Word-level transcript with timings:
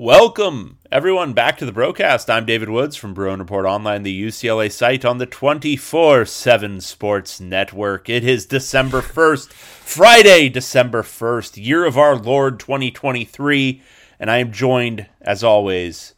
Welcome, 0.00 0.78
everyone, 0.92 1.32
back 1.32 1.58
to 1.58 1.66
the 1.66 1.72
broadcast. 1.72 2.30
I'm 2.30 2.46
David 2.46 2.68
Woods 2.68 2.94
from 2.94 3.14
Bruin 3.14 3.40
Report 3.40 3.66
Online, 3.66 4.04
the 4.04 4.22
UCLA 4.26 4.70
site 4.70 5.04
on 5.04 5.18
the 5.18 5.26
24 5.26 6.24
7 6.24 6.80
Sports 6.80 7.40
Network. 7.40 8.08
It 8.08 8.22
is 8.22 8.46
December 8.46 9.00
1st, 9.02 9.48
Friday, 9.52 10.50
December 10.50 11.02
1st, 11.02 11.56
year 11.66 11.84
of 11.84 11.98
our 11.98 12.14
Lord 12.14 12.60
2023. 12.60 13.82
And 14.20 14.30
I 14.30 14.36
am 14.36 14.52
joined, 14.52 15.08
as 15.20 15.42
always, 15.42 16.14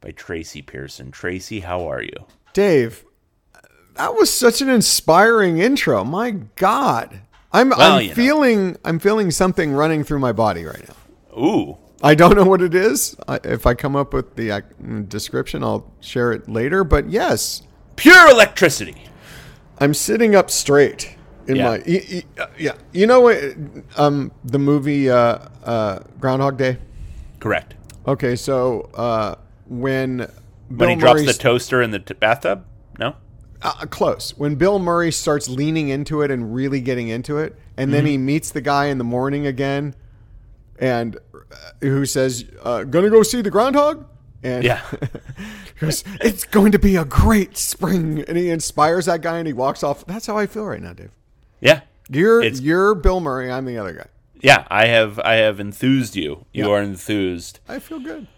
by 0.00 0.12
Tracy 0.12 0.62
Pearson. 0.62 1.10
Tracy, 1.10 1.60
how 1.60 1.86
are 1.86 2.00
you? 2.00 2.24
Dave, 2.54 3.04
that 3.96 4.14
was 4.14 4.32
such 4.32 4.62
an 4.62 4.70
inspiring 4.70 5.58
intro. 5.58 6.02
My 6.02 6.30
God. 6.56 7.20
I'm, 7.52 7.68
Well, 7.68 7.96
I'm 7.96 8.02
you 8.04 8.08
know. 8.08 8.14
feeling 8.14 8.76
I'm 8.86 8.98
feeling 8.98 9.30
something 9.32 9.72
running 9.72 10.02
through 10.02 10.20
my 10.20 10.32
body 10.32 10.64
right 10.64 10.88
now. 10.88 11.38
Ooh, 11.38 11.78
I 12.02 12.14
don't 12.14 12.36
know 12.36 12.44
what 12.44 12.62
it 12.62 12.74
is. 12.74 13.16
I, 13.26 13.40
if 13.44 13.66
I 13.66 13.74
come 13.74 13.96
up 13.96 14.12
with 14.14 14.36
the 14.36 14.52
uh, 14.52 14.60
description, 15.08 15.64
I'll 15.64 15.90
share 16.00 16.32
it 16.32 16.48
later. 16.48 16.84
But 16.84 17.10
yes, 17.10 17.62
pure 17.96 18.30
electricity. 18.30 19.04
I'm 19.78 19.94
sitting 19.94 20.34
up 20.34 20.50
straight 20.50 21.16
in 21.46 21.56
Yeah. 21.56 21.68
my 21.70 22.22
uh, 22.38 22.46
yeah. 22.58 22.72
You 22.92 23.06
know 23.06 23.20
what? 23.20 23.38
Um, 23.96 24.32
the 24.44 24.58
movie 24.58 25.10
uh, 25.10 25.38
uh, 25.64 26.00
Groundhog 26.20 26.56
Day. 26.56 26.78
Correct. 27.40 27.74
Okay, 28.06 28.36
so 28.36 28.90
uh, 28.94 29.34
when 29.66 30.18
Bill 30.18 30.28
When 30.70 30.88
he 30.90 30.96
drops 30.96 31.24
the 31.26 31.32
toaster 31.34 31.82
in 31.82 31.90
the 31.90 31.98
t- 31.98 32.14
bathtub? 32.14 32.64
No? 32.98 33.14
uh, 33.62 33.72
close 33.86 34.36
when 34.38 34.54
Bill 34.54 34.78
Murray 34.78 35.10
starts 35.12 35.48
leaning 35.48 35.88
into 35.88 36.22
it 36.22 36.30
and 36.30 36.54
really 36.54 36.80
getting 36.80 37.08
into 37.08 37.38
it, 37.38 37.56
and 37.76 37.92
then 37.92 38.06
he 38.06 38.16
meets 38.18 38.50
the 38.50 38.60
guy 38.60 38.86
in 38.86 38.98
the 38.98 39.04
morning 39.04 39.46
again, 39.46 39.94
and 40.78 41.16
uh, 41.34 41.38
who 41.80 42.06
says, 42.06 42.44
uh, 42.62 42.84
"Gonna 42.84 43.10
go 43.10 43.22
see 43.22 43.42
the 43.42 43.50
groundhog?" 43.50 44.06
And 44.42 44.62
Yeah. 44.64 44.80
goes, 45.80 46.04
"It's 46.20 46.44
going 46.44 46.72
to 46.72 46.78
be 46.78 46.96
a 46.96 47.04
great 47.04 47.56
spring," 47.56 48.24
and 48.28 48.36
he 48.38 48.50
inspires 48.50 49.06
that 49.06 49.20
guy, 49.22 49.38
and 49.38 49.46
he 49.46 49.52
walks 49.52 49.82
off. 49.82 50.06
That's 50.06 50.26
how 50.26 50.36
I 50.38 50.46
feel 50.46 50.64
right 50.64 50.80
now, 50.82 50.92
Dave. 50.92 51.10
Yeah. 51.60 51.80
You're 52.10 52.40
It's- 52.42 52.60
you're 52.60 52.94
Bill 52.94 53.20
Murray. 53.20 53.50
I'm 53.50 53.64
the 53.64 53.76
other 53.78 53.92
guy. 53.92 54.06
Yeah, 54.40 54.64
I 54.70 54.86
have 54.86 55.18
I 55.18 55.34
have 55.34 55.58
enthused 55.60 56.14
you. 56.16 56.44
You 56.52 56.66
Yeah. 56.66 56.70
are 56.70 56.82
enthused. 56.82 57.58
I 57.68 57.80
feel 57.80 57.98
good. 57.98 58.28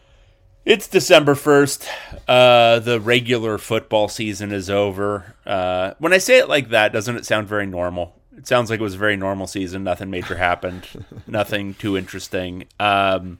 It's 0.65 0.87
December 0.89 1.35
1st. 1.35 1.87
Uh, 2.29 2.79
the 2.81 3.01
regular 3.01 3.59
football 3.59 4.09
season 4.09 4.53
is 4.53 4.69
over. 4.71 5.35
Uh, 5.47 5.93
when 5.99 6.13
I 6.13 6.19
say 6.19 6.39
it 6.39 6.49
like 6.49 6.69
that, 6.71 6.93
doesn't 6.93 7.17
it 7.17 7.25
sound 7.27 7.49
very 7.49 7.67
normal? 7.67 8.15
It 8.41 8.47
sounds 8.47 8.71
like 8.71 8.81
it 8.81 8.83
was 8.83 8.95
a 8.95 8.99
very 8.99 9.17
normal 9.17 9.47
season. 9.47 9.85
Nothing 9.85 10.09
major 10.09 10.35
happened. 10.37 10.87
Nothing 11.27 11.75
too 11.75 11.95
interesting. 11.95 12.65
Um, 12.81 13.39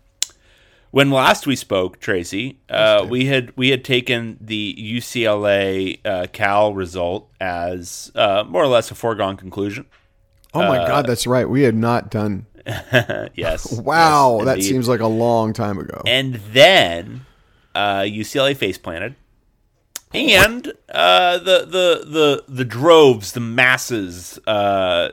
when 0.91 1.11
last 1.11 1.47
we 1.47 1.57
spoke, 1.57 2.01
Tracy, 2.01 2.59
uh, 2.69 3.07
we 3.09 3.25
had 3.25 3.57
we 3.57 3.71
had 3.71 3.83
taken 3.83 4.37
the 4.43 4.77
UCLA 4.79 6.01
uh, 6.05 6.27
Cal 6.35 6.75
result 6.75 7.31
as 7.41 8.13
uh, 8.15 8.45
more 8.47 8.63
or 8.63 8.67
less 8.67 8.91
a 8.91 8.95
foregone 8.95 9.39
conclusion. 9.39 9.87
Oh 10.53 10.61
my 10.69 10.77
God, 10.87 11.07
that's 11.07 11.27
right. 11.27 11.49
We 11.49 11.63
had 11.63 11.77
not 11.77 12.11
done. 12.11 12.45
yes. 13.35 13.81
Wow, 13.81 14.39
yes, 14.39 14.45
that 14.45 14.63
seems 14.63 14.87
like 14.87 15.01
a 15.01 15.07
long 15.07 15.55
time 15.55 15.79
ago. 15.79 16.03
And 16.07 16.35
then 16.35 17.25
uh, 17.75 18.01
UCLA 18.01 18.55
face 18.55 18.77
planted, 18.77 19.15
and 20.13 20.73
uh, 20.89 21.39
the 21.39 21.61
the 21.67 22.05
the 22.07 22.45
the 22.49 22.65
droves, 22.65 23.33
the 23.33 23.41
masses, 23.41 24.39
uh, 24.47 25.11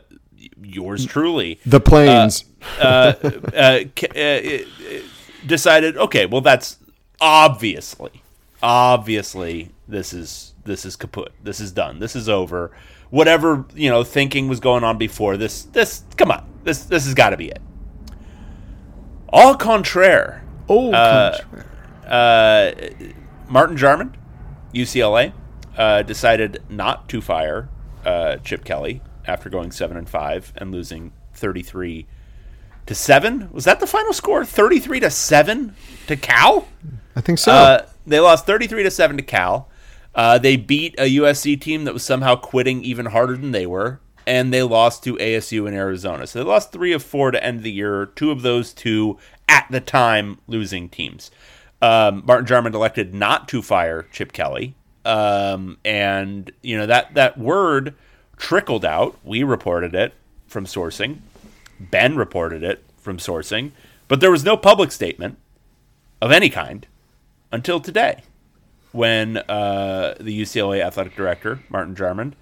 yours 0.61 1.05
truly, 1.05 1.59
the 1.65 1.79
planes. 1.79 2.45
uh, 2.79 3.13
uh, 3.21 3.23
uh, 3.53 4.19
uh, 4.19 4.57
decided, 5.45 5.97
okay, 5.97 6.25
well, 6.25 6.41
that's 6.41 6.77
obviously, 7.21 8.23
obviously, 8.61 9.69
this 9.87 10.13
is 10.13 10.53
this 10.65 10.85
is 10.85 10.95
kaput. 10.95 11.31
This 11.43 11.59
is 11.59 11.71
done. 11.71 11.99
This 11.99 12.15
is 12.15 12.27
over. 12.27 12.71
Whatever 13.09 13.65
you 13.73 13.89
know, 13.89 14.03
thinking 14.03 14.47
was 14.47 14.59
going 14.59 14.83
on 14.83 14.97
before 14.97 15.37
this. 15.37 15.63
This 15.63 16.03
come 16.17 16.31
on. 16.31 16.45
This 16.63 16.83
this 16.85 17.05
has 17.05 17.13
got 17.13 17.29
to 17.29 17.37
be 17.37 17.49
it. 17.49 17.61
Au 19.31 19.55
contraire, 19.55 20.43
oh, 20.69 20.91
uh, 20.93 21.37
contraire. 21.37 21.65
uh, 22.07 22.71
Martin 23.49 23.77
Jarmond, 23.77 24.13
UCLA, 24.73 25.33
uh, 25.77 26.01
decided 26.03 26.61
not 26.69 27.07
to 27.09 27.21
fire 27.21 27.69
uh, 28.05 28.37
Chip 28.37 28.63
Kelly 28.63 29.01
after 29.25 29.49
going 29.49 29.71
seven 29.71 29.97
and 29.97 30.09
five 30.09 30.53
and 30.55 30.71
losing 30.71 31.11
thirty 31.33 31.61
three 31.63 32.07
to 32.85 32.95
seven. 32.95 33.49
Was 33.51 33.65
that 33.65 33.79
the 33.79 33.87
final 33.87 34.13
score? 34.13 34.45
Thirty 34.45 34.79
three 34.79 34.99
to 34.99 35.09
seven 35.09 35.75
to 36.07 36.15
Cal. 36.15 36.67
I 37.15 37.21
think 37.21 37.39
so. 37.39 37.51
Uh, 37.51 37.87
they 38.07 38.19
lost 38.19 38.45
33 38.45 38.83
to 38.83 38.91
7 38.91 39.17
to 39.17 39.23
Cal. 39.23 39.69
Uh, 40.15 40.37
they 40.37 40.55
beat 40.55 40.95
a 40.97 41.17
USC 41.17 41.59
team 41.59 41.83
that 41.83 41.93
was 41.93 42.03
somehow 42.03 42.35
quitting 42.35 42.83
even 42.83 43.07
harder 43.07 43.35
than 43.35 43.51
they 43.51 43.67
were, 43.67 43.99
and 44.25 44.51
they 44.51 44.63
lost 44.63 45.03
to 45.03 45.15
ASU 45.15 45.67
in 45.67 45.73
Arizona. 45.73 46.25
So 46.25 46.39
they 46.39 46.45
lost 46.45 46.71
three 46.71 46.93
of 46.93 47.03
four 47.03 47.31
to 47.31 47.43
end 47.43 47.63
the 47.63 47.71
year. 47.71 48.05
Two 48.05 48.31
of 48.31 48.41
those 48.41 48.73
two 48.73 49.19
at 49.47 49.67
the 49.69 49.81
time 49.81 50.39
losing 50.47 50.89
teams. 50.89 51.29
Um, 51.81 52.23
Martin 52.25 52.45
Jarmond 52.45 52.73
elected 52.73 53.13
not 53.13 53.47
to 53.49 53.61
fire 53.61 54.07
Chip 54.11 54.33
Kelly, 54.33 54.75
um, 55.05 55.77
and 55.85 56.51
you 56.61 56.77
know 56.77 56.85
that 56.87 57.13
that 57.13 57.37
word 57.37 57.93
trickled 58.35 58.83
out. 58.83 59.17
We 59.23 59.43
reported 59.43 59.93
it 59.93 60.13
from 60.47 60.65
sourcing. 60.65 61.19
Ben 61.79 62.15
reported 62.15 62.63
it 62.63 62.83
from 62.97 63.17
sourcing, 63.17 63.71
but 64.07 64.21
there 64.21 64.31
was 64.31 64.43
no 64.43 64.57
public 64.57 64.91
statement 64.91 65.37
of 66.19 66.31
any 66.31 66.49
kind 66.49 66.87
until 67.51 67.79
today, 67.79 68.21
when 68.91 69.37
uh, 69.37 70.15
the 70.19 70.41
UCLA 70.41 70.81
athletic 70.81 71.15
director 71.15 71.59
Martin 71.69 71.95
Jarmond 71.95 72.33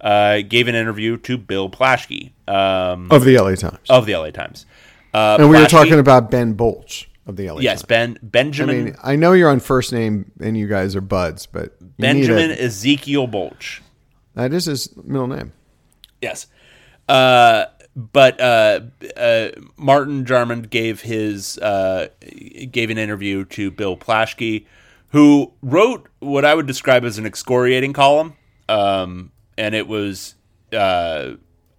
uh, 0.00 0.42
gave 0.46 0.68
an 0.68 0.74
interview 0.74 1.16
to 1.18 1.38
Bill 1.38 1.70
Plaschke 1.70 2.32
um, 2.46 3.10
of 3.10 3.24
the 3.24 3.38
LA 3.38 3.54
Times. 3.54 3.78
of 3.88 4.04
the 4.06 4.14
LA 4.14 4.30
Times. 4.30 4.66
Uh, 5.12 5.38
and 5.40 5.48
we 5.48 5.56
were 5.56 5.66
talking 5.66 5.98
about 5.98 6.30
Ben 6.30 6.52
Bolch 6.54 7.08
of 7.26 7.36
the 7.36 7.50
LA 7.50 7.60
yes, 7.60 7.80
Times. 7.80 7.88
Ben 7.88 8.18
I 8.22 8.26
Benjamin 8.26 8.84
mean, 8.84 8.96
I 9.02 9.16
know 9.16 9.32
you're 9.32 9.50
on 9.50 9.60
first 9.60 9.92
name 9.92 10.30
and 10.40 10.56
you 10.56 10.66
guys 10.66 10.94
are 10.96 11.00
buds, 11.00 11.46
but 11.46 11.74
Benjamin 11.98 12.50
a- 12.50 12.54
Ezekiel 12.54 13.26
Bolch. 13.26 13.82
that 14.34 14.52
is 14.52 14.66
his 14.66 14.94
middle 14.96 15.26
name. 15.28 15.52
Yes. 16.20 16.46
Uh, 17.08 17.66
but 17.96 18.40
uh, 18.40 18.80
uh, 19.16 19.48
Martin 19.76 20.24
Jarmond 20.24 20.70
gave 20.70 21.02
his 21.02 21.58
uh, 21.58 22.08
gave 22.70 22.90
an 22.90 22.98
interview 22.98 23.44
to 23.46 23.70
Bill 23.70 23.96
Plaschke, 23.96 24.66
who 25.10 25.52
wrote 25.62 26.08
what 26.18 26.44
I 26.44 26.54
would 26.54 26.66
describe 26.66 27.04
as 27.04 27.18
an 27.18 27.26
excoriating 27.26 27.92
column, 27.92 28.34
um, 28.68 29.30
and 29.56 29.74
it 29.74 29.86
was 29.86 30.34
uh, 30.72 31.34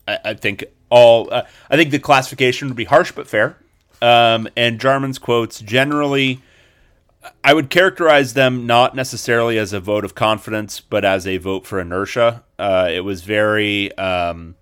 I, 0.07 0.19
I 0.23 0.33
think 0.35 0.63
all 0.89 1.33
uh, 1.33 1.43
I 1.69 1.75
think 1.75 1.91
the 1.91 1.99
classification 1.99 2.69
would 2.69 2.77
be 2.77 2.85
harsh 2.85 3.11
but 3.11 3.27
fair. 3.27 3.57
Um, 4.01 4.47
and 4.55 4.79
Jarmond's 4.79 5.19
quotes 5.19 5.59
generally. 5.61 6.41
I 7.43 7.53
would 7.53 7.69
characterize 7.69 8.33
them 8.33 8.67
not 8.67 8.95
necessarily 8.95 9.57
as 9.57 9.73
a 9.73 9.79
vote 9.79 10.05
of 10.05 10.15
confidence, 10.15 10.79
but 10.79 11.03
as 11.03 11.25
a 11.25 11.37
vote 11.37 11.65
for 11.65 11.79
inertia. 11.79 12.43
Uh, 12.59 12.89
it 12.91 13.01
was 13.01 13.23
very. 13.23 13.95
Um, 13.97 14.55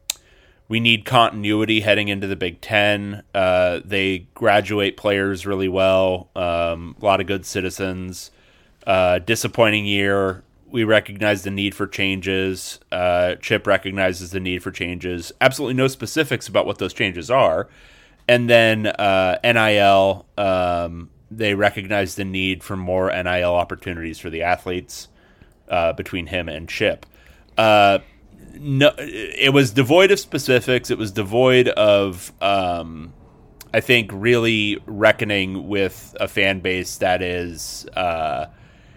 we 0.69 0.80
need 0.80 1.06
continuity 1.06 1.81
heading 1.81 2.07
into 2.07 2.25
the 2.25 2.35
Big 2.35 2.62
Ten. 2.62 3.24
Uh, 3.35 3.81
they 3.83 4.27
graduate 4.33 4.97
players 4.97 5.45
really 5.45 5.68
well. 5.68 6.29
Um, 6.36 6.95
a 7.01 7.06
lot 7.06 7.21
of 7.21 7.27
good 7.27 7.45
citizens. 7.45 8.31
Uh, 8.88 9.19
disappointing 9.19 9.86
year. 9.86 10.44
We 10.65 10.83
recognize 10.83 11.44
the 11.44 11.51
need 11.51 11.75
for 11.75 11.86
changes. 11.86 12.79
Uh, 12.91 13.36
Chip 13.36 13.68
recognizes 13.68 14.31
the 14.31 14.39
need 14.39 14.63
for 14.63 14.71
changes. 14.71 15.31
Absolutely 15.39 15.75
no 15.75 15.88
specifics 15.88 16.47
about 16.47 16.65
what 16.65 16.79
those 16.79 16.94
changes 16.94 17.29
are. 17.29 17.68
And 18.28 18.50
then 18.50 18.88
uh, 18.88 19.38
NIL, 19.44 20.25
um, 20.38 21.10
they 21.30 21.56
recognize 21.56 22.16
the 22.16 22.25
need 22.25 22.64
for 22.64 22.78
more 22.78 23.12
NIL 23.12 23.54
opportunities 23.54 24.20
for 24.20 24.30
the 24.30 24.44
athletes 24.44 25.10
uh, 25.70 25.94
between 25.94 26.28
him 26.28 26.48
and 26.48 26.70
Chip. 26.70 27.06
Uh, 27.58 28.00
no, 28.56 28.94
it 28.98 29.54
was 29.54 29.72
devoid 29.72 30.12
of 30.12 30.20
specifics. 30.20 30.90
It 30.90 30.98
was 30.98 31.12
devoid 31.12 31.68
of, 31.70 32.31
um, 32.42 33.14
I 33.74 33.80
think, 33.80 34.12
really 34.14 34.81
reckoning 34.86 35.68
with 35.68 36.16
a 36.20 36.28
fan 36.28 36.60
base 36.60 36.98
that 36.98 37.22
is. 37.22 37.86
Uh, 37.96 38.48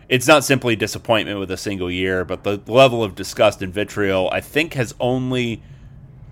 it's 0.08 0.28
not 0.28 0.44
simply 0.44 0.76
disappointment 0.76 1.40
with 1.40 1.50
a 1.50 1.56
single 1.56 1.90
year, 1.90 2.25
but 2.25 2.44
the 2.44 2.61
level 2.67 3.02
of 3.02 3.17
disgust 3.17 3.61
and 3.61 3.73
vitriol, 3.73 4.28
I 4.31 4.40
think, 4.40 4.75
has 4.75 4.94
only 5.00 5.62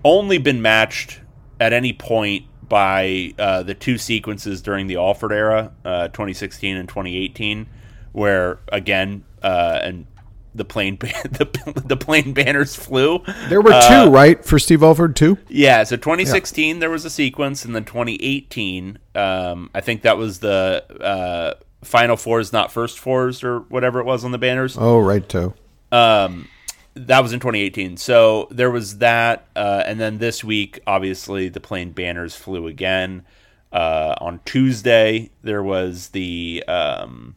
only 0.03 0.37
been 0.37 0.61
matched 0.61 1.19
at 1.59 1.73
any 1.73 1.91
point 1.91 2.45
by 2.67 3.33
uh, 3.37 3.63
the 3.63 3.73
two 3.73 3.97
sequences 3.97 4.61
during 4.61 4.87
the 4.87 4.97
Alford 4.97 5.31
era, 5.31 5.71
uh, 5.83 6.07
2016 6.09 6.75
and 6.75 6.87
2018, 6.87 7.67
where 8.11 8.59
again, 8.71 9.23
uh, 9.43 9.79
and 9.81 10.07
the 10.53 10.65
plane 10.65 10.97
the, 10.99 11.83
the 11.85 11.97
plane 11.97 12.33
banners 12.33 12.75
flew. 12.75 13.21
There 13.49 13.61
were 13.61 13.71
two, 13.71 13.77
Uh, 13.77 14.09
right, 14.09 14.43
for 14.43 14.57
Steve 14.57 14.83
Alford 14.83 15.15
too. 15.15 15.37
Yeah, 15.49 15.83
so 15.83 15.95
2016 15.97 16.79
there 16.79 16.89
was 16.89 17.05
a 17.05 17.09
sequence, 17.09 17.65
and 17.65 17.75
then 17.75 17.85
2018, 17.85 18.97
um, 19.15 19.69
I 19.73 19.81
think 19.81 20.03
that 20.03 20.17
was 20.17 20.39
the 20.39 20.85
uh, 21.01 21.53
Final 21.83 22.17
Fours, 22.17 22.51
not 22.53 22.71
First 22.71 22.99
Fours, 22.99 23.43
or 23.43 23.59
whatever 23.59 23.99
it 23.99 24.05
was 24.05 24.23
on 24.23 24.31
the 24.31 24.37
banners. 24.37 24.77
Oh, 24.79 24.99
right, 24.99 25.27
too. 25.27 25.53
Um, 25.91 26.47
that 26.95 27.19
was 27.19 27.33
in 27.33 27.39
2018. 27.39 27.97
So 27.97 28.47
there 28.49 28.71
was 28.71 28.99
that, 28.99 29.47
uh, 29.55 29.83
and 29.85 29.99
then 29.99 30.17
this 30.17 30.43
week, 30.43 30.79
obviously, 30.87 31.49
the 31.49 31.59
plane 31.59 31.91
banners 31.91 32.35
flew 32.35 32.67
again. 32.67 33.25
Uh, 33.71 34.15
on 34.19 34.39
Tuesday, 34.45 35.29
there 35.43 35.61
was 35.61 36.09
the 36.09 36.63
um, 36.67 37.35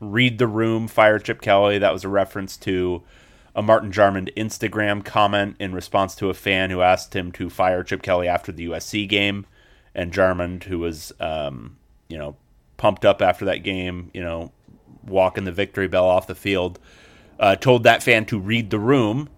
"Read 0.00 0.38
the 0.38 0.46
Room" 0.46 0.88
fire 0.88 1.18
Chip 1.18 1.42
Kelly. 1.42 1.78
That 1.78 1.92
was 1.92 2.04
a 2.04 2.08
reference 2.08 2.56
to 2.58 3.02
a 3.54 3.62
Martin 3.62 3.92
Jarmond 3.92 4.34
Instagram 4.34 5.04
comment 5.04 5.56
in 5.60 5.74
response 5.74 6.14
to 6.16 6.30
a 6.30 6.34
fan 6.34 6.70
who 6.70 6.80
asked 6.80 7.14
him 7.14 7.30
to 7.32 7.50
fire 7.50 7.84
Chip 7.84 8.00
Kelly 8.02 8.26
after 8.26 8.50
the 8.50 8.66
USC 8.66 9.06
game, 9.06 9.44
and 9.94 10.12
Jarmond, 10.12 10.64
who 10.64 10.78
was 10.78 11.12
um, 11.20 11.76
you 12.08 12.16
know 12.16 12.36
pumped 12.78 13.04
up 13.04 13.20
after 13.20 13.44
that 13.44 13.62
game, 13.62 14.10
you 14.14 14.22
know, 14.22 14.52
walking 15.06 15.44
the 15.44 15.52
victory 15.52 15.88
bell 15.88 16.06
off 16.06 16.26
the 16.26 16.34
field 16.34 16.78
uh, 17.40 17.56
told 17.56 17.82
that 17.84 18.02
fan 18.02 18.24
to 18.26 18.38
read 18.38 18.70
the 18.70 18.78
room, 18.78 19.28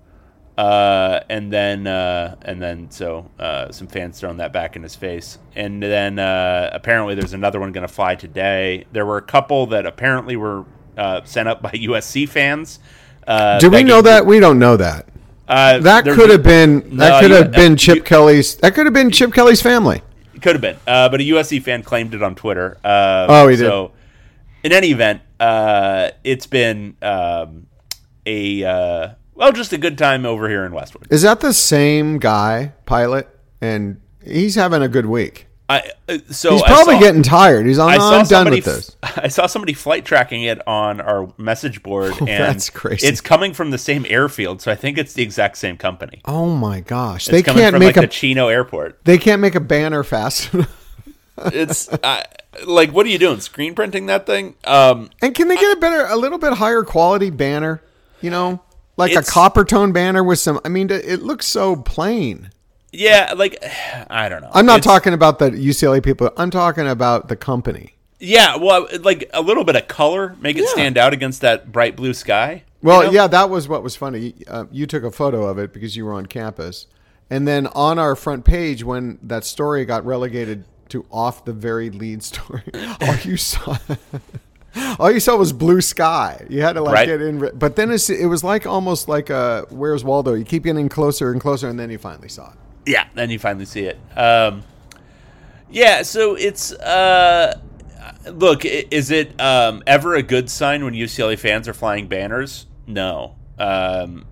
uh, 0.58 1.20
and 1.28 1.52
then 1.52 1.86
uh, 1.86 2.36
and 2.42 2.60
then 2.62 2.90
so 2.90 3.30
uh, 3.38 3.70
some 3.70 3.86
fans 3.86 4.18
thrown 4.20 4.38
that 4.38 4.52
back 4.52 4.76
in 4.76 4.82
his 4.82 4.94
face, 4.94 5.38
and 5.54 5.82
then 5.82 6.18
uh, 6.18 6.70
apparently 6.72 7.14
there's 7.14 7.32
another 7.34 7.60
one 7.60 7.72
going 7.72 7.86
to 7.86 7.92
fly 7.92 8.14
today. 8.14 8.86
There 8.92 9.04
were 9.06 9.18
a 9.18 9.22
couple 9.22 9.66
that 9.68 9.84
apparently 9.86 10.36
were 10.36 10.64
uh, 10.96 11.22
sent 11.24 11.48
up 11.48 11.62
by 11.62 11.70
USC 11.72 12.28
fans. 12.28 12.78
Uh, 13.26 13.58
Do 13.58 13.70
we 13.70 13.82
know 13.82 14.02
that? 14.02 14.24
We 14.24 14.40
don't 14.40 14.58
know 14.58 14.76
that. 14.76 15.08
Uh, 15.48 15.78
That 15.78 16.04
could 16.04 16.30
have 16.30 16.42
been. 16.42 16.96
That 16.96 17.20
could 17.20 17.30
have 17.32 17.52
been 17.52 17.76
Chip 17.76 17.96
you- 17.96 18.02
Kelly's. 18.02 18.56
That 18.56 18.74
could 18.74 18.86
have 18.86 18.94
been 18.94 19.10
Chip 19.10 19.32
Kelly's 19.32 19.60
family. 19.62 20.02
Could 20.42 20.54
have 20.54 20.60
been, 20.60 20.76
uh, 20.86 21.08
but 21.08 21.20
a 21.20 21.24
USC 21.24 21.62
fan 21.62 21.82
claimed 21.82 22.14
it 22.14 22.22
on 22.22 22.34
Twitter. 22.34 22.76
Uh, 22.84 23.26
Oh, 23.28 23.48
he 23.48 23.56
did. 23.56 23.64
So, 23.64 23.92
in 24.62 24.70
any 24.70 24.88
event, 24.90 25.22
uh, 25.40 26.10
it's 26.24 26.46
been 26.46 26.94
um, 27.00 27.66
a 28.26 28.64
uh, 28.64 29.08
well, 29.34 29.52
just 29.52 29.72
a 29.72 29.78
good 29.78 29.96
time 29.96 30.26
over 30.26 30.48
here 30.48 30.64
in 30.64 30.72
Westwood. 30.72 31.06
Is 31.10 31.22
that 31.22 31.40
the 31.40 31.52
same 31.52 32.18
guy, 32.18 32.72
pilot? 32.84 33.28
And 33.60 34.00
he's 34.24 34.54
having 34.54 34.82
a 34.82 34.88
good 34.88 35.06
week. 35.06 35.46
I 35.68 35.90
uh, 36.08 36.18
so 36.30 36.52
He's 36.52 36.62
probably 36.62 36.94
saw- 36.94 37.00
getting 37.00 37.22
tired. 37.22 37.66
He's 37.66 37.78
on. 37.78 37.88
I 37.88 37.98
saw 37.98 38.18
I'm 38.20 38.26
done 38.26 38.50
with 38.50 38.64
this. 38.64 38.96
I 39.02 39.28
saw 39.28 39.46
somebody 39.46 39.72
flight 39.72 40.04
tracking 40.04 40.44
it 40.44 40.66
on 40.66 41.00
our 41.00 41.32
message 41.38 41.82
board, 41.82 42.14
and 42.20 42.28
that's 42.28 42.70
crazy. 42.70 43.06
It's 43.06 43.20
coming 43.20 43.52
from 43.52 43.72
the 43.72 43.78
same 43.78 44.06
airfield, 44.08 44.62
so 44.62 44.70
I 44.70 44.76
think 44.76 44.96
it's 44.96 45.14
the 45.14 45.24
exact 45.24 45.56
same 45.56 45.76
company. 45.76 46.20
Oh 46.24 46.50
my 46.50 46.80
gosh! 46.80 47.26
It's 47.26 47.32
they 47.32 47.42
coming 47.42 47.62
can't 47.62 47.72
from 47.72 47.80
make 47.80 47.96
like 47.96 48.04
a. 48.04 48.08
Chino 48.08 48.46
Airport. 48.48 49.04
They 49.04 49.18
can't 49.18 49.40
make 49.40 49.54
a 49.54 49.60
banner 49.60 50.04
fast. 50.04 50.50
It's 51.52 51.90
I 52.02 52.24
like, 52.66 52.92
what 52.92 53.04
are 53.04 53.10
you 53.10 53.18
doing? 53.18 53.40
Screen 53.40 53.74
printing 53.74 54.06
that 54.06 54.24
thing? 54.24 54.54
Um, 54.64 55.10
and 55.20 55.34
can 55.34 55.48
they 55.48 55.56
get 55.56 55.76
a 55.76 55.80
better, 55.80 56.06
a 56.06 56.16
little 56.16 56.38
bit 56.38 56.54
higher 56.54 56.82
quality 56.82 57.28
banner? 57.28 57.82
You 58.26 58.30
know, 58.32 58.60
like 58.96 59.14
a 59.14 59.22
copper 59.22 59.64
tone 59.64 59.92
banner 59.92 60.24
with 60.24 60.40
some. 60.40 60.58
I 60.64 60.68
mean, 60.68 60.90
it 60.90 61.22
looks 61.22 61.46
so 61.46 61.76
plain. 61.76 62.50
yeah, 62.92 63.34
like 63.36 63.56
I 64.10 64.28
don't 64.28 64.42
know. 64.42 64.50
I'm 64.52 64.66
not 64.66 64.78
It's- 64.80 64.84
talking 64.92 65.12
about 65.12 65.38
the 65.38 65.50
UCLA 65.52 66.02
people. 66.02 66.28
I'm 66.36 66.50
talking 66.50 66.88
about 66.88 67.28
the 67.28 67.36
company. 67.36 67.92
Yeah, 68.18 68.56
well, 68.56 68.88
like 69.02 69.30
a 69.32 69.42
little 69.42 69.62
bit 69.62 69.76
of 69.76 69.86
color, 69.86 70.34
make 70.40 70.56
it 70.56 70.62
Yeah. 70.64 70.70
stand 70.72 70.98
out 70.98 71.12
against 71.12 71.40
that 71.42 71.70
bright 71.70 71.94
blue 71.94 72.14
sky. 72.14 72.64
Well, 72.82 73.02
you 73.04 73.06
know? 73.08 73.12
yeah, 73.12 73.26
that 73.28 73.48
was 73.48 73.68
what 73.68 73.84
was 73.84 73.94
funny. 73.94 74.34
Uh, 74.48 74.64
you 74.72 74.86
took 74.88 75.04
a 75.04 75.12
photo 75.12 75.44
of 75.46 75.58
it 75.58 75.72
because 75.72 75.96
you 75.96 76.04
were 76.04 76.14
on 76.14 76.26
campus, 76.26 76.86
and 77.30 77.46
then 77.46 77.68
on 77.68 77.98
our 78.00 78.16
front 78.16 78.44
page, 78.44 78.82
when 78.82 79.18
that 79.22 79.44
story 79.44 79.84
got 79.84 80.04
relegated 80.04 80.64
to 80.88 81.04
off 81.12 81.44
the 81.44 81.52
very 81.52 81.90
lead 81.90 82.22
story, 82.24 82.62
all 83.00 83.14
you 83.22 83.36
saw, 83.36 83.76
all 84.98 85.10
you 85.10 85.20
saw 85.20 85.36
was 85.36 85.52
blue 85.52 85.80
sky. 85.80 86.44
You 86.48 86.62
had 86.62 86.74
to 86.74 86.80
like 86.82 86.94
Right. 86.94 87.06
get 87.06 87.22
in, 87.22 87.50
but 87.58 87.76
then 87.76 87.90
it's, 87.90 88.10
it 88.10 88.26
was 88.26 88.42
like 88.44 88.66
almost 88.66 89.08
like 89.08 89.30
a 89.30 89.66
Where's 89.70 90.04
Waldo? 90.04 90.34
You 90.34 90.44
keep 90.44 90.64
getting 90.64 90.88
closer 90.88 91.32
and 91.32 91.40
closer, 91.40 91.68
and 91.68 91.78
then 91.78 91.90
you 91.90 91.98
finally 91.98 92.28
saw 92.28 92.50
it. 92.52 92.58
Yeah, 92.86 93.06
then 93.14 93.30
you 93.30 93.38
finally 93.38 93.64
see 93.64 93.84
it. 93.84 93.98
Um, 94.16 94.62
yeah, 95.70 96.02
so 96.02 96.34
it's 96.36 96.72
uh, 96.72 97.58
look, 98.32 98.64
is 98.64 99.10
it 99.10 99.38
um, 99.40 99.82
ever 99.86 100.14
a 100.14 100.22
good 100.22 100.48
sign 100.50 100.84
when 100.84 100.94
UCLA 100.94 101.38
fans 101.38 101.66
are 101.68 101.74
flying 101.74 102.06
banners? 102.06 102.66
No. 102.86 103.34
Um, 103.58 104.26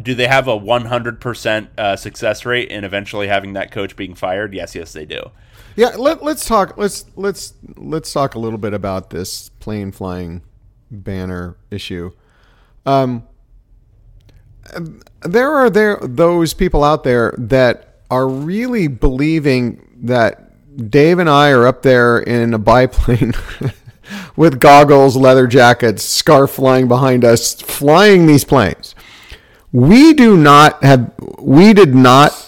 do 0.00 0.14
they 0.14 0.26
have 0.26 0.48
a 0.48 0.58
100% 0.58 1.68
uh, 1.76 1.96
success 1.96 2.46
rate 2.46 2.70
in 2.70 2.84
eventually 2.84 3.28
having 3.28 3.52
that 3.52 3.70
coach 3.70 3.96
being 3.96 4.14
fired? 4.14 4.54
Yes, 4.54 4.74
yes, 4.74 4.92
they 4.94 5.04
do. 5.04 5.30
Yeah, 5.78 5.90
let, 5.90 6.24
let's 6.24 6.44
talk. 6.44 6.76
Let's 6.76 7.04
let's 7.14 7.54
let's 7.76 8.12
talk 8.12 8.34
a 8.34 8.38
little 8.40 8.58
bit 8.58 8.74
about 8.74 9.10
this 9.10 9.50
plane 9.60 9.92
flying 9.92 10.42
banner 10.90 11.56
issue. 11.70 12.10
Um, 12.84 13.28
there 15.22 15.52
are 15.52 15.70
there 15.70 16.00
those 16.02 16.52
people 16.52 16.82
out 16.82 17.04
there 17.04 17.32
that 17.38 18.00
are 18.10 18.26
really 18.26 18.88
believing 18.88 19.88
that 20.02 20.90
Dave 20.90 21.20
and 21.20 21.30
I 21.30 21.50
are 21.50 21.64
up 21.64 21.82
there 21.82 22.18
in 22.18 22.54
a 22.54 22.58
biplane 22.58 23.34
with 24.36 24.58
goggles, 24.58 25.16
leather 25.16 25.46
jackets, 25.46 26.02
scarf 26.02 26.50
flying 26.50 26.88
behind 26.88 27.24
us, 27.24 27.54
flying 27.54 28.26
these 28.26 28.42
planes. 28.42 28.96
We 29.70 30.12
do 30.12 30.36
not 30.36 30.82
have. 30.82 31.14
We 31.38 31.72
did 31.72 31.94
not 31.94 32.47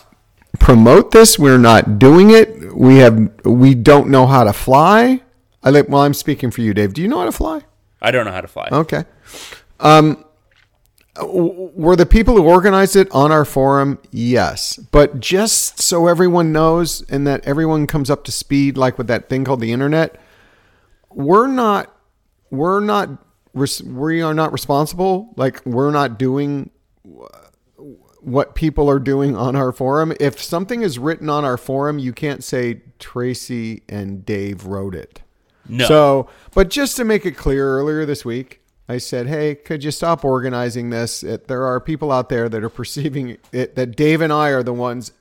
promote 0.61 1.11
this. 1.11 1.39
We're 1.39 1.59
not 1.59 1.99
doing 1.99 2.31
it. 2.31 2.75
We 2.77 2.99
have. 2.99 3.45
We 3.45 3.75
don't 3.75 4.09
know 4.09 4.27
how 4.27 4.45
to 4.45 4.53
fly. 4.53 5.23
I 5.63 5.71
like. 5.71 5.89
Well, 5.89 6.03
I'm 6.03 6.15
speaking 6.15 6.51
for 6.51 6.61
you, 6.61 6.73
Dave. 6.73 6.95
Do 6.95 7.03
you 7.03 7.09
know 7.09 7.19
how 7.19 7.25
to 7.25 7.33
fly? 7.33 7.63
I 8.01 8.11
don't 8.11 8.25
know 8.25 8.33
how 8.33 8.41
to 8.41 8.49
fly. 8.49 8.69
Okay. 8.71 9.05
Um, 9.81 10.25
were 11.23 11.97
the 11.97 12.07
people 12.07 12.37
who 12.37 12.45
organized 12.45 12.97
it 12.97 13.11
on 13.11 13.33
our 13.33 13.45
forum? 13.45 13.99
Yes. 14.11 14.77
But 14.77 15.21
just 15.21 15.81
so 15.83 16.07
everyone 16.07 16.53
knows 16.53 17.03
and 17.11 17.27
that 17.27 17.45
everyone 17.45 17.87
comes 17.87 18.11
up 18.11 18.25
to 18.25 18.33
speed, 18.33 18.77
like 18.77 18.97
with 18.97 19.09
that 19.09 19.29
thing 19.29 19.45
called 19.45 19.61
the 19.61 19.73
internet, 19.73 20.21
we're 21.11 21.47
not, 21.47 21.95
we're 22.51 22.81
not, 22.81 23.11
we 23.53 24.23
are 24.23 24.35
not 24.35 24.53
responsible. 24.53 25.35
Like 25.37 25.65
we're 25.67 25.91
not 25.91 26.19
doing 26.19 26.71
what 28.31 28.55
people 28.55 28.89
are 28.89 28.99
doing 28.99 29.37
on 29.37 29.57
our 29.57 29.73
forum. 29.73 30.13
If 30.21 30.43
something 30.43 30.83
is 30.83 30.99
written 30.99 31.29
on 31.29 31.45
our 31.45 31.57
forum, 31.57 31.99
you 31.99 32.13
can't 32.13 32.45
say 32.45 32.83
Tracy 32.99 33.83
and 33.89 34.25
Dave 34.25 34.67
wrote 34.67 34.95
it. 34.95 35.23
No. 35.69 35.87
So, 35.87 36.29
but 36.55 36.71
just 36.71 36.97
to 36.97 37.05
make 37.05 37.25
it 37.25 37.37
clear, 37.37 37.79
earlier 37.79 38.05
this 38.05 38.25
week, 38.25 38.61
I 38.89 38.99
said, 38.99 39.29
"Hey, 39.29 39.55
could 39.55 39.85
you 39.85 39.91
stop 39.91 40.25
organizing 40.25 40.91
this? 40.91 41.23
It, 41.23 41.49
there 41.49 41.65
are 41.65 41.81
people 41.81 42.11
out 42.11 42.29
there 42.29 42.49
that 42.49 42.65
are 42.65 42.69
perceiving 42.81 43.39
it 43.53 43.77
that 43.77 43.97
Dave 43.97 44.21
and 44.21 44.33
I 44.33 44.51
are 44.51 44.63
the 44.63 44.73
ones 44.73 45.13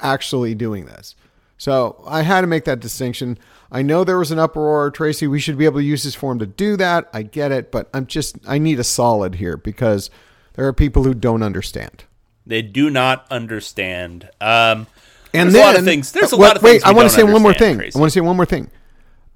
actually 0.00 0.54
doing 0.54 0.86
this." 0.86 1.14
So 1.58 2.02
I 2.06 2.22
had 2.22 2.42
to 2.42 2.46
make 2.46 2.64
that 2.66 2.80
distinction. 2.80 3.38
I 3.72 3.82
know 3.82 4.04
there 4.04 4.18
was 4.18 4.30
an 4.30 4.38
uproar, 4.38 4.90
Tracy. 4.90 5.26
We 5.26 5.40
should 5.40 5.58
be 5.58 5.64
able 5.64 5.80
to 5.80 5.84
use 5.84 6.04
this 6.04 6.14
forum 6.14 6.38
to 6.38 6.46
do 6.46 6.76
that. 6.76 7.08
I 7.12 7.22
get 7.22 7.50
it, 7.50 7.72
but 7.72 7.88
I'm 7.94 8.06
just 8.06 8.36
I 8.46 8.58
need 8.58 8.78
a 8.78 8.84
solid 8.84 9.36
here 9.36 9.56
because 9.56 10.10
there 10.54 10.66
are 10.66 10.72
people 10.72 11.04
who 11.04 11.14
don't 11.14 11.42
understand. 11.42 12.04
They 12.46 12.62
do 12.62 12.90
not 12.90 13.26
understand. 13.30 14.30
Um, 14.40 14.86
And 15.34 15.48
There's 15.48 15.54
then, 15.54 15.62
a 15.62 15.66
lot 15.66 15.78
of 15.78 15.84
things. 15.84 16.12
There's 16.12 16.32
a 16.32 16.36
wait, 16.36 16.46
lot 16.46 16.56
of 16.56 16.62
wait, 16.62 16.70
things. 16.72 16.84
I 16.84 16.92
want 16.92 17.08
to 17.08 17.14
say 17.14 17.22
one 17.22 17.42
more 17.42 17.52
thing. 17.52 17.76
Tracy. 17.76 17.96
I 17.96 18.00
want 18.00 18.10
to 18.10 18.14
say 18.14 18.20
one 18.20 18.36
more 18.36 18.46
thing. 18.46 18.70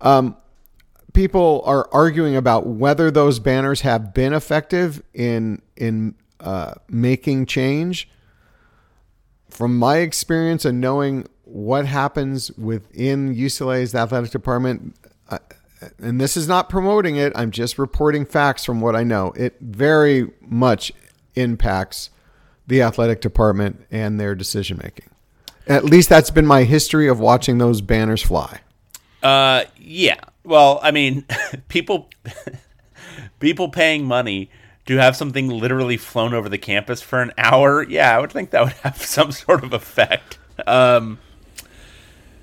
Um, 0.00 0.36
people 1.12 1.62
are 1.66 1.88
arguing 1.92 2.36
about 2.36 2.66
whether 2.66 3.10
those 3.10 3.38
banners 3.38 3.82
have 3.82 4.14
been 4.14 4.32
effective 4.32 5.02
in 5.12 5.60
in 5.76 6.14
uh, 6.38 6.74
making 6.88 7.46
change. 7.46 8.08
From 9.50 9.76
my 9.76 9.96
experience 9.96 10.64
and 10.64 10.80
knowing 10.80 11.26
what 11.44 11.84
happens 11.84 12.52
within 12.52 13.34
UCLA's 13.34 13.94
athletic 13.94 14.30
department, 14.30 14.94
uh, 15.28 15.38
and 15.98 16.20
this 16.20 16.36
is 16.36 16.46
not 16.46 16.68
promoting 16.70 17.16
it, 17.16 17.32
I'm 17.34 17.50
just 17.50 17.76
reporting 17.76 18.24
facts 18.24 18.64
from 18.64 18.80
what 18.80 18.94
I 18.94 19.02
know. 19.02 19.32
It 19.32 19.56
very 19.60 20.30
much 20.40 20.92
impacts 21.34 22.10
the 22.70 22.82
athletic 22.82 23.20
department 23.20 23.84
and 23.90 24.18
their 24.18 24.34
decision 24.34 24.80
making. 24.82 25.10
At 25.66 25.84
least 25.84 26.08
that's 26.08 26.30
been 26.30 26.46
my 26.46 26.62
history 26.62 27.08
of 27.08 27.20
watching 27.20 27.58
those 27.58 27.80
banners 27.80 28.22
fly. 28.22 28.60
Uh, 29.22 29.64
yeah. 29.76 30.20
Well, 30.44 30.78
I 30.82 30.92
mean, 30.92 31.26
people 31.68 32.08
people 33.40 33.68
paying 33.68 34.04
money 34.04 34.50
to 34.86 34.96
have 34.96 35.16
something 35.16 35.48
literally 35.48 35.96
flown 35.96 36.32
over 36.32 36.48
the 36.48 36.58
campus 36.58 37.02
for 37.02 37.20
an 37.20 37.32
hour. 37.36 37.82
Yeah, 37.82 38.16
I 38.16 38.20
would 38.20 38.30
think 38.32 38.50
that 38.50 38.62
would 38.62 38.72
have 38.84 39.02
some 39.02 39.32
sort 39.32 39.64
of 39.64 39.72
effect. 39.72 40.38
Um, 40.66 41.18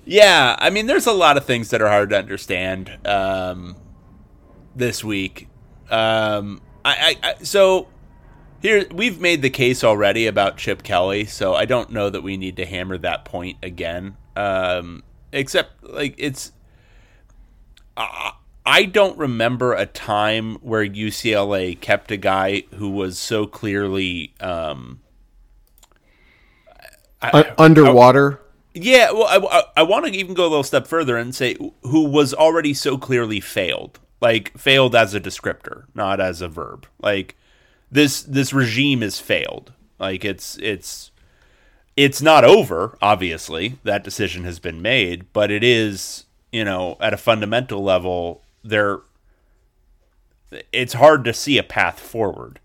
yeah, 0.05 0.57
I 0.60 0.69
mean, 0.69 0.88
there's 0.88 1.07
a 1.07 1.13
lot 1.13 1.38
of 1.38 1.46
things 1.46 1.69
that 1.69 1.81
are 1.81 1.89
hard 1.89 2.10
to 2.10 2.17
understand 2.17 2.98
um, 3.05 3.77
this 4.75 5.03
week. 5.03 5.48
Um, 5.89 6.62
I, 6.84 7.17
I, 7.24 7.29
I 7.29 7.43
so 7.43 7.88
here 8.62 8.86
we've 8.94 9.20
made 9.20 9.42
the 9.42 9.50
case 9.50 9.84
already 9.84 10.28
about 10.28 10.58
Chip 10.58 10.84
Kelly, 10.84 11.26
so 11.26 11.54
I 11.54 11.66
don't 11.66 11.92
know 11.92 12.10
that 12.10 12.22
we 12.24 12.38
need 12.38 12.58
to 12.58 12.66
hammer 12.66 12.98
that 13.00 13.26
point 13.26 13.58
again. 13.64 14.18
Um, 14.36 15.04
except 15.32 15.84
like 15.84 16.16
it's 16.18 16.52
I- 17.96 18.34
I 18.66 18.84
don't 18.84 19.18
remember 19.18 19.74
a 19.74 19.86
time 19.86 20.56
where 20.56 20.86
UCLA 20.86 21.80
kept 21.80 22.12
a 22.12 22.18
guy 22.18 22.64
who 22.76 22.90
was 22.90 23.18
so 23.18 23.48
clearly 23.48 24.34
um, 24.42 25.00
Uh, 27.22 27.44
underwater. 27.58 28.42
yeah, 28.74 29.12
well, 29.12 29.24
I, 29.24 29.60
I, 29.60 29.64
I 29.78 29.84
want 29.84 30.06
to 30.06 30.12
even 30.12 30.34
go 30.36 30.44
a 30.44 30.50
little 30.50 30.64
step 30.64 30.86
further 30.86 31.16
and 31.18 31.34
say 31.34 31.56
who 31.84 32.04
was 32.04 32.34
already 32.34 32.74
so 32.74 32.98
clearly 32.98 33.40
failed, 33.40 34.00
like 34.22 34.56
failed 34.58 34.96
as 34.96 35.14
a 35.14 35.20
descriptor, 35.22 35.86
not 35.96 36.20
as 36.20 36.42
a 36.42 36.48
verb. 36.50 36.86
Like 37.02 37.38
this 37.91 38.22
this 38.24 38.53
regime 38.53 39.01
has 39.01 39.20
failed. 39.20 39.74
Like 40.00 40.25
it's 40.25 40.58
it's 40.58 41.12
it's 41.96 42.22
not 42.22 42.44
over. 42.44 42.98
Obviously, 43.01 43.79
that 43.84 44.03
decision 44.03 44.44
has 44.44 44.60
been 44.60 44.82
made, 44.82 45.32
but 45.34 45.51
it 45.51 45.63
is 45.63 46.25
you 46.51 46.63
know 46.63 46.98
at 47.00 47.13
a 47.13 47.17
fundamental 47.17 47.84
level 47.84 48.44
there. 48.63 49.00
It's 50.72 50.94
hard 50.94 51.25
to 51.25 51.34
see 51.34 51.58
a 51.58 51.63
path 51.63 52.00
forward. 52.00 52.60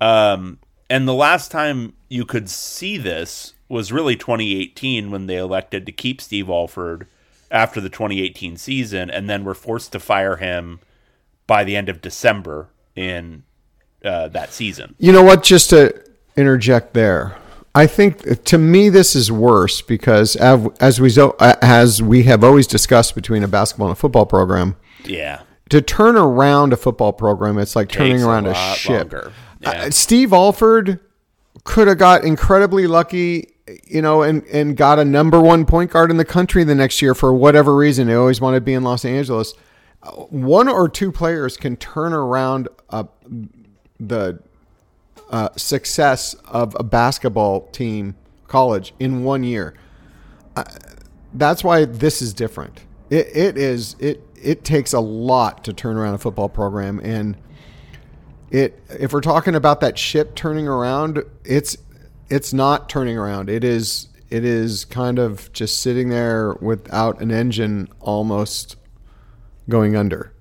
Um, 0.00 0.58
and 0.90 1.06
the 1.06 1.14
last 1.14 1.52
time 1.52 1.92
you 2.08 2.24
could 2.24 2.50
see 2.50 2.98
this 2.98 3.54
was 3.68 3.92
really 3.92 4.16
2018 4.16 5.10
when 5.10 5.26
they 5.26 5.36
elected 5.36 5.86
to 5.86 5.92
keep 5.92 6.20
Steve 6.20 6.50
Alford 6.50 7.06
after 7.50 7.80
the 7.80 7.88
2018 7.88 8.56
season 8.56 9.08
and 9.08 9.30
then 9.30 9.44
were 9.44 9.54
forced 9.54 9.92
to 9.92 10.00
fire 10.00 10.36
him 10.36 10.80
by 11.46 11.62
the 11.62 11.76
end 11.76 11.88
of 11.88 12.02
December 12.02 12.68
in 12.96 13.44
uh, 14.04 14.28
that 14.28 14.52
season. 14.52 14.94
You 14.98 15.12
know 15.12 15.22
what? 15.22 15.42
Just 15.42 15.70
to 15.70 15.94
interject 16.36 16.94
there, 16.94 17.36
I 17.74 17.86
think 17.86 18.44
to 18.44 18.58
me 18.58 18.88
this 18.88 19.14
is 19.16 19.30
worse 19.32 19.80
because 19.82 20.36
as 20.36 21.00
we 21.00 21.10
as 21.40 22.02
we 22.02 22.22
have 22.24 22.44
always 22.44 22.66
discussed 22.66 23.14
between 23.14 23.42
a 23.42 23.48
basketball 23.48 23.88
and 23.88 23.96
a 23.96 24.00
football 24.00 24.26
program, 24.26 24.76
Yeah. 25.04 25.42
to 25.70 25.80
turn 25.80 26.16
around 26.16 26.72
a 26.72 26.76
football 26.76 27.12
program, 27.12 27.58
it's 27.58 27.74
like 27.76 27.88
turning 27.88 28.22
a 28.22 28.28
around 28.28 28.46
a, 28.46 28.50
lot 28.52 28.76
ship. 28.76 28.90
longer. 29.12 29.32
Uh, 29.64 29.90
Steve 29.90 30.32
Alford 30.32 31.00
could 31.64 31.86
have 31.88 31.98
got 31.98 32.24
incredibly 32.24 32.86
lucky, 32.88 33.54
you 33.86 34.02
know, 34.02 34.22
and, 34.22 34.42
and 34.46 34.76
got 34.76 34.98
a 34.98 35.04
number 35.04 35.40
one 35.40 35.64
point 35.64 35.90
guard 35.92 36.10
in 36.10 36.16
the 36.16 36.24
country 36.24 36.64
the 36.64 36.74
next 36.74 37.00
year 37.00 37.14
for 37.14 37.32
whatever 37.32 37.76
reason. 37.76 38.08
They 38.08 38.14
always 38.14 38.40
want 38.40 38.56
to 38.56 38.60
be 38.60 38.72
in 38.74 38.82
Los 38.82 39.04
Angeles. 39.04 39.54
Uh, 40.02 40.10
One 40.10 40.66
or 40.68 40.88
two 40.88 41.12
players 41.12 41.56
can 41.56 41.76
turn 41.76 42.12
around 42.12 42.68
uh, 42.90 43.04
the 44.08 44.38
uh, 45.30 45.48
success 45.56 46.34
of 46.46 46.76
a 46.78 46.82
basketball 46.82 47.62
team, 47.68 48.16
college, 48.48 48.94
in 48.98 49.24
one 49.24 49.42
year. 49.44 49.74
Uh, 50.56 50.64
that's 51.34 51.64
why 51.64 51.84
this 51.84 52.20
is 52.20 52.34
different. 52.34 52.80
It, 53.10 53.28
it 53.34 53.58
is 53.58 53.96
it 53.98 54.22
it 54.42 54.64
takes 54.64 54.92
a 54.92 55.00
lot 55.00 55.64
to 55.64 55.72
turn 55.72 55.96
around 55.96 56.14
a 56.14 56.18
football 56.18 56.48
program 56.48 57.00
and 57.02 57.36
it 58.50 58.82
if 58.88 59.12
we're 59.12 59.20
talking 59.20 59.54
about 59.54 59.80
that 59.80 59.98
ship 59.98 60.34
turning 60.34 60.66
around 60.66 61.22
it's 61.44 61.76
it's 62.28 62.52
not 62.52 62.88
turning 62.88 63.16
around 63.16 63.48
it 63.48 63.64
is 63.64 64.08
it 64.30 64.44
is 64.44 64.84
kind 64.86 65.18
of 65.18 65.52
just 65.52 65.80
sitting 65.80 66.08
there 66.08 66.54
without 66.54 67.20
an 67.20 67.30
engine 67.30 67.88
almost 68.00 68.76
going 69.68 69.94
under 69.94 70.32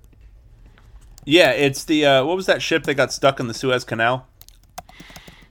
Yeah, 1.25 1.51
it's 1.51 1.84
the 1.84 2.06
uh, 2.06 2.25
what 2.25 2.36
was 2.36 2.46
that 2.48 2.62
ship 2.62 2.84
that 2.84 2.96
got 2.96 3.12
stuck 3.13 3.40
in 3.40 3.48
the 3.48 3.54
Suez 3.54 3.84
Canal? 3.84 4.28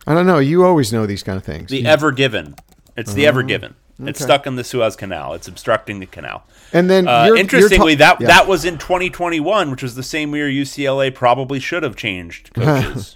i 0.06 0.14
don't 0.14 0.26
know 0.26 0.38
you 0.38 0.64
always 0.64 0.94
know 0.94 1.04
these 1.04 1.22
kind 1.22 1.36
of 1.36 1.44
things 1.44 1.70
The 1.70 1.84
Ever 1.86 2.10
Given. 2.10 2.54
It's 2.96 3.12
the 3.12 3.26
Ever 3.26 3.42
Given. 3.42 3.74
It's 3.98 4.18
okay. 4.18 4.24
stuck 4.24 4.46
in 4.46 4.56
the 4.56 4.64
Suez 4.64 4.96
Canal. 4.96 5.34
It's 5.34 5.46
obstructing 5.46 6.00
the 6.00 6.06
canal. 6.06 6.44
and 6.72 6.88
then 6.88 7.06
Uh, 7.06 7.26
you're, 7.26 7.36
interestingly, 7.36 7.92
you're 7.92 7.98
ta- 7.98 8.16
that 8.16 8.20
yeah. 8.22 8.26
that 8.28 8.48
was 8.48 8.64
in 8.64 8.78
2021, 8.78 9.70
which 9.70 9.82
was 9.82 9.94
the 9.94 10.02
same 10.02 10.34
year 10.34 10.48
UCLA 10.48 11.14
probably 11.14 11.60
should 11.60 11.82
have 11.82 11.96
changed 11.96 12.52
coaches. 12.54 13.14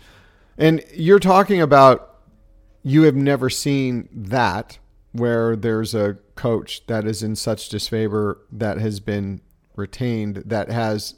And 0.59 0.85
you're 0.95 1.19
talking 1.19 1.61
about 1.63 2.17
you 2.83 3.03
have 3.05 3.17
never 3.17 3.49
seen 3.49 4.09
that 4.13 4.79
where 5.13 5.57
there's 5.57 5.95
a 5.95 6.19
coach 6.37 6.87
that 6.87 7.07
is 7.07 7.23
in 7.23 7.35
such 7.35 7.71
disfavor 7.71 8.43
that 8.53 8.77
has 8.79 9.01
been 9.01 9.41
retained 9.75 10.43
that 10.45 10.71
has 10.71 11.15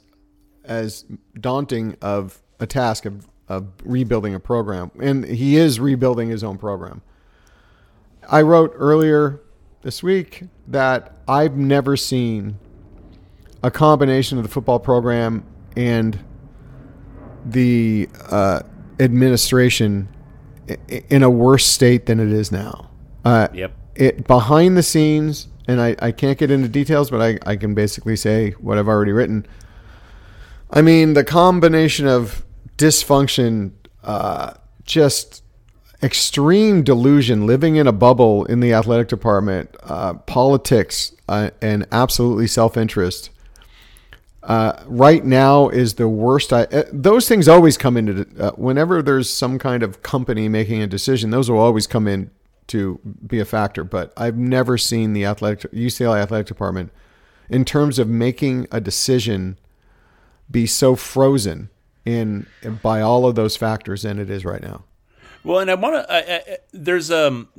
as 0.67 1.05
daunting 1.39 1.95
of 2.01 2.41
a 2.59 2.67
task 2.67 3.05
of, 3.05 3.27
of 3.47 3.67
rebuilding 3.83 4.35
a 4.35 4.39
program. 4.39 4.91
And 5.01 5.25
he 5.25 5.57
is 5.57 5.79
rebuilding 5.79 6.29
his 6.29 6.43
own 6.43 6.57
program. 6.57 7.01
I 8.29 8.41
wrote 8.41 8.73
earlier 8.75 9.41
this 9.81 10.03
week 10.03 10.43
that 10.67 11.17
I've 11.27 11.55
never 11.55 11.95
seen 11.95 12.57
a 13.63 13.71
combination 13.71 14.37
of 14.37 14.43
the 14.43 14.49
football 14.49 14.79
program 14.79 15.45
and 15.75 16.19
the 17.45 18.09
uh, 18.29 18.61
administration 18.99 20.09
in 20.87 21.23
a 21.23 21.29
worse 21.29 21.65
state 21.65 22.05
than 22.05 22.19
it 22.19 22.31
is 22.31 22.51
now. 22.51 22.89
Uh, 23.23 23.47
Yep. 23.53 23.73
It 23.95 24.27
behind 24.27 24.77
the 24.77 24.83
scenes, 24.83 25.47
and 25.67 25.81
I, 25.81 25.95
I 25.99 26.11
can't 26.11 26.37
get 26.37 26.51
into 26.51 26.67
details, 26.67 27.09
but 27.09 27.19
I, 27.19 27.39
I 27.49 27.55
can 27.55 27.73
basically 27.73 28.15
say 28.15 28.51
what 28.51 28.77
I've 28.77 28.87
already 28.87 29.11
written. 29.11 29.47
I 30.69 30.81
mean, 30.81 31.13
the 31.13 31.23
combination 31.23 32.07
of 32.07 32.45
dysfunction, 32.77 33.71
uh, 34.03 34.53
just 34.83 35.43
extreme 36.03 36.83
delusion, 36.83 37.45
living 37.45 37.77
in 37.77 37.87
a 37.87 37.91
bubble 37.91 38.45
in 38.45 38.59
the 38.59 38.73
athletic 38.73 39.07
department, 39.07 39.75
uh, 39.83 40.13
politics, 40.13 41.13
uh, 41.27 41.51
and 41.61 41.87
absolutely 41.91 42.47
self 42.47 42.77
interest. 42.77 43.29
Uh, 44.43 44.81
right 44.85 45.25
now 45.25 45.67
is 45.67 45.95
the 45.95 46.07
worst. 46.07 46.53
I, 46.53 46.63
uh, 46.63 46.83
those 46.91 47.27
things 47.27 47.49
always 47.49 47.77
come 47.77 47.97
into 47.97 48.25
uh, 48.39 48.51
whenever 48.51 49.01
there's 49.01 49.29
some 49.29 49.59
kind 49.59 49.83
of 49.83 50.01
company 50.03 50.47
making 50.47 50.81
a 50.81 50.87
decision. 50.87 51.31
Those 51.31 51.51
will 51.51 51.59
always 51.59 51.85
come 51.85 52.07
in 52.07 52.31
to 52.67 52.99
be 53.25 53.39
a 53.39 53.45
factor. 53.45 53.83
But 53.83 54.13
I've 54.15 54.37
never 54.37 54.77
seen 54.77 55.13
the 55.13 55.25
athletic 55.25 55.69
UCLA 55.71 56.21
athletic 56.21 56.47
department 56.47 56.91
in 57.49 57.65
terms 57.65 57.99
of 57.99 58.07
making 58.07 58.67
a 58.71 58.79
decision 58.79 59.57
be 60.49 60.65
so 60.65 60.95
frozen 60.95 61.69
in 62.05 62.47
by 62.81 63.01
all 63.01 63.27
of 63.27 63.35
those 63.35 63.55
factors 63.55 64.03
than 64.03 64.19
it 64.19 64.29
is 64.29 64.45
right 64.45 64.61
now. 64.61 64.83
Well, 65.43 65.59
and 65.59 65.69
I 65.69 65.75
want 65.75 66.07
to. 66.07 66.59
There's 66.73 67.11
um, 67.11 67.49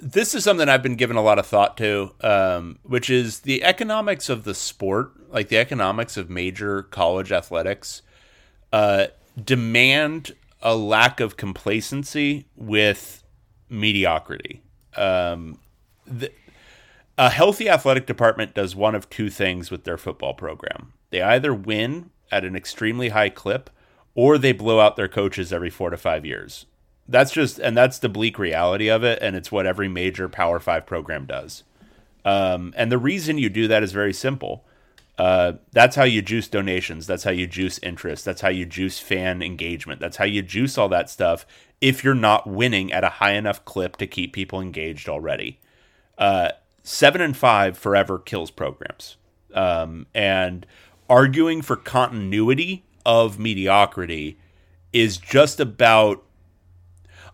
this 0.00 0.34
is 0.34 0.44
something 0.44 0.68
I've 0.68 0.82
been 0.82 0.96
given 0.96 1.16
a 1.16 1.22
lot 1.22 1.38
of 1.38 1.46
thought 1.46 1.76
to, 1.78 2.12
um, 2.20 2.78
which 2.82 3.10
is 3.10 3.40
the 3.40 3.64
economics 3.64 4.28
of 4.28 4.44
the 4.44 4.54
sport, 4.54 5.12
like 5.30 5.48
the 5.48 5.58
economics 5.58 6.16
of 6.16 6.30
major 6.30 6.82
college 6.82 7.32
athletics, 7.32 8.02
uh, 8.72 9.06
demand 9.42 10.32
a 10.62 10.76
lack 10.76 11.20
of 11.20 11.36
complacency 11.36 12.46
with 12.56 13.22
mediocrity. 13.68 14.62
Um, 14.96 15.58
the, 16.06 16.32
a 17.16 17.30
healthy 17.30 17.68
athletic 17.68 18.06
department 18.06 18.54
does 18.54 18.74
one 18.74 18.94
of 18.94 19.10
two 19.10 19.30
things 19.30 19.70
with 19.70 19.84
their 19.84 19.98
football 19.98 20.34
program. 20.34 20.92
They 21.10 21.22
either 21.22 21.54
win 21.54 22.10
at 22.30 22.44
an 22.44 22.56
extremely 22.56 23.10
high 23.10 23.30
clip 23.30 23.70
or 24.14 24.36
they 24.36 24.52
blow 24.52 24.80
out 24.80 24.96
their 24.96 25.08
coaches 25.08 25.52
every 25.52 25.70
4 25.70 25.90
to 25.90 25.96
5 25.96 26.26
years. 26.26 26.66
That's 27.06 27.32
just 27.32 27.58
and 27.58 27.76
that's 27.76 27.98
the 27.98 28.08
bleak 28.08 28.38
reality 28.38 28.88
of 28.88 29.02
it 29.02 29.18
and 29.22 29.34
it's 29.34 29.50
what 29.50 29.66
every 29.66 29.88
major 29.88 30.28
Power 30.28 30.58
5 30.58 30.84
program 30.86 31.24
does. 31.24 31.64
Um, 32.24 32.74
and 32.76 32.92
the 32.92 32.98
reason 32.98 33.38
you 33.38 33.48
do 33.48 33.68
that 33.68 33.82
is 33.82 33.92
very 33.92 34.12
simple. 34.12 34.64
Uh, 35.16 35.54
that's 35.72 35.96
how 35.96 36.04
you 36.04 36.22
juice 36.22 36.46
donations. 36.46 37.06
That's 37.06 37.24
how 37.24 37.32
you 37.32 37.46
juice 37.46 37.78
interest. 37.82 38.24
That's 38.24 38.40
how 38.40 38.50
you 38.50 38.64
juice 38.64 39.00
fan 39.00 39.42
engagement. 39.42 40.00
That's 40.00 40.18
how 40.18 40.24
you 40.26 40.42
juice 40.42 40.78
all 40.78 40.88
that 40.90 41.10
stuff 41.10 41.44
if 41.80 42.04
you're 42.04 42.14
not 42.14 42.46
winning 42.46 42.92
at 42.92 43.02
a 43.02 43.08
high 43.08 43.32
enough 43.32 43.64
clip 43.64 43.96
to 43.96 44.06
keep 44.06 44.32
people 44.32 44.60
engaged 44.60 45.08
already. 45.08 45.58
Uh, 46.16 46.50
seven 46.82 47.20
and 47.20 47.36
five 47.36 47.76
forever 47.76 48.18
kills 48.18 48.50
programs. 48.50 49.16
Um, 49.54 50.06
and 50.14 50.66
arguing 51.08 51.62
for 51.62 51.76
continuity 51.76 52.84
of 53.04 53.38
mediocrity 53.38 54.38
is 54.92 55.16
just 55.16 55.60
about 55.60 56.24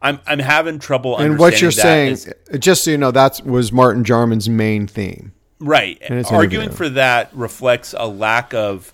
I'm 0.02 0.20
I'm 0.26 0.38
having 0.38 0.78
trouble. 0.78 1.18
And 1.18 1.38
what 1.38 1.60
you're 1.62 1.70
saying, 1.70 2.12
is, 2.12 2.32
just 2.58 2.84
so 2.84 2.90
you 2.90 2.98
know, 2.98 3.10
that 3.10 3.40
was 3.44 3.72
Martin 3.72 4.04
Jarmond's 4.04 4.48
main 4.48 4.86
theme. 4.86 5.32
Right. 5.60 5.98
And 6.02 6.24
arguing 6.26 6.70
for 6.70 6.90
that 6.90 7.34
reflects 7.34 7.94
a 7.96 8.06
lack 8.06 8.52
of, 8.52 8.92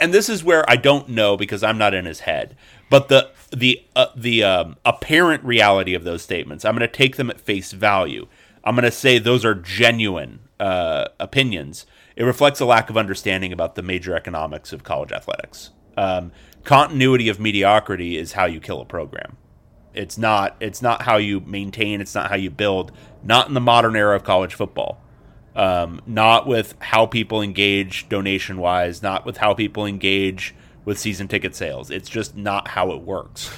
and 0.00 0.14
this 0.14 0.28
is 0.28 0.44
where 0.44 0.68
I 0.70 0.76
don't 0.76 1.08
know 1.08 1.36
because 1.36 1.64
I'm 1.64 1.76
not 1.76 1.92
in 1.92 2.04
his 2.04 2.20
head. 2.20 2.56
But 2.88 3.08
the 3.08 3.30
the 3.50 3.82
uh, 3.96 4.06
the 4.14 4.44
um, 4.44 4.76
apparent 4.84 5.42
reality 5.44 5.94
of 5.94 6.04
those 6.04 6.22
statements, 6.22 6.64
I'm 6.64 6.76
going 6.76 6.88
to 6.88 6.96
take 6.96 7.16
them 7.16 7.30
at 7.30 7.40
face 7.40 7.72
value. 7.72 8.28
I'm 8.62 8.74
going 8.74 8.84
to 8.84 8.90
say 8.92 9.18
those 9.18 9.44
are 9.44 9.54
genuine 9.54 10.40
uh, 10.60 11.08
opinions. 11.18 11.84
It 12.18 12.24
reflects 12.24 12.58
a 12.58 12.64
lack 12.64 12.90
of 12.90 12.96
understanding 12.96 13.52
about 13.52 13.76
the 13.76 13.82
major 13.82 14.16
economics 14.16 14.72
of 14.72 14.82
college 14.82 15.12
athletics. 15.12 15.70
Um, 15.96 16.32
continuity 16.64 17.28
of 17.28 17.38
mediocrity 17.38 18.16
is 18.16 18.32
how 18.32 18.46
you 18.46 18.58
kill 18.58 18.80
a 18.80 18.84
program. 18.84 19.36
It's 19.94 20.18
not. 20.18 20.56
It's 20.58 20.82
not 20.82 21.02
how 21.02 21.18
you 21.18 21.38
maintain. 21.38 22.00
It's 22.00 22.16
not 22.16 22.28
how 22.28 22.34
you 22.34 22.50
build. 22.50 22.90
Not 23.22 23.46
in 23.46 23.54
the 23.54 23.60
modern 23.60 23.94
era 23.94 24.16
of 24.16 24.24
college 24.24 24.56
football. 24.56 25.00
Um, 25.54 26.00
not 26.08 26.44
with 26.44 26.74
how 26.80 27.06
people 27.06 27.40
engage 27.40 28.08
donation 28.08 28.58
wise. 28.58 29.00
Not 29.00 29.24
with 29.24 29.36
how 29.36 29.54
people 29.54 29.86
engage 29.86 30.56
with 30.84 30.98
season 30.98 31.28
ticket 31.28 31.54
sales. 31.54 31.88
It's 31.88 32.08
just 32.08 32.36
not 32.36 32.66
how 32.66 32.90
it 32.90 33.02
works. 33.02 33.48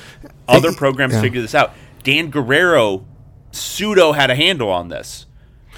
Other 0.47 0.73
programs 0.77 1.15
yeah. 1.15 1.23
figure 1.23 1.41
this 1.41 1.55
out. 1.55 1.73
Dan 2.03 2.29
Guerrero 2.29 3.07
pseudo 3.53 4.13
had 4.13 4.31
a 4.31 4.35
handle 4.35 4.69
on 4.69 4.89
this. 4.89 5.25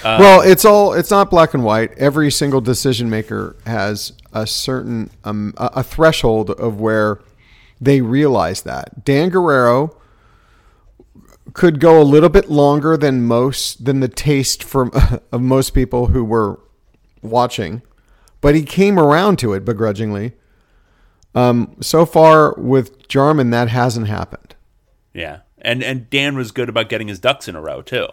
Um, 0.04 0.20
well, 0.20 0.40
it's 0.40 0.64
all 0.64 0.92
it's 0.94 1.10
not 1.10 1.30
black 1.30 1.54
and 1.54 1.64
white. 1.64 1.92
Every 1.96 2.30
single 2.30 2.60
decision 2.60 3.08
maker 3.08 3.56
has 3.66 4.12
a 4.32 4.46
certain 4.46 5.10
um, 5.24 5.54
a, 5.56 5.70
a 5.76 5.82
threshold 5.82 6.50
of 6.50 6.80
where 6.80 7.20
they 7.80 8.00
realize 8.00 8.62
that. 8.62 9.04
Dan 9.04 9.28
Guerrero 9.28 9.96
could 11.52 11.80
go 11.80 12.00
a 12.00 12.04
little 12.04 12.28
bit 12.28 12.48
longer 12.50 12.96
than 12.96 13.22
most 13.22 13.84
than 13.84 14.00
the 14.00 14.08
taste 14.08 14.62
from 14.64 14.90
of 15.32 15.40
most 15.40 15.70
people 15.70 16.06
who 16.06 16.24
were 16.24 16.60
watching, 17.20 17.82
but 18.40 18.54
he 18.54 18.62
came 18.62 18.98
around 18.98 19.38
to 19.40 19.52
it 19.52 19.64
begrudgingly. 19.64 20.32
Um, 21.34 21.76
so 21.80 22.04
far 22.04 22.54
with 22.58 23.08
Jarmond, 23.08 23.52
that 23.52 23.68
hasn't 23.68 24.06
happened. 24.06 24.54
Yeah, 25.14 25.40
and 25.58 25.82
and 25.82 26.08
Dan 26.10 26.36
was 26.36 26.52
good 26.52 26.68
about 26.68 26.88
getting 26.88 27.08
his 27.08 27.18
ducks 27.18 27.48
in 27.48 27.56
a 27.56 27.60
row 27.60 27.82
too, 27.82 28.08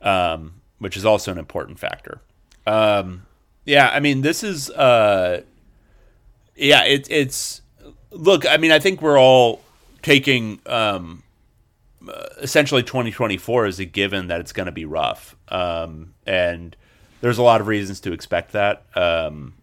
um, 0.00 0.61
which 0.82 0.96
is 0.96 1.04
also 1.04 1.30
an 1.30 1.38
important 1.38 1.78
factor. 1.78 2.20
Um, 2.66 3.24
yeah, 3.64 3.88
I 3.88 4.00
mean, 4.00 4.22
this 4.22 4.42
is 4.42 4.68
uh, 4.70 5.42
yeah, 6.56 6.82
it, 6.84 7.08
it's 7.08 7.62
look. 8.10 8.44
I 8.46 8.56
mean, 8.56 8.72
I 8.72 8.80
think 8.80 9.00
we're 9.00 9.18
all 9.18 9.62
taking 10.02 10.60
um, 10.66 11.22
uh, 12.06 12.26
essentially 12.40 12.82
2024 12.82 13.66
is 13.66 13.78
a 13.78 13.84
given 13.84 14.26
that 14.26 14.40
it's 14.40 14.52
going 14.52 14.66
to 14.66 14.72
be 14.72 14.84
rough. 14.84 15.36
Um, 15.48 16.14
and 16.26 16.76
there's 17.20 17.38
a 17.38 17.42
lot 17.42 17.60
of 17.60 17.68
reasons 17.68 18.00
to 18.00 18.12
expect 18.12 18.52
that. 18.52 18.84
Um, 18.96 19.54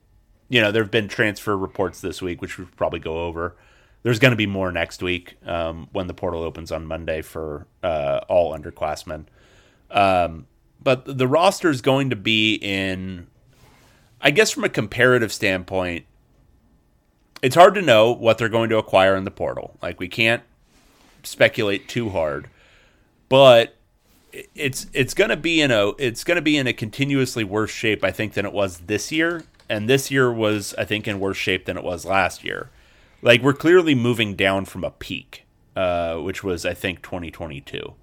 you 0.47 0.61
know, 0.61 0.71
there 0.71 0.81
have 0.81 0.91
been 0.91 1.09
transfer 1.09 1.57
reports 1.57 1.99
this 1.99 2.21
week, 2.21 2.41
which 2.41 2.57
we'll 2.57 2.67
probably 2.77 2.99
go 2.99 3.25
over. 3.25 3.55
There's 4.03 4.19
going 4.19 4.31
to 4.31 4.37
be 4.37 4.47
more 4.47 4.71
next 4.71 5.03
week 5.03 5.35
um, 5.45 5.89
when 5.91 6.07
the 6.07 6.13
portal 6.13 6.43
opens 6.43 6.71
on 6.71 6.85
Monday 6.85 7.21
for 7.21 7.67
uh, 7.83 8.21
all 8.29 8.57
underclassmen. 8.57 9.25
Um, 9.91 10.47
but 10.81 11.17
the 11.17 11.27
roster 11.27 11.69
is 11.69 11.81
going 11.81 12.09
to 12.09 12.15
be 12.15 12.55
in, 12.55 13.27
I 14.21 14.31
guess, 14.31 14.51
from 14.51 14.63
a 14.63 14.69
comparative 14.69 15.31
standpoint, 15.33 16.05
it's 17.41 17.55
hard 17.55 17.75
to 17.75 17.81
know 17.81 18.11
what 18.11 18.37
they're 18.37 18.49
going 18.49 18.69
to 18.69 18.77
acquire 18.77 19.15
in 19.15 19.23
the 19.23 19.31
portal. 19.31 19.77
Like, 19.81 19.99
we 19.99 20.07
can't 20.07 20.43
speculate 21.23 21.87
too 21.87 22.09
hard, 22.09 22.49
but 23.27 23.75
it's 24.55 24.87
it's 24.93 25.13
going 25.13 25.29
to 25.29 25.37
be 25.37 25.61
in 25.61 25.71
a 25.71 25.89
it's 25.97 26.23
going 26.23 26.35
to 26.35 26.41
be 26.41 26.57
in 26.57 26.67
a 26.67 26.73
continuously 26.73 27.43
worse 27.43 27.71
shape 27.71 28.03
I 28.03 28.11
think 28.11 28.33
than 28.33 28.45
it 28.45 28.53
was 28.53 28.79
this 28.79 29.11
year, 29.11 29.43
and 29.67 29.89
this 29.89 30.11
year 30.11 30.31
was 30.31 30.73
I 30.77 30.85
think 30.85 31.07
in 31.07 31.19
worse 31.19 31.37
shape 31.37 31.65
than 31.65 31.77
it 31.77 31.83
was 31.83 32.05
last 32.05 32.43
year. 32.43 32.69
Like 33.21 33.41
we're 33.41 33.53
clearly 33.53 33.95
moving 33.95 34.35
down 34.35 34.65
from 34.65 34.83
a 34.83 34.91
peak, 34.91 35.45
uh, 35.75 36.17
which 36.17 36.43
was 36.43 36.65
I 36.65 36.73
think 36.73 37.01
2022, 37.01 37.93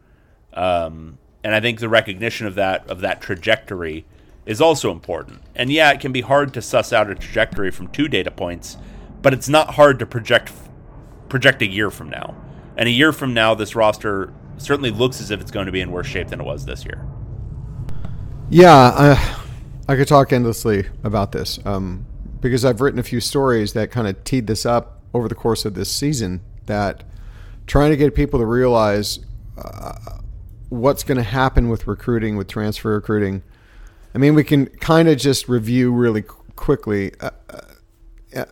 um, 0.52 1.18
and 1.46 1.54
I 1.54 1.60
think 1.60 1.78
the 1.78 1.88
recognition 1.88 2.48
of 2.48 2.56
that 2.56 2.90
of 2.90 3.02
that 3.02 3.20
trajectory 3.20 4.04
is 4.46 4.60
also 4.60 4.90
important. 4.90 5.42
And 5.54 5.70
yeah, 5.70 5.92
it 5.92 6.00
can 6.00 6.10
be 6.10 6.22
hard 6.22 6.52
to 6.54 6.60
suss 6.60 6.92
out 6.92 7.08
a 7.08 7.14
trajectory 7.14 7.70
from 7.70 7.86
two 7.86 8.08
data 8.08 8.32
points, 8.32 8.76
but 9.22 9.32
it's 9.32 9.48
not 9.48 9.74
hard 9.74 10.00
to 10.00 10.06
project 10.06 10.52
project 11.28 11.62
a 11.62 11.66
year 11.68 11.88
from 11.88 12.10
now. 12.10 12.34
And 12.76 12.88
a 12.88 12.90
year 12.90 13.12
from 13.12 13.32
now, 13.32 13.54
this 13.54 13.76
roster 13.76 14.32
certainly 14.56 14.90
looks 14.90 15.20
as 15.20 15.30
if 15.30 15.40
it's 15.40 15.52
going 15.52 15.66
to 15.66 15.72
be 15.72 15.80
in 15.80 15.92
worse 15.92 16.08
shape 16.08 16.30
than 16.30 16.40
it 16.40 16.44
was 16.44 16.66
this 16.66 16.84
year. 16.84 17.06
Yeah, 18.50 18.74
I, 18.74 19.36
I 19.86 19.94
could 19.94 20.08
talk 20.08 20.32
endlessly 20.32 20.88
about 21.04 21.30
this 21.30 21.60
um, 21.64 22.06
because 22.40 22.64
I've 22.64 22.80
written 22.80 22.98
a 22.98 23.04
few 23.04 23.20
stories 23.20 23.72
that 23.74 23.92
kind 23.92 24.08
of 24.08 24.24
teed 24.24 24.48
this 24.48 24.66
up 24.66 25.00
over 25.14 25.28
the 25.28 25.36
course 25.36 25.64
of 25.64 25.74
this 25.74 25.92
season. 25.92 26.40
That 26.64 27.04
trying 27.68 27.92
to 27.92 27.96
get 27.96 28.16
people 28.16 28.40
to 28.40 28.46
realize 28.46 29.20
uh, 29.56 29.92
what's 30.68 31.02
going 31.02 31.16
to 31.16 31.24
happen 31.24 31.68
with 31.68 31.86
recruiting, 31.86 32.36
with 32.36 32.48
transfer 32.48 32.94
recruiting. 32.94 33.42
I 34.14 34.18
mean, 34.18 34.34
we 34.34 34.44
can 34.44 34.66
kind 34.66 35.08
of 35.08 35.18
just 35.18 35.48
review 35.48 35.92
really 35.92 36.22
quickly. 36.22 37.12
Uh, 37.20 37.30
uh, 38.34 38.44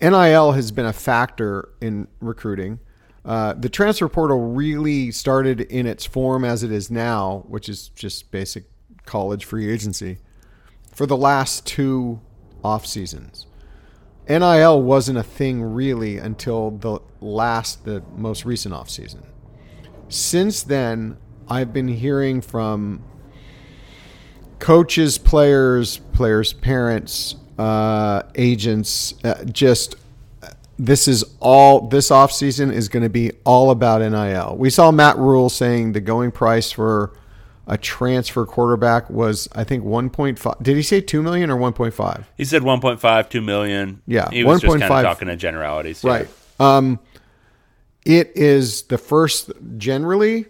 NIL 0.00 0.52
has 0.52 0.70
been 0.70 0.86
a 0.86 0.92
factor 0.92 1.70
in 1.80 2.08
recruiting. 2.20 2.78
Uh, 3.24 3.52
the 3.52 3.68
transfer 3.68 4.08
portal 4.08 4.48
really 4.52 5.10
started 5.10 5.60
in 5.60 5.86
its 5.86 6.06
form 6.06 6.44
as 6.44 6.62
it 6.62 6.72
is 6.72 6.90
now, 6.90 7.44
which 7.48 7.68
is 7.68 7.88
just 7.88 8.30
basic 8.30 8.64
college 9.04 9.44
free 9.44 9.70
agency, 9.70 10.18
for 10.92 11.04
the 11.06 11.16
last 11.16 11.66
two 11.66 12.20
off 12.64 12.86
seasons. 12.86 13.46
NIL 14.28 14.82
wasn't 14.82 15.18
a 15.18 15.22
thing 15.22 15.62
really 15.62 16.18
until 16.18 16.70
the 16.70 17.00
last, 17.20 17.84
the 17.84 18.02
most 18.14 18.44
recent 18.44 18.74
off 18.74 18.90
season. 18.90 19.22
Since 20.08 20.62
then, 20.62 21.16
I've 21.48 21.72
been 21.72 21.88
hearing 21.88 22.40
from 22.40 23.02
coaches, 24.58 25.18
players, 25.18 25.98
players' 26.12 26.52
parents, 26.52 27.36
uh, 27.58 28.22
agents, 28.34 29.14
uh, 29.24 29.44
just 29.44 29.96
this 30.78 31.08
is 31.08 31.24
all 31.40 31.88
this 31.88 32.10
offseason 32.10 32.72
is 32.72 32.88
going 32.88 33.02
to 33.02 33.08
be 33.08 33.32
all 33.44 33.70
about 33.70 34.00
NIL. 34.00 34.56
We 34.56 34.70
saw 34.70 34.92
Matt 34.92 35.18
Rhule 35.18 35.48
saying 35.48 35.92
the 35.92 36.00
going 36.00 36.30
price 36.30 36.70
for 36.70 37.12
a 37.66 37.76
transfer 37.76 38.46
quarterback 38.46 39.10
was 39.10 39.48
I 39.52 39.64
think 39.64 39.84
1.5 39.84 40.62
did 40.62 40.76
he 40.76 40.82
say 40.82 41.02
2 41.02 41.22
million 41.22 41.50
or 41.50 41.58
1.5 41.58 42.24
he 42.34 42.44
said 42.46 42.62
1.5 42.62 43.28
2 43.28 43.42
million 43.42 44.00
yeah 44.06 44.30
he 44.30 44.42
was 44.42 44.64
1. 44.64 44.78
just 44.80 44.88
kind 44.88 45.06
of 45.06 45.12
talking 45.12 45.28
in 45.28 45.38
generalities 45.38 46.02
yeah. 46.02 46.10
right 46.10 46.28
um, 46.58 46.98
it 48.06 48.32
is 48.34 48.84
the 48.84 48.96
first 48.96 49.52
generally 49.76 50.46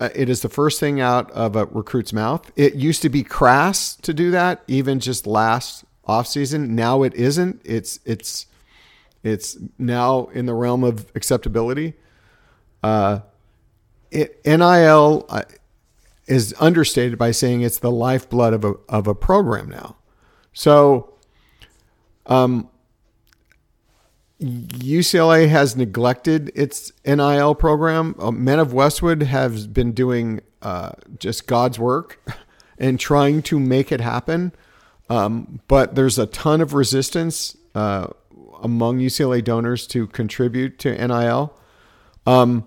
uh, 0.00 0.08
it 0.14 0.28
is 0.28 0.42
the 0.42 0.48
first 0.48 0.80
thing 0.80 1.00
out 1.00 1.30
of 1.32 1.54
a 1.54 1.66
recruit's 1.66 2.12
mouth 2.12 2.50
it 2.56 2.74
used 2.74 3.02
to 3.02 3.08
be 3.08 3.22
crass 3.22 3.94
to 3.96 4.12
do 4.12 4.30
that 4.30 4.62
even 4.66 4.98
just 4.98 5.26
last 5.26 5.84
offseason 6.08 6.70
now 6.70 7.02
it 7.02 7.14
isn't 7.14 7.60
it's 7.64 8.00
it's 8.04 8.46
it's 9.22 9.58
now 9.78 10.26
in 10.26 10.46
the 10.46 10.54
realm 10.54 10.82
of 10.84 11.10
acceptability. 11.14 11.94
Uh, 12.82 13.20
it, 14.10 14.40
NIL 14.44 15.26
uh, 15.28 15.42
is 16.26 16.54
understated 16.58 17.18
by 17.18 17.30
saying 17.30 17.60
it's 17.60 17.78
the 17.78 17.90
lifeblood 17.90 18.54
of 18.54 18.64
a, 18.64 18.74
of 18.88 19.06
a 19.06 19.14
program 19.14 19.68
now. 19.68 19.96
So, 20.52 21.14
um, 22.26 22.70
UCLA 24.40 25.48
has 25.48 25.76
neglected 25.76 26.50
its 26.54 26.92
NIL 27.04 27.54
program. 27.54 28.14
Uh, 28.18 28.30
Men 28.30 28.58
of 28.58 28.72
Westwood 28.72 29.22
have 29.22 29.72
been 29.74 29.92
doing 29.92 30.40
uh, 30.62 30.92
just 31.18 31.46
God's 31.46 31.78
work 31.78 32.20
and 32.78 32.98
trying 32.98 33.42
to 33.42 33.60
make 33.60 33.92
it 33.92 34.00
happen. 34.00 34.52
Um, 35.08 35.60
but 35.68 35.94
there's 35.94 36.18
a 36.18 36.26
ton 36.26 36.60
of 36.60 36.72
resistance. 36.72 37.56
Uh, 37.74 38.08
among 38.62 38.98
UCLA 38.98 39.42
donors 39.42 39.86
to 39.88 40.06
contribute 40.08 40.78
to 40.80 41.06
NIL. 41.06 41.54
Um, 42.26 42.66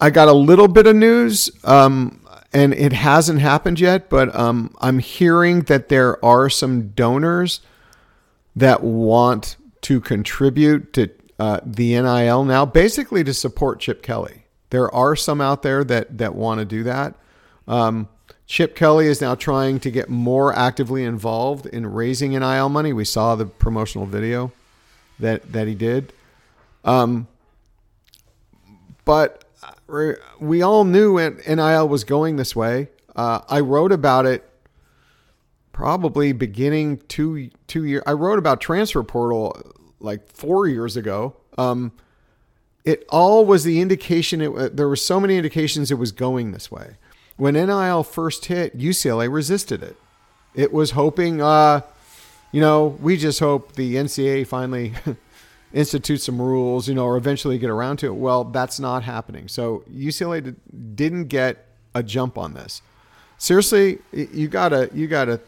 I 0.00 0.10
got 0.10 0.28
a 0.28 0.32
little 0.32 0.68
bit 0.68 0.86
of 0.86 0.96
news. 0.96 1.50
Um, 1.64 2.20
and 2.54 2.74
it 2.74 2.92
hasn't 2.92 3.40
happened 3.40 3.80
yet, 3.80 4.10
but 4.10 4.34
um, 4.36 4.74
I'm 4.80 4.98
hearing 4.98 5.62
that 5.62 5.88
there 5.88 6.22
are 6.22 6.50
some 6.50 6.88
donors 6.88 7.60
that 8.56 8.82
want 8.82 9.56
to 9.82 10.00
contribute 10.00 10.92
to 10.92 11.10
uh, 11.38 11.60
the 11.64 12.00
NIL 12.00 12.44
now, 12.44 12.64
basically 12.64 13.24
to 13.24 13.34
support 13.34 13.80
Chip 13.80 14.02
Kelly. 14.02 14.44
There 14.70 14.92
are 14.94 15.16
some 15.16 15.40
out 15.40 15.62
there 15.62 15.84
that 15.84 16.18
that 16.18 16.34
want 16.34 16.60
to 16.60 16.64
do 16.64 16.82
that. 16.84 17.14
Um, 17.66 18.08
Chip 18.46 18.76
Kelly 18.76 19.06
is 19.06 19.20
now 19.20 19.34
trying 19.34 19.80
to 19.80 19.90
get 19.90 20.08
more 20.08 20.52
actively 20.54 21.04
involved 21.04 21.66
in 21.66 21.86
raising 21.86 22.32
NIL 22.32 22.68
money. 22.68 22.92
We 22.92 23.04
saw 23.04 23.34
the 23.34 23.46
promotional 23.46 24.06
video 24.06 24.52
that 25.18 25.52
that 25.52 25.66
he 25.66 25.74
did. 25.74 26.12
Um, 26.84 27.28
but 29.04 29.44
we 30.40 30.62
all 30.62 30.84
knew 30.84 31.18
NIL 31.18 31.88
was 31.88 32.04
going 32.04 32.36
this 32.36 32.56
way. 32.56 32.88
Uh, 33.14 33.40
I 33.48 33.60
wrote 33.60 33.92
about 33.92 34.26
it 34.26 34.48
probably 35.82 36.30
beginning 36.30 36.96
two 37.08 37.50
two 37.66 37.84
years. 37.84 38.04
I 38.06 38.12
wrote 38.12 38.38
about 38.38 38.60
transfer 38.60 39.02
portal 39.02 39.60
like 39.98 40.28
four 40.28 40.68
years 40.68 40.96
ago. 40.96 41.34
Um, 41.58 41.90
it 42.84 43.04
all 43.08 43.44
was 43.44 43.64
the 43.64 43.80
indication. 43.80 44.40
It 44.40 44.76
there 44.76 44.86
were 44.86 44.94
so 44.94 45.18
many 45.18 45.36
indications 45.36 45.90
it 45.90 45.96
was 45.96 46.12
going 46.12 46.52
this 46.52 46.70
way. 46.70 46.98
When 47.36 47.54
NIL 47.54 48.04
first 48.04 48.44
hit, 48.44 48.78
UCLA 48.78 49.32
resisted 49.32 49.82
it. 49.82 49.96
It 50.54 50.72
was 50.72 50.92
hoping, 50.92 51.42
uh, 51.42 51.80
you 52.52 52.60
know, 52.60 52.96
we 53.00 53.16
just 53.16 53.40
hope 53.40 53.72
the 53.72 53.96
NCAA 53.96 54.46
finally 54.46 54.92
institute 55.72 56.20
some 56.20 56.40
rules, 56.40 56.86
you 56.86 56.94
know, 56.94 57.06
or 57.06 57.16
eventually 57.16 57.58
get 57.58 57.70
around 57.70 57.96
to 57.96 58.06
it. 58.06 58.14
Well, 58.14 58.44
that's 58.44 58.78
not 58.78 59.02
happening. 59.02 59.48
So 59.48 59.82
UCLA 59.92 60.44
did, 60.44 60.94
didn't 60.94 61.24
get 61.24 61.66
a 61.92 62.04
jump 62.04 62.38
on 62.38 62.54
this. 62.54 62.82
Seriously, 63.36 63.98
you 64.12 64.46
gotta 64.46 64.88
you 64.94 65.08
gotta 65.08 65.40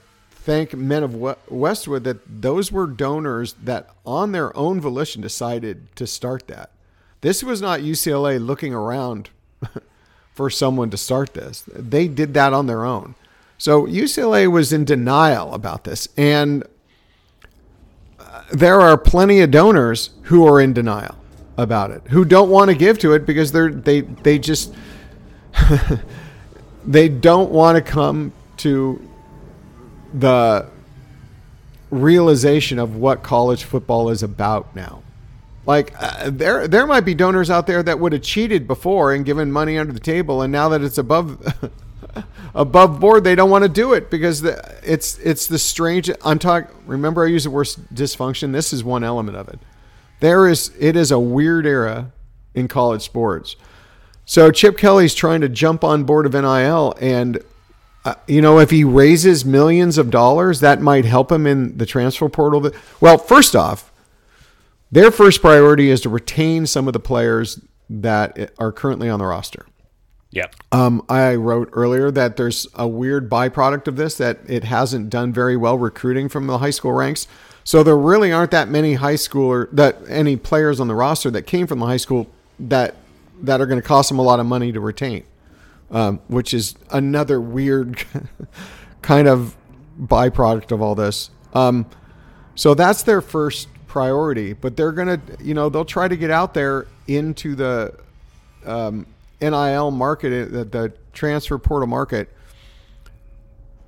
thank 0.44 0.74
men 0.74 1.02
of 1.02 1.14
Westwood 1.48 2.04
that 2.04 2.42
those 2.42 2.70
were 2.70 2.86
donors 2.86 3.54
that 3.54 3.88
on 4.04 4.32
their 4.32 4.54
own 4.54 4.78
volition 4.78 5.22
decided 5.22 5.94
to 5.96 6.06
start 6.06 6.46
that. 6.48 6.70
This 7.22 7.42
was 7.42 7.62
not 7.62 7.80
UCLA 7.80 8.44
looking 8.44 8.74
around 8.74 9.30
for 10.34 10.50
someone 10.50 10.90
to 10.90 10.98
start 10.98 11.32
this. 11.32 11.64
They 11.74 12.08
did 12.08 12.34
that 12.34 12.52
on 12.52 12.66
their 12.66 12.84
own. 12.84 13.14
So 13.56 13.86
UCLA 13.86 14.46
was 14.52 14.70
in 14.70 14.84
denial 14.84 15.54
about 15.54 15.84
this 15.84 16.10
and 16.14 16.62
uh, 18.20 18.42
there 18.52 18.82
are 18.82 18.98
plenty 18.98 19.40
of 19.40 19.50
donors 19.50 20.10
who 20.24 20.46
are 20.46 20.60
in 20.60 20.74
denial 20.74 21.16
about 21.56 21.90
it, 21.90 22.02
who 22.08 22.22
don't 22.22 22.50
want 22.50 22.70
to 22.70 22.76
give 22.76 22.98
to 22.98 23.14
it 23.14 23.24
because 23.24 23.50
they're 23.52 23.70
they 23.70 24.02
they 24.02 24.38
just 24.38 24.74
they 26.84 27.08
don't 27.08 27.50
want 27.50 27.76
to 27.76 27.82
come 27.82 28.32
to 28.58 29.00
the 30.14 30.66
realization 31.90 32.78
of 32.78 32.96
what 32.96 33.22
college 33.22 33.64
football 33.64 34.08
is 34.08 34.22
about 34.22 34.74
now. 34.74 35.02
Like 35.66 35.94
uh, 35.98 36.30
there 36.30 36.68
there 36.68 36.86
might 36.86 37.00
be 37.00 37.14
donors 37.14 37.50
out 37.50 37.66
there 37.66 37.82
that 37.82 37.98
would 37.98 38.12
have 38.12 38.22
cheated 38.22 38.66
before 38.66 39.12
and 39.12 39.24
given 39.24 39.50
money 39.50 39.78
under 39.78 39.92
the 39.92 40.00
table 40.00 40.42
and 40.42 40.52
now 40.52 40.68
that 40.70 40.82
it's 40.82 40.98
above 40.98 41.40
above 42.54 43.00
board, 43.00 43.24
they 43.24 43.34
don't 43.34 43.50
want 43.50 43.62
to 43.62 43.68
do 43.68 43.92
it 43.92 44.10
because 44.10 44.42
the, 44.42 44.78
it's 44.82 45.18
it's 45.18 45.46
the 45.46 45.58
strange. 45.58 46.10
I'm 46.24 46.38
talking. 46.38 46.74
Remember, 46.86 47.24
I 47.24 47.28
use 47.28 47.44
the 47.44 47.50
word 47.50 47.66
dysfunction. 47.92 48.52
This 48.52 48.72
is 48.72 48.84
one 48.84 49.04
element 49.04 49.36
of 49.36 49.48
it. 49.48 49.58
There 50.20 50.48
is 50.48 50.72
it 50.78 50.96
is 50.96 51.10
a 51.10 51.18
weird 51.18 51.66
era 51.66 52.12
in 52.54 52.68
college 52.68 53.02
sports. 53.02 53.56
So 54.26 54.50
Chip 54.50 54.78
Kelly's 54.78 55.14
trying 55.14 55.42
to 55.42 55.48
jump 55.48 55.84
on 55.84 56.04
board 56.04 56.26
of 56.26 56.32
NIL, 56.32 56.94
and 57.00 57.42
uh, 58.04 58.14
you 58.26 58.40
know 58.40 58.58
if 58.58 58.70
he 58.70 58.84
raises 58.84 59.44
millions 59.44 59.98
of 59.98 60.10
dollars, 60.10 60.60
that 60.60 60.80
might 60.80 61.04
help 61.04 61.30
him 61.32 61.46
in 61.46 61.76
the 61.78 61.86
transfer 61.86 62.28
portal. 62.28 62.70
Well, 63.00 63.18
first 63.18 63.56
off, 63.56 63.92
their 64.90 65.10
first 65.10 65.40
priority 65.40 65.90
is 65.90 66.00
to 66.02 66.08
retain 66.08 66.66
some 66.66 66.86
of 66.86 66.92
the 66.92 67.00
players 67.00 67.60
that 67.88 68.52
are 68.58 68.72
currently 68.72 69.08
on 69.08 69.18
the 69.18 69.26
roster. 69.26 69.66
Yeah. 70.30 70.46
Um, 70.72 71.04
I 71.08 71.36
wrote 71.36 71.70
earlier 71.72 72.10
that 72.10 72.36
there's 72.36 72.66
a 72.74 72.88
weird 72.88 73.30
byproduct 73.30 73.86
of 73.86 73.94
this 73.94 74.16
that 74.16 74.38
it 74.48 74.64
hasn't 74.64 75.08
done 75.08 75.32
very 75.32 75.56
well 75.56 75.78
recruiting 75.78 76.28
from 76.28 76.48
the 76.48 76.58
high 76.58 76.70
school 76.70 76.92
ranks. 76.92 77.28
So 77.62 77.82
there 77.82 77.96
really 77.96 78.32
aren't 78.32 78.50
that 78.50 78.68
many 78.68 78.94
high 78.94 79.14
schooler 79.14 79.68
that 79.70 79.96
any 80.08 80.36
players 80.36 80.80
on 80.80 80.88
the 80.88 80.94
roster 80.94 81.30
that 81.30 81.42
came 81.42 81.66
from 81.66 81.78
the 81.78 81.86
high 81.86 81.98
school 81.98 82.28
that 82.58 82.96
that 83.42 83.60
are 83.60 83.66
going 83.66 83.80
to 83.80 83.86
cost 83.86 84.08
them 84.08 84.18
a 84.18 84.22
lot 84.22 84.40
of 84.40 84.46
money 84.46 84.72
to 84.72 84.80
retain, 84.80 85.24
um, 85.90 86.20
which 86.28 86.54
is 86.54 86.74
another 86.90 87.40
weird 87.40 88.04
kind 89.02 89.28
of 89.28 89.56
byproduct 90.00 90.72
of 90.72 90.82
all 90.82 90.94
this. 90.94 91.30
Um, 91.52 91.86
so 92.54 92.74
that's 92.74 93.02
their 93.02 93.20
first 93.20 93.68
priority, 93.86 94.52
but 94.52 94.76
they're 94.76 94.92
going 94.92 95.20
to, 95.20 95.44
you 95.44 95.54
know, 95.54 95.68
they'll 95.68 95.84
try 95.84 96.08
to 96.08 96.16
get 96.16 96.30
out 96.30 96.54
there 96.54 96.86
into 97.06 97.54
the 97.54 97.94
um, 98.64 99.06
NIL 99.40 99.90
market, 99.90 100.52
the, 100.52 100.64
the 100.64 100.92
transfer 101.12 101.58
portal 101.58 101.86
market, 101.86 102.28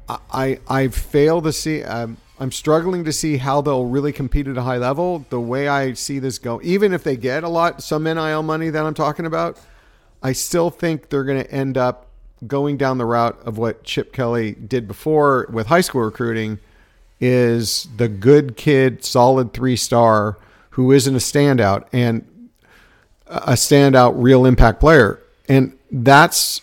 I 0.09 0.61
I 0.69 0.89
fail 0.89 1.43
to 1.43 1.53
see. 1.53 1.83
Um, 1.83 2.17
I'm 2.39 2.53
struggling 2.53 3.05
to 3.05 3.13
see 3.13 3.39
how 3.39 3.61
they'll 3.61 3.87
really 3.87 4.13
compete 4.13 4.47
at 4.47 4.57
a 4.57 4.63
high 4.63 4.77
level. 4.77 5.25
The 5.31 5.41
way 5.41 5.69
I 5.69 5.95
see 5.95 6.19
this 6.19 6.39
go, 6.39 6.61
even 6.63 6.93
if 6.93 7.03
they 7.03 7.17
get 7.17 7.45
a 7.45 7.49
lot 7.49 7.83
some 7.83 8.05
NIL 8.05 8.43
money 8.43 8.71
that 8.71 8.85
I'm 8.85 8.95
talking 8.95 9.27
about, 9.27 9.59
I 10.27 10.33
still 10.33 10.71
think 10.71 11.09
they're 11.09 11.25
going 11.25 11.43
to 11.43 11.51
end 11.51 11.79
up 11.79 12.09
going 12.47 12.77
down 12.77 12.99
the 12.99 13.05
route 13.05 13.39
of 13.45 13.59
what 13.59 13.85
Chip 13.85 14.13
Kelly 14.13 14.53
did 14.53 14.87
before 14.89 15.47
with 15.51 15.69
high 15.69 15.81
school 15.81 16.03
recruiting, 16.03 16.59
is 17.21 17.89
the 17.97 18.09
good 18.09 18.57
kid, 18.57 19.05
solid 19.05 19.53
three 19.53 19.77
star 19.77 20.37
who 20.71 20.93
isn't 20.93 21.15
a 21.15 21.19
standout 21.19 21.87
and 21.93 22.27
a 23.27 23.53
standout 23.53 24.15
real 24.17 24.45
impact 24.45 24.81
player 24.81 25.21
and 25.49 25.77
that's 25.91 26.61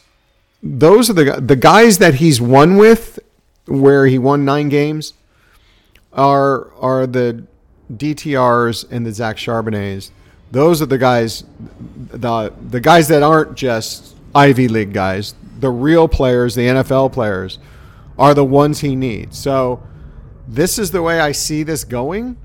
those 0.62 1.10
are 1.10 1.14
the 1.14 1.42
the 1.42 1.56
guys 1.56 1.98
that 1.98 2.16
he's 2.16 2.40
won 2.40 2.78
with, 2.78 3.20
where 3.66 4.08
he 4.08 4.18
won 4.18 4.46
nine 4.46 4.70
games, 4.70 5.14
are 6.14 6.74
are 6.76 7.06
the 7.06 7.46
DTRs 7.92 8.86
and 8.90 9.06
the 9.06 9.12
Zach 9.12 9.38
Charbonnets. 9.38 10.12
Those 10.54 10.84
are 10.84 10.86
the 10.86 11.00
guys, 11.00 11.44
the 12.12 12.54
the 12.70 12.80
guys 12.80 13.08
that 13.08 13.24
aren't 13.24 13.56
just 13.56 14.16
Ivy 14.36 14.68
League 14.68 14.94
guys. 14.94 15.34
The 15.60 15.72
real 15.72 16.08
players, 16.08 16.54
the 16.54 16.68
NFL 16.68 17.12
players, 17.12 17.58
are 18.20 18.36
the 18.36 18.46
ones 18.46 18.82
he 18.82 18.96
needs. 18.96 19.36
So 19.36 19.82
this 20.48 20.78
is 20.78 20.92
the 20.92 21.02
way 21.02 21.20
I 21.20 21.32
see 21.32 21.64
this 21.64 21.84
going. 21.84 22.38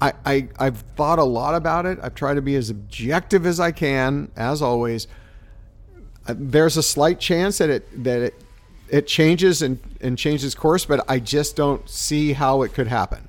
I, 0.00 0.14
I 0.24 0.48
I've 0.58 0.78
thought 0.96 1.18
a 1.18 1.24
lot 1.24 1.54
about 1.54 1.84
it. 1.84 1.98
I've 2.02 2.14
tried 2.14 2.34
to 2.34 2.42
be 2.42 2.56
as 2.56 2.70
objective 2.70 3.44
as 3.44 3.60
I 3.60 3.72
can, 3.72 4.32
as 4.36 4.62
always 4.62 5.06
uh, 6.26 6.34
there's 6.34 6.78
a 6.78 6.82
slight 6.82 7.20
chance 7.20 7.58
that 7.58 7.68
it 7.68 8.04
that 8.04 8.22
it 8.22 8.34
it 8.88 9.06
changes 9.06 9.60
and, 9.60 9.78
and 10.00 10.16
changes 10.16 10.54
course, 10.54 10.86
but 10.86 11.04
I 11.08 11.18
just 11.18 11.56
don't 11.56 11.88
see 11.90 12.32
how 12.32 12.62
it 12.62 12.72
could 12.72 12.88
happen. 12.88 13.28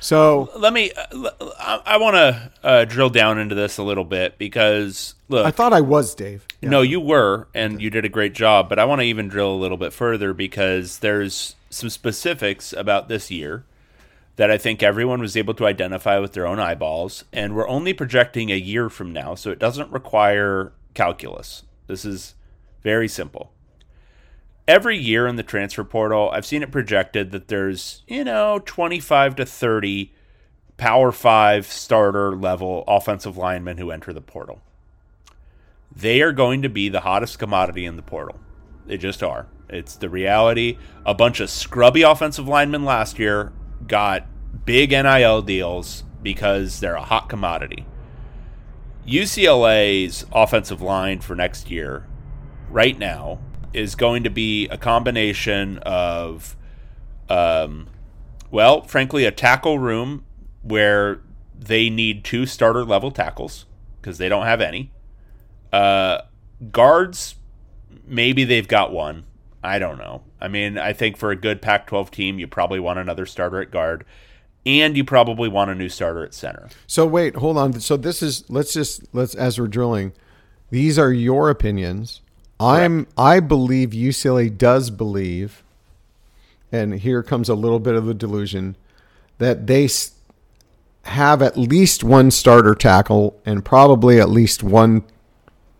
So 0.00 0.50
Let 0.56 0.72
me. 0.72 0.92
Uh, 0.92 1.30
I, 1.58 1.80
I 1.84 1.96
want 1.96 2.14
to 2.16 2.52
uh, 2.62 2.84
drill 2.84 3.10
down 3.10 3.38
into 3.38 3.54
this 3.54 3.78
a 3.78 3.82
little 3.82 4.04
bit 4.04 4.38
because 4.38 5.14
look, 5.28 5.46
I 5.46 5.50
thought 5.50 5.72
I 5.72 5.80
was 5.80 6.14
Dave. 6.14 6.46
Yeah. 6.60 6.70
No, 6.70 6.82
you 6.82 7.00
were, 7.00 7.48
and 7.54 7.80
you 7.80 7.90
did 7.90 8.04
a 8.04 8.08
great 8.08 8.32
job. 8.32 8.68
But 8.68 8.78
I 8.78 8.84
want 8.84 9.00
to 9.00 9.04
even 9.04 9.28
drill 9.28 9.52
a 9.52 9.56
little 9.56 9.76
bit 9.76 9.92
further 9.92 10.32
because 10.32 10.98
there's 10.98 11.56
some 11.70 11.90
specifics 11.90 12.72
about 12.72 13.08
this 13.08 13.30
year 13.30 13.64
that 14.36 14.50
I 14.50 14.56
think 14.56 14.82
everyone 14.82 15.20
was 15.20 15.36
able 15.36 15.54
to 15.54 15.66
identify 15.66 16.18
with 16.18 16.32
their 16.32 16.46
own 16.46 16.60
eyeballs. 16.60 17.24
And 17.32 17.56
we're 17.56 17.68
only 17.68 17.92
projecting 17.92 18.50
a 18.50 18.56
year 18.56 18.88
from 18.88 19.12
now, 19.12 19.34
so 19.34 19.50
it 19.50 19.58
doesn't 19.58 19.90
require 19.90 20.72
calculus. 20.94 21.64
This 21.88 22.04
is 22.04 22.34
very 22.82 23.08
simple. 23.08 23.52
Every 24.68 24.98
year 24.98 25.26
in 25.26 25.36
the 25.36 25.42
transfer 25.42 25.82
portal, 25.82 26.30
I've 26.30 26.44
seen 26.44 26.62
it 26.62 26.70
projected 26.70 27.30
that 27.32 27.48
there's, 27.48 28.02
you 28.06 28.22
know, 28.22 28.60
25 28.66 29.36
to 29.36 29.46
30 29.46 30.12
Power 30.76 31.10
5 31.10 31.66
starter 31.66 32.36
level 32.36 32.84
offensive 32.86 33.38
linemen 33.38 33.78
who 33.78 33.90
enter 33.90 34.12
the 34.12 34.20
portal. 34.20 34.60
They 35.90 36.20
are 36.20 36.32
going 36.32 36.60
to 36.62 36.68
be 36.68 36.90
the 36.90 37.00
hottest 37.00 37.38
commodity 37.38 37.86
in 37.86 37.96
the 37.96 38.02
portal. 38.02 38.38
They 38.86 38.98
just 38.98 39.22
are. 39.22 39.48
It's 39.70 39.96
the 39.96 40.10
reality. 40.10 40.76
A 41.04 41.14
bunch 41.14 41.40
of 41.40 41.50
scrubby 41.50 42.02
offensive 42.02 42.46
linemen 42.46 42.84
last 42.84 43.18
year 43.18 43.52
got 43.86 44.26
big 44.66 44.90
NIL 44.90 45.40
deals 45.42 46.04
because 46.22 46.80
they're 46.80 46.94
a 46.94 47.02
hot 47.02 47.30
commodity. 47.30 47.86
UCLA's 49.06 50.26
offensive 50.30 50.82
line 50.82 51.20
for 51.20 51.34
next 51.34 51.70
year, 51.70 52.06
right 52.70 52.98
now, 52.98 53.40
is 53.72 53.94
going 53.94 54.24
to 54.24 54.30
be 54.30 54.66
a 54.68 54.78
combination 54.78 55.78
of, 55.78 56.56
um, 57.28 57.88
well, 58.50 58.82
frankly, 58.82 59.24
a 59.24 59.30
tackle 59.30 59.78
room 59.78 60.24
where 60.62 61.20
they 61.58 61.90
need 61.90 62.24
two 62.24 62.46
starter 62.46 62.84
level 62.84 63.10
tackles 63.10 63.66
because 64.00 64.18
they 64.18 64.28
don't 64.28 64.46
have 64.46 64.60
any. 64.60 64.92
Uh, 65.72 66.22
guards, 66.70 67.34
maybe 68.06 68.44
they've 68.44 68.68
got 68.68 68.92
one. 68.92 69.24
I 69.62 69.78
don't 69.78 69.98
know. 69.98 70.22
I 70.40 70.48
mean, 70.48 70.78
I 70.78 70.92
think 70.92 71.16
for 71.16 71.30
a 71.30 71.36
good 71.36 71.60
Pac 71.60 71.86
12 71.88 72.10
team, 72.10 72.38
you 72.38 72.46
probably 72.46 72.80
want 72.80 72.98
another 72.98 73.26
starter 73.26 73.60
at 73.60 73.70
guard, 73.70 74.04
and 74.64 74.96
you 74.96 75.04
probably 75.04 75.48
want 75.48 75.70
a 75.70 75.74
new 75.74 75.88
starter 75.88 76.24
at 76.24 76.32
center. 76.32 76.68
So 76.86 77.06
wait, 77.06 77.36
hold 77.36 77.58
on. 77.58 77.80
So 77.80 77.96
this 77.96 78.22
is 78.22 78.48
let's 78.48 78.72
just 78.72 79.02
let's 79.12 79.34
as 79.34 79.58
we're 79.58 79.66
drilling, 79.66 80.12
these 80.70 80.98
are 80.98 81.12
your 81.12 81.50
opinions. 81.50 82.22
I'm 82.60 83.06
I 83.16 83.40
believe 83.40 83.90
UCLA 83.90 84.56
does 84.56 84.90
believe, 84.90 85.62
and 86.72 86.94
here 86.94 87.22
comes 87.22 87.48
a 87.48 87.54
little 87.54 87.78
bit 87.78 87.94
of 87.94 88.06
the 88.06 88.14
delusion 88.14 88.76
that 89.38 89.66
they 89.66 89.88
have 91.04 91.40
at 91.40 91.56
least 91.56 92.02
one 92.04 92.30
starter 92.30 92.74
tackle 92.74 93.40
and 93.46 93.64
probably 93.64 94.20
at 94.20 94.28
least 94.28 94.62
one, 94.62 95.04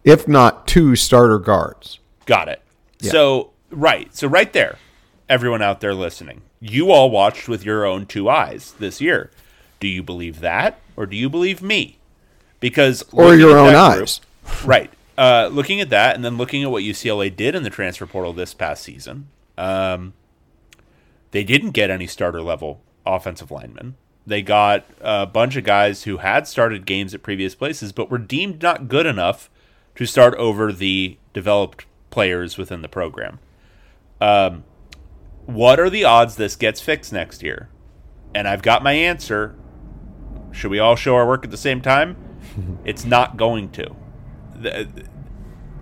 if 0.04 0.26
not 0.28 0.66
two 0.66 0.94
starter 0.96 1.38
guards. 1.38 1.98
Got 2.26 2.48
it. 2.48 2.62
So, 3.00 3.50
right. 3.70 4.14
So, 4.14 4.28
right 4.28 4.52
there, 4.52 4.78
everyone 5.28 5.60
out 5.62 5.80
there 5.80 5.94
listening, 5.94 6.42
you 6.60 6.90
all 6.90 7.10
watched 7.10 7.48
with 7.48 7.64
your 7.64 7.84
own 7.84 8.06
two 8.06 8.28
eyes 8.28 8.72
this 8.78 9.00
year. 9.00 9.30
Do 9.80 9.88
you 9.88 10.02
believe 10.02 10.40
that, 10.40 10.78
or 10.96 11.06
do 11.06 11.16
you 11.16 11.28
believe 11.28 11.60
me? 11.62 11.98
Because 12.60 13.04
Or 13.12 13.34
your 13.36 13.56
own 13.58 13.68
group- 13.70 13.76
eyes. 14.02 14.20
right? 14.64 14.90
Uh, 15.18 15.48
looking 15.50 15.80
at 15.80 15.90
that, 15.90 16.14
and 16.14 16.24
then 16.24 16.36
looking 16.36 16.62
at 16.62 16.70
what 16.70 16.84
UCLA 16.84 17.34
did 17.34 17.56
in 17.56 17.64
the 17.64 17.70
transfer 17.70 18.06
portal 18.06 18.32
this 18.32 18.54
past 18.54 18.84
season, 18.84 19.26
um, 19.58 20.12
they 21.32 21.42
didn't 21.42 21.72
get 21.72 21.90
any 21.90 22.06
starter 22.06 22.40
level 22.40 22.80
offensive 23.04 23.50
linemen. 23.50 23.96
They 24.28 24.42
got 24.42 24.84
a 25.00 25.26
bunch 25.26 25.56
of 25.56 25.64
guys 25.64 26.04
who 26.04 26.18
had 26.18 26.46
started 26.46 26.86
games 26.86 27.14
at 27.14 27.24
previous 27.24 27.56
places, 27.56 27.90
but 27.90 28.12
were 28.12 28.18
deemed 28.18 28.62
not 28.62 28.86
good 28.86 29.06
enough 29.06 29.50
to 29.96 30.06
start 30.06 30.34
over 30.34 30.72
the 30.72 31.18
developed 31.32 31.86
players 32.10 32.56
within 32.56 32.82
the 32.82 32.88
program. 32.88 33.40
Um, 34.20 34.62
what 35.46 35.80
are 35.80 35.90
the 35.90 36.04
odds 36.04 36.36
this 36.36 36.54
gets 36.54 36.80
fixed 36.80 37.12
next 37.12 37.42
year? 37.42 37.68
And 38.36 38.46
I've 38.46 38.62
got 38.62 38.84
my 38.84 38.92
answer. 38.92 39.56
Should 40.52 40.70
we 40.70 40.78
all 40.78 40.94
show 40.94 41.16
our 41.16 41.26
work 41.26 41.44
at 41.44 41.50
the 41.50 41.56
same 41.56 41.80
time? 41.80 42.16
it's 42.84 43.04
not 43.04 43.36
going 43.36 43.70
to. 43.70 43.96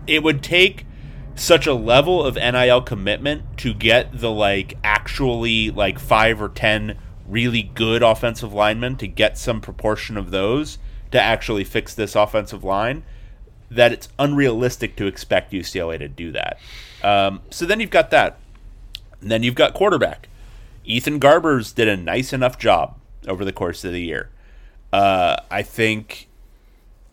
It 0.07 0.23
would 0.23 0.43
take 0.43 0.87
such 1.35 1.67
a 1.67 1.75
level 1.75 2.25
of 2.25 2.37
NIL 2.37 2.81
commitment 2.83 3.59
to 3.59 3.75
get 3.75 4.21
the 4.21 4.31
like 4.31 4.79
actually 4.83 5.71
like 5.71 5.99
5 5.99 6.41
or 6.41 6.49
10 6.49 6.99
really 7.29 7.63
good 7.63 8.03
offensive 8.03 8.53
linemen 8.53 8.97
to 8.97 9.07
get 9.07 9.37
some 9.37 9.61
proportion 9.61 10.17
of 10.17 10.31
those 10.31 10.79
to 11.11 11.21
actually 11.21 11.65
fix 11.65 11.95
this 11.95 12.15
offensive 12.15 12.65
line 12.65 13.03
that 13.71 13.93
it's 13.93 14.09
unrealistic 14.19 14.97
to 14.97 15.07
expect 15.07 15.53
UCLA 15.53 15.99
to 15.99 16.09
do 16.09 16.33
that. 16.33 16.59
Um, 17.03 17.41
so 17.51 17.67
then 17.67 17.81
you've 17.81 17.91
got 17.91 18.11
that. 18.11 18.39
And 19.21 19.31
then 19.31 19.43
you've 19.43 19.55
got 19.55 19.75
quarterback. 19.75 20.29
Ethan 20.85 21.19
Garbers 21.19 21.75
did 21.75 21.89
a 21.89 21.97
nice 21.97 22.33
enough 22.33 22.59
job 22.59 22.97
over 23.27 23.45
the 23.45 23.53
course 23.53 23.85
of 23.85 23.93
the 23.93 24.01
year. 24.01 24.31
Uh, 24.93 25.37
I 25.51 25.63
think, 25.63 26.26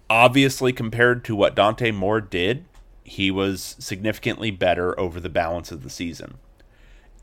obviously, 0.10 0.74
compared 0.74 1.24
to 1.26 1.36
what 1.36 1.56
Dante 1.56 1.92
Moore 1.92 2.22
did, 2.22 2.66
he 3.04 3.32
was 3.32 3.76
significantly 3.80 4.52
better 4.52 4.98
over 5.00 5.20
the 5.20 5.30
balance 5.30 5.72
of 5.72 5.84
the 5.84 5.90
season. 5.90 6.36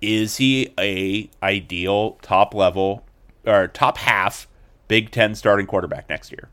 Is 0.00 0.36
he 0.38 0.72
a 0.78 1.28
ideal 1.42 2.12
top 2.22 2.54
level 2.54 3.04
or 3.46 3.68
top 3.68 3.98
half 3.98 4.46
Big 4.88 5.10
Ten 5.10 5.34
starting 5.34 5.66
quarterback 5.66 6.08
next 6.08 6.32
year? 6.32 6.48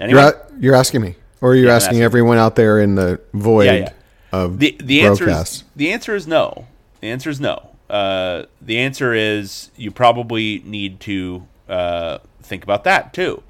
You're, 0.00 0.18
a- 0.20 0.46
you're 0.60 0.74
asking 0.74 1.00
me, 1.02 1.16
or 1.40 1.54
you're 1.54 1.66
Yeah, 1.68 1.74
asking 1.76 1.88
asking. 1.96 2.02
everyone 2.02 2.38
out 2.38 2.54
there 2.56 2.80
in 2.80 2.94
the 2.94 3.20
void 3.34 3.64
Yeah, 3.64 3.72
yeah. 3.74 3.92
of 4.32 4.58
the 4.60 4.76
the 4.82 5.00
answer 5.02 5.28
is 5.28 5.64
the 5.74 5.92
answer 5.92 6.14
is 6.14 6.26
no. 6.26 6.66
The 7.00 7.08
answer 7.10 7.30
is 7.30 7.40
no. 7.40 7.70
Uh, 7.90 8.44
the 8.60 8.78
answer 8.78 9.12
is 9.14 9.70
you 9.76 9.90
probably 9.90 10.62
need 10.64 11.00
to 11.00 11.46
uh, 11.68 12.18
think 12.42 12.62
about 12.62 12.84
that 12.84 13.12
too, 13.12 13.42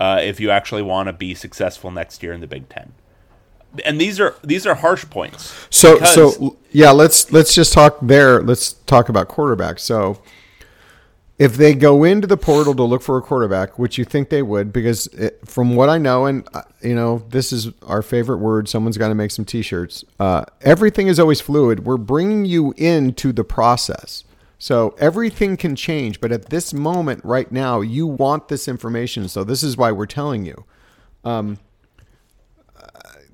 uh, 0.00 0.18
if 0.22 0.40
you 0.40 0.50
actually 0.50 0.82
want 0.82 1.06
to 1.08 1.12
be 1.12 1.34
successful 1.34 1.90
next 1.90 2.22
year 2.22 2.32
in 2.32 2.40
the 2.40 2.46
Big 2.46 2.68
Ten. 2.68 2.92
And 3.84 4.00
these 4.00 4.18
are 4.18 4.34
these 4.42 4.66
are 4.66 4.74
harsh 4.74 5.08
points. 5.08 5.54
So 5.70 5.98
so 6.00 6.56
yeah, 6.72 6.90
let's 6.90 7.30
let's 7.30 7.54
just 7.54 7.72
talk 7.72 7.98
there. 8.02 8.42
Let's 8.42 8.72
talk 8.72 9.08
about 9.08 9.28
quarterbacks. 9.28 9.80
So 9.80 10.20
if 11.38 11.56
they 11.56 11.74
go 11.74 12.02
into 12.02 12.26
the 12.26 12.36
portal 12.36 12.74
to 12.74 12.82
look 12.82 13.00
for 13.00 13.16
a 13.16 13.22
quarterback, 13.22 13.78
which 13.78 13.96
you 13.96 14.04
think 14.04 14.28
they 14.28 14.42
would, 14.42 14.72
because 14.72 15.06
it, 15.08 15.40
from 15.46 15.76
what 15.76 15.88
I 15.88 15.98
know, 15.98 16.26
and 16.26 16.48
uh, 16.52 16.62
you 16.82 16.94
know, 16.94 17.22
this 17.30 17.52
is 17.52 17.68
our 17.82 18.02
favorite 18.02 18.38
word. 18.38 18.68
Someone's 18.68 18.98
got 18.98 19.08
to 19.08 19.14
make 19.14 19.30
some 19.30 19.44
T-shirts. 19.44 20.04
Uh, 20.18 20.44
everything 20.62 21.06
is 21.06 21.20
always 21.20 21.40
fluid. 21.40 21.86
We're 21.86 21.96
bringing 21.96 22.44
you 22.44 22.74
into 22.76 23.32
the 23.32 23.44
process. 23.44 24.24
So 24.62 24.94
everything 24.98 25.56
can 25.56 25.74
change, 25.74 26.20
but 26.20 26.30
at 26.30 26.50
this 26.50 26.74
moment, 26.74 27.24
right 27.24 27.50
now, 27.50 27.80
you 27.80 28.06
want 28.06 28.48
this 28.48 28.68
information. 28.68 29.26
So 29.26 29.42
this 29.42 29.62
is 29.62 29.78
why 29.78 29.90
we're 29.90 30.04
telling 30.04 30.44
you. 30.44 30.66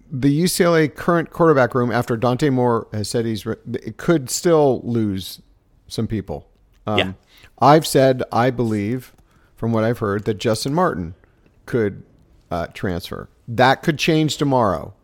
the 0.08 0.42
UCLA 0.44 0.94
current 0.94 1.30
quarterback 1.30 1.74
room, 1.74 1.90
after 1.90 2.16
Dante 2.16 2.48
Moore 2.48 2.86
has 2.92 3.10
said 3.10 3.26
he's, 3.26 3.44
re- 3.44 3.56
it 3.72 3.96
could 3.96 4.30
still 4.30 4.80
lose 4.84 5.42
some 5.88 6.06
people. 6.06 6.48
Um, 6.86 6.98
Yeah. 6.98 7.12
I've 7.58 7.88
said 7.88 8.22
I 8.30 8.50
believe, 8.50 9.12
from 9.56 9.72
what 9.72 9.82
I've 9.82 9.98
heard, 9.98 10.26
that 10.26 10.38
Justyn 10.38 10.72
Martin 10.72 11.16
could 11.64 12.04
uh, 12.52 12.68
transfer. 12.68 13.28
That 13.48 13.82
could 13.82 13.98
change 13.98 14.36
tomorrow. 14.36 14.94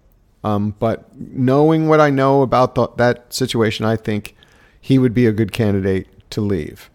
Um, 0.44 0.76
but 0.78 1.18
knowing 1.18 1.88
what 1.88 2.00
I 2.00 2.10
know 2.10 2.42
about 2.42 2.76
the, 2.76 2.88
that 2.96 3.34
situation, 3.34 3.84
I 3.84 3.96
think 3.96 4.36
he 4.80 4.98
would 4.98 5.14
be 5.14 5.26
a 5.26 5.32
good 5.32 5.52
candidate 5.52 6.08
to 6.32 6.40
leave. 6.40 6.90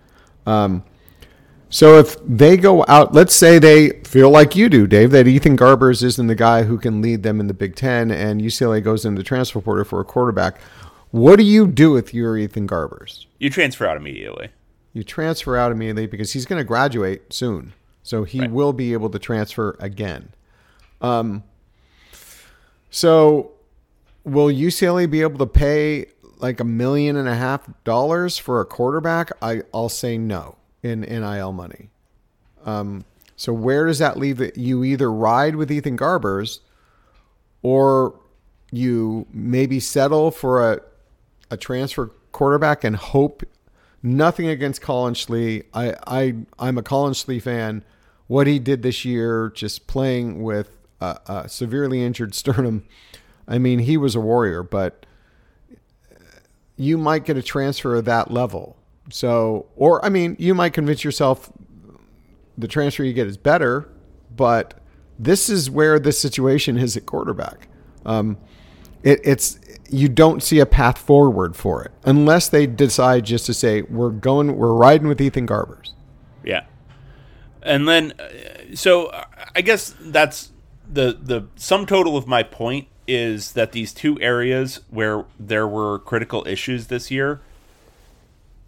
Um, 0.45 0.83
so 1.69 1.97
if 1.99 2.15
they 2.25 2.55
go 2.55 2.85
out, 2.87 3.13
let's 3.13 3.35
say 3.35 3.59
they 3.59 3.89
feel 4.03 4.29
like 4.29 4.55
you 4.55 4.69
do, 4.69 4.87
Dave, 4.87 5.11
that 5.11 5.27
Ethan 5.27 5.57
Garbers 5.57 6.01
isn't 6.03 6.27
the 6.27 6.35
guy 6.35 6.63
who 6.63 6.77
can 6.77 7.01
lead 7.01 7.23
them 7.23 7.39
in 7.41 7.47
the 7.47 7.53
Big 7.53 7.75
Ten, 7.75 8.09
and 8.11 8.41
UCLA 8.41 8.81
goes 8.83 9.03
into 9.05 9.19
the 9.19 9.25
transfer 9.27 9.59
portal 9.59 9.83
for 9.83 9.99
a 9.99 10.05
quarterback. 10.05 10.59
What 11.11 11.35
do 11.37 11.43
you 11.43 11.67
do 11.67 11.91
with 11.91 12.13
your 12.13 12.37
Ethan 12.37 12.67
Garbers? 12.67 13.25
you 13.39 13.49
transfer 13.49 13.85
out 13.85 13.97
immediately. 13.97 14.49
You 14.93 15.03
transfer 15.03 15.55
out 15.57 15.71
immediately 15.71 16.07
because 16.07 16.33
he's 16.33 16.45
going 16.45 16.59
to 16.59 16.63
graduate 16.63 17.31
soon, 17.33 17.73
so 18.01 18.23
he 18.23 18.39
Right. 18.41 18.51
will 18.51 18.73
be 18.73 18.93
able 18.93 19.09
to 19.11 19.19
transfer 19.19 19.75
again. 19.79 20.29
Um, 21.01 21.43
so 22.89 23.51
will 24.23 24.47
UCLA 24.51 25.09
be 25.09 25.21
able 25.21 25.37
to 25.39 25.45
pay 25.45 26.07
like 26.39 26.59
a 26.59 26.63
million 26.63 27.15
and 27.15 27.27
a 27.27 27.35
half 27.35 27.69
dollars 27.83 28.37
for 28.37 28.61
a 28.61 28.65
quarterback? 28.65 29.31
I 29.41 29.61
I'll 29.73 29.89
say 29.89 30.17
no 30.17 30.57
in 30.83 31.01
NIL 31.01 31.51
money. 31.51 31.89
Um, 32.65 33.05
so 33.35 33.53
where 33.53 33.85
does 33.85 33.99
that 33.99 34.17
leave 34.17 34.41
it? 34.41 34.57
You 34.57 34.83
either 34.83 35.11
ride 35.11 35.55
with 35.55 35.71
Ethan 35.71 35.97
Garbers, 35.97 36.59
or 37.61 38.19
you 38.71 39.27
maybe 39.31 39.79
settle 39.79 40.31
for 40.31 40.73
a 40.73 40.81
a 41.49 41.57
transfer 41.57 42.11
quarterback 42.31 42.83
and 42.83 42.95
hope 42.95 43.43
Nothing 44.03 44.47
against 44.47 44.81
Collin 44.81 45.15
Schlee. 45.15 45.63
I, 45.73 45.95
I 46.05 46.35
I'm 46.59 46.77
a 46.77 46.83
Collin 46.83 47.13
Schlee 47.13 47.41
fan. 47.41 47.83
What 48.27 48.45
he 48.45 48.59
did 48.59 48.83
this 48.83 49.03
year, 49.05 49.51
just 49.55 49.87
playing 49.87 50.43
with 50.43 50.77
a, 51.01 51.17
a 51.25 51.49
severely 51.49 52.03
injured 52.03 52.35
sternum. 52.35 52.85
I 53.47 53.57
mean, 53.57 53.79
he 53.79 53.97
was 53.97 54.15
a 54.15 54.19
warrior, 54.19 54.61
but 54.61 55.05
you 56.77 56.97
might 56.97 57.25
get 57.25 57.35
a 57.35 57.41
transfer 57.41 57.95
of 57.95 58.05
that 58.05 58.31
level. 58.31 58.77
So, 59.09 59.65
or 59.75 60.03
I 60.05 60.09
mean, 60.09 60.35
you 60.39 60.53
might 60.53 60.73
convince 60.73 61.03
yourself 61.03 61.51
the 62.57 62.67
transfer 62.67 63.03
you 63.03 63.13
get 63.13 63.27
is 63.27 63.37
better, 63.37 63.89
but 64.35 64.75
this 65.19 65.49
is 65.49 65.69
where 65.69 65.99
the 65.99 66.11
situation 66.11 66.77
is 66.77 66.95
at 66.95 67.05
quarterback. 67.05 67.67
Um, 68.05 68.37
it, 69.03 69.19
it's 69.23 69.59
you 69.89 70.09
don't 70.09 70.43
see 70.43 70.59
a 70.59 70.65
path 70.65 70.97
forward 70.97 71.55
for 71.55 71.83
it 71.83 71.91
unless 72.03 72.49
they 72.49 72.67
decide 72.67 73.25
just 73.25 73.45
to 73.45 73.53
say 73.53 73.81
we're 73.83 74.09
going, 74.09 74.57
we're 74.57 74.73
riding 74.73 75.07
with 75.07 75.21
Ethan 75.21 75.47
Garbers. 75.47 75.93
Yeah, 76.43 76.65
and 77.61 77.87
then 77.87 78.13
uh, 78.19 78.75
so 78.75 79.11
I 79.55 79.61
guess 79.61 79.95
that's 79.99 80.51
the 80.89 81.17
the 81.19 81.47
sum 81.55 81.85
total 81.85 82.17
of 82.17 82.27
my 82.27 82.43
point 82.43 82.87
is 83.07 83.53
that 83.53 83.71
these 83.71 83.93
two 83.93 84.19
areas 84.19 84.81
where 84.89 85.25
there 85.39 85.67
were 85.67 85.99
critical 85.99 86.45
issues 86.47 86.87
this 86.87 87.09
year 87.09 87.41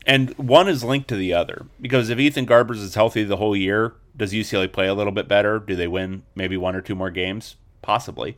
and 0.06 0.36
one 0.38 0.68
is 0.68 0.84
linked 0.84 1.08
to 1.10 1.16
the 1.16 1.34
other 1.34 1.66
because 1.80 2.10
if 2.10 2.18
Ethan 2.18 2.48
Garbers 2.48 2.78
is 2.78 2.96
healthy 2.96 3.24
the 3.24 3.38
whole 3.38 3.56
year, 3.56 3.94
does 4.16 4.34
UCLA 4.34 4.72
play 4.72 4.88
a 4.88 4.94
little 4.94 5.12
bit 5.12 5.28
better? 5.28 5.60
Do 5.60 5.76
they 5.76 5.88
win 5.88 6.24
maybe 6.36 6.58
one 6.58 6.76
or 6.76 6.82
two 6.82 6.96
more 6.96 7.12
games? 7.12 7.58
Possibly. 7.82 8.38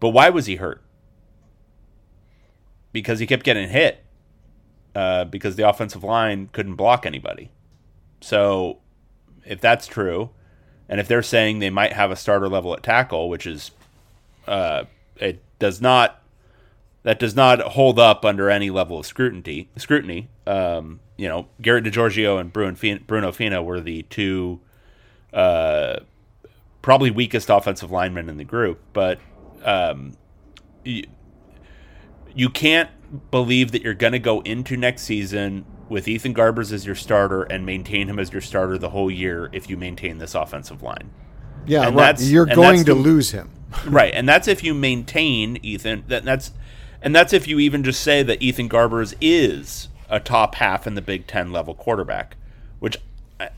But 0.00 0.10
why 0.10 0.30
was 0.30 0.46
he 0.46 0.56
hurt? 0.56 0.82
Because 2.92 3.20
he 3.20 3.26
kept 3.26 3.44
getting 3.44 3.68
hit. 3.68 4.04
Uh, 4.94 5.24
because 5.24 5.56
the 5.56 5.68
offensive 5.68 6.04
line 6.04 6.48
couldn't 6.52 6.76
block 6.76 7.04
anybody. 7.04 7.50
So, 8.20 8.78
if 9.44 9.60
that's 9.60 9.88
true, 9.88 10.30
and 10.88 11.00
if 11.00 11.08
they're 11.08 11.22
saying 11.22 11.58
they 11.58 11.70
might 11.70 11.92
have 11.92 12.12
a 12.12 12.16
starter 12.16 12.48
level 12.48 12.72
at 12.74 12.84
tackle, 12.84 13.28
which 13.28 13.44
is, 13.44 13.72
uh, 14.46 14.84
it 15.16 15.42
does 15.58 15.80
not, 15.80 16.22
that 17.02 17.18
does 17.18 17.34
not 17.34 17.60
hold 17.60 17.98
up 17.98 18.24
under 18.24 18.50
any 18.50 18.70
level 18.70 18.98
of 18.98 19.06
scrutiny. 19.06 19.68
Scrutiny. 19.76 20.28
Um, 20.46 21.00
you 21.16 21.28
know, 21.28 21.48
Garrett 21.60 21.84
DiGiorgio 21.84 22.40
and 22.40 22.52
Bruno 22.52 23.32
Fina 23.32 23.62
were 23.62 23.80
the 23.80 24.02
two 24.04 24.60
uh, 25.32 26.00
probably 26.82 27.10
weakest 27.10 27.50
offensive 27.50 27.90
linemen 27.90 28.28
in 28.28 28.36
the 28.36 28.44
group, 28.44 28.80
but 28.92 29.18
um, 29.64 30.12
you, 30.84 31.04
you 32.34 32.50
can't 32.50 32.90
believe 33.30 33.72
that 33.72 33.82
you're 33.82 33.94
going 33.94 34.12
to 34.12 34.18
go 34.18 34.40
into 34.40 34.76
next 34.76 35.02
season 35.02 35.64
with 35.88 36.08
Ethan 36.08 36.34
Garbers 36.34 36.72
as 36.72 36.84
your 36.84 36.94
starter 36.94 37.42
and 37.44 37.64
maintain 37.64 38.08
him 38.08 38.18
as 38.18 38.32
your 38.32 38.42
starter 38.42 38.78
the 38.78 38.90
whole 38.90 39.10
year 39.10 39.50
if 39.52 39.70
you 39.70 39.76
maintain 39.76 40.18
this 40.18 40.34
offensive 40.34 40.82
line. 40.82 41.10
Yeah, 41.66 41.86
and 41.86 41.96
right. 41.96 42.20
You're 42.20 42.46
going 42.46 42.84
to 42.84 42.94
lose 42.94 43.30
him. 43.30 43.50
Right, 43.86 44.12
and 44.14 44.28
that's 44.28 44.48
if 44.48 44.62
you 44.62 44.74
maintain 44.74 45.58
Ethan. 45.62 46.04
That, 46.08 46.24
that's 46.24 46.52
and 47.02 47.14
that's 47.14 47.32
if 47.32 47.46
you 47.46 47.58
even 47.58 47.84
just 47.84 48.00
say 48.00 48.22
that 48.22 48.42
Ethan 48.42 48.68
Garbers 48.68 49.14
is 49.20 49.88
a 50.08 50.20
top 50.20 50.56
half 50.56 50.86
in 50.86 50.94
the 50.94 51.02
Big 51.02 51.26
Ten 51.26 51.52
level 51.52 51.74
quarterback, 51.74 52.36
which 52.78 52.96
I, 53.38 53.50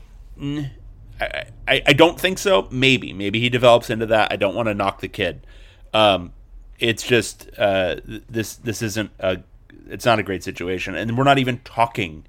I, 1.19 1.45
I, 1.67 1.93
don't 1.93 2.19
think 2.19 2.37
so. 2.37 2.67
Maybe, 2.71 3.13
maybe 3.13 3.39
he 3.39 3.49
develops 3.49 3.89
into 3.89 4.05
that. 4.07 4.31
I 4.31 4.35
don't 4.35 4.55
want 4.55 4.67
to 4.67 4.73
knock 4.73 5.01
the 5.01 5.07
kid. 5.07 5.45
Um, 5.93 6.33
it's 6.79 7.03
just 7.03 7.49
uh, 7.57 7.97
this 8.05 8.55
this 8.55 8.81
isn't 8.81 9.11
a 9.19 9.39
it's 9.89 10.05
not 10.05 10.19
a 10.19 10.23
great 10.23 10.43
situation, 10.43 10.95
and 10.95 11.17
we're 11.17 11.23
not 11.23 11.39
even 11.39 11.59
talking 11.59 12.25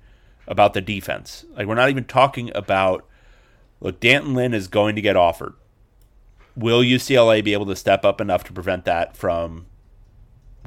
about 0.46 0.74
the 0.74 0.81
defense. 0.81 1.44
Like 1.57 1.66
we're 1.66 1.74
not 1.74 1.90
even 1.90 2.05
talking 2.05 2.51
about 2.55 3.05
look. 3.81 4.01
D'Anton 4.01 4.35
Lynn 4.35 4.55
is 4.55 4.68
going 4.68 4.94
to 4.94 5.03
get 5.03 5.16
offered. 5.16 5.55
Will 6.59 6.81
UCLA 6.83 7.42
be 7.42 7.53
able 7.53 7.66
to 7.66 7.77
step 7.77 8.05
up 8.05 8.21
enough 8.21 8.42
to 8.44 8.53
prevent 8.53 8.85
that 8.85 9.16
from 9.16 9.66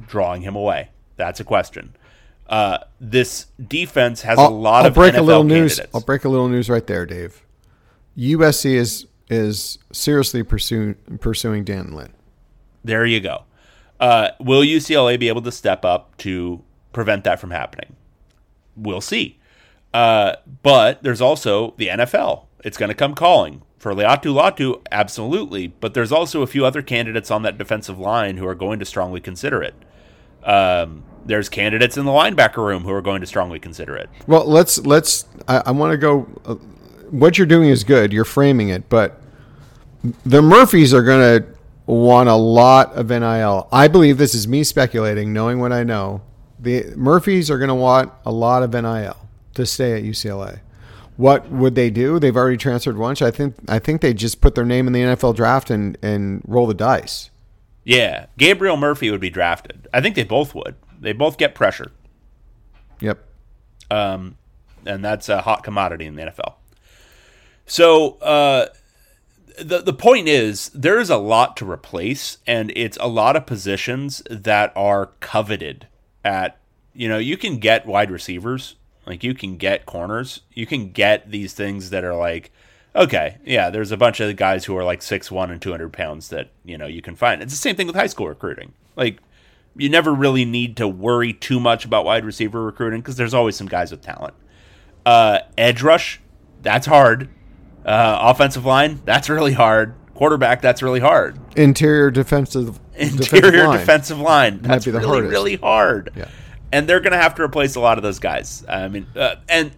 drawing 0.06 0.42
him 0.42 0.56
away? 0.56 0.88
That's 1.16 1.38
a 1.38 1.44
question. 1.44 1.94
Uh, 2.48 2.78
this 3.00 3.46
defense 3.66 4.22
has 4.22 4.38
I'll, 4.38 4.48
a 4.48 4.50
lot 4.50 4.82
I'll 4.82 4.88
of 4.88 4.94
break 4.94 5.14
NFL 5.14 5.18
a 5.18 5.22
little 5.22 5.42
candidates. 5.42 5.78
news. 5.78 5.86
I'll 5.94 6.00
break 6.00 6.24
a 6.24 6.28
little 6.28 6.48
news 6.48 6.68
right 6.70 6.86
there, 6.86 7.06
Dave. 7.06 7.42
USC 8.16 8.74
is 8.74 9.06
is 9.30 9.78
seriously 9.92 10.42
pursuing 10.42 10.94
pursuing 11.20 11.64
Dan 11.64 11.92
Lynn. 11.92 12.12
There 12.84 13.06
you 13.06 13.20
go. 13.20 13.44
Uh, 14.00 14.30
will 14.40 14.62
UCLA 14.62 15.18
be 15.18 15.28
able 15.28 15.42
to 15.42 15.52
step 15.52 15.84
up 15.84 16.16
to 16.18 16.62
prevent 16.92 17.24
that 17.24 17.38
from 17.38 17.50
happening? 17.50 17.96
We'll 18.76 19.00
see. 19.00 19.38
Uh, 19.94 20.36
but 20.62 21.02
there's 21.02 21.20
also 21.20 21.74
the 21.76 21.88
NFL. 21.88 22.46
It's 22.62 22.76
going 22.76 22.88
to 22.88 22.94
come 22.94 23.14
calling 23.14 23.62
for 23.78 23.92
Laiatu 23.92 24.32
Latu, 24.32 24.80
absolutely. 24.90 25.68
But 25.68 25.94
there's 25.94 26.12
also 26.12 26.42
a 26.42 26.46
few 26.46 26.64
other 26.64 26.82
candidates 26.82 27.30
on 27.30 27.42
that 27.42 27.58
defensive 27.58 27.98
line 27.98 28.36
who 28.36 28.46
are 28.46 28.54
going 28.54 28.78
to 28.78 28.84
strongly 28.84 29.20
consider 29.20 29.62
it. 29.62 29.74
Um, 30.44 31.04
there's 31.24 31.48
candidates 31.48 31.96
in 31.96 32.04
the 32.04 32.10
linebacker 32.12 32.58
room 32.58 32.84
who 32.84 32.90
are 32.90 33.02
going 33.02 33.20
to 33.20 33.26
strongly 33.26 33.58
consider 33.58 33.96
it. 33.96 34.10
Well, 34.26 34.44
let's 34.44 34.78
let's. 34.86 35.26
I, 35.48 35.62
I 35.66 35.70
want 35.72 35.92
to 35.92 35.96
go. 35.96 36.28
Uh, 36.44 36.54
what 37.10 37.38
you're 37.38 37.46
doing 37.46 37.68
is 37.68 37.84
good. 37.84 38.12
You're 38.12 38.24
framing 38.24 38.70
it, 38.70 38.88
but 38.88 39.20
the 40.24 40.42
Murphys 40.42 40.94
are 40.94 41.02
going 41.02 41.42
to 41.42 41.48
want 41.86 42.28
a 42.28 42.34
lot 42.34 42.92
of 42.94 43.08
NIL. 43.10 43.68
I 43.70 43.88
believe 43.88 44.18
this 44.18 44.34
is 44.34 44.48
me 44.48 44.64
speculating, 44.64 45.32
knowing 45.32 45.60
what 45.60 45.72
I 45.72 45.84
know. 45.84 46.22
The 46.58 46.94
Murphys 46.96 47.50
are 47.50 47.58
going 47.58 47.68
to 47.68 47.74
want 47.74 48.12
a 48.24 48.32
lot 48.32 48.62
of 48.62 48.72
NIL 48.72 49.16
to 49.54 49.66
stay 49.66 49.96
at 49.96 50.04
UCLA. 50.04 50.60
What 51.22 51.52
would 51.52 51.76
they 51.76 51.88
do? 51.88 52.18
They've 52.18 52.36
already 52.36 52.56
transferred 52.56 52.98
once. 52.98 53.22
I 53.22 53.30
think 53.30 53.54
I 53.68 53.78
think 53.78 54.00
they 54.00 54.12
just 54.12 54.40
put 54.40 54.56
their 54.56 54.64
name 54.64 54.88
in 54.88 54.92
the 54.92 55.02
NFL 55.02 55.36
draft 55.36 55.70
and 55.70 55.96
and 56.02 56.42
roll 56.48 56.66
the 56.66 56.74
dice. 56.74 57.30
Yeah, 57.84 58.26
Gabriel 58.38 58.76
Murphy 58.76 59.08
would 59.08 59.20
be 59.20 59.30
drafted. 59.30 59.86
I 59.94 60.00
think 60.00 60.16
they 60.16 60.24
both 60.24 60.52
would. 60.52 60.74
They 61.00 61.12
both 61.12 61.38
get 61.38 61.54
pressure. 61.54 61.92
Yep. 62.98 63.24
Um, 63.88 64.36
and 64.84 65.04
that's 65.04 65.28
a 65.28 65.42
hot 65.42 65.62
commodity 65.62 66.06
in 66.06 66.16
the 66.16 66.22
NFL. 66.22 66.54
So 67.66 68.14
uh, 68.14 68.70
the 69.60 69.80
the 69.80 69.92
point 69.92 70.26
is 70.26 70.70
there 70.70 70.98
is 70.98 71.08
a 71.08 71.18
lot 71.18 71.56
to 71.58 71.70
replace, 71.70 72.38
and 72.48 72.72
it's 72.74 72.98
a 73.00 73.06
lot 73.06 73.36
of 73.36 73.46
positions 73.46 74.24
that 74.28 74.72
are 74.74 75.12
coveted. 75.20 75.86
At 76.24 76.58
you 76.92 77.08
know, 77.08 77.18
you 77.18 77.36
can 77.36 77.58
get 77.58 77.86
wide 77.86 78.10
receivers, 78.10 78.74
like 79.06 79.24
you 79.24 79.34
can 79.34 79.56
get 79.56 79.86
corners, 79.86 80.42
you 80.52 80.66
can 80.66 80.92
get 80.92 81.30
these 81.30 81.52
things 81.54 81.90
that 81.90 82.04
are 82.04 82.14
like, 82.14 82.52
okay, 82.94 83.38
yeah, 83.44 83.70
there's 83.70 83.92
a 83.92 83.96
bunch 83.96 84.20
of 84.20 84.34
guys 84.36 84.64
who 84.64 84.76
are 84.76 84.84
like 84.84 85.02
six 85.02 85.30
one 85.30 85.50
and 85.50 85.60
two 85.60 85.70
hundred 85.70 85.92
pounds 85.92 86.28
that 86.28 86.50
you 86.64 86.78
know 86.78 86.86
you 86.86 87.02
can 87.02 87.16
find. 87.16 87.42
It's 87.42 87.52
the 87.52 87.58
same 87.58 87.76
thing 87.76 87.86
with 87.86 87.96
high 87.96 88.06
school 88.06 88.28
recruiting. 88.28 88.72
Like 88.96 89.18
you 89.76 89.88
never 89.88 90.12
really 90.12 90.44
need 90.44 90.76
to 90.76 90.86
worry 90.86 91.32
too 91.32 91.58
much 91.58 91.84
about 91.84 92.04
wide 92.04 92.24
receiver 92.24 92.62
recruiting 92.62 93.00
because 93.00 93.16
there's 93.16 93.34
always 93.34 93.56
some 93.56 93.66
guys 93.66 93.90
with 93.90 94.02
talent. 94.02 94.34
Uh, 95.04 95.40
edge 95.58 95.82
rush, 95.82 96.20
that's 96.60 96.86
hard. 96.86 97.28
Uh, 97.84 98.18
offensive 98.20 98.64
line, 98.64 99.00
that's 99.04 99.28
really 99.28 99.52
hard. 99.52 99.94
Quarterback, 100.14 100.62
that's 100.62 100.82
really 100.82 101.00
hard. 101.00 101.38
Interior 101.56 102.10
defensive 102.10 102.78
interior 102.94 103.72
defensive 103.72 104.20
line, 104.20 104.58
defensive 104.58 104.60
line 104.62 104.62
that's 104.62 104.86
really 104.86 105.06
hardest. 105.06 105.30
really 105.30 105.56
hard. 105.56 106.12
Yeah. 106.14 106.28
And 106.72 106.88
they're 106.88 107.00
going 107.00 107.12
to 107.12 107.18
have 107.18 107.34
to 107.36 107.42
replace 107.42 107.74
a 107.74 107.80
lot 107.80 107.98
of 107.98 108.02
those 108.02 108.18
guys. 108.18 108.64
I 108.66 108.88
mean, 108.88 109.06
uh, 109.14 109.36
and 109.48 109.72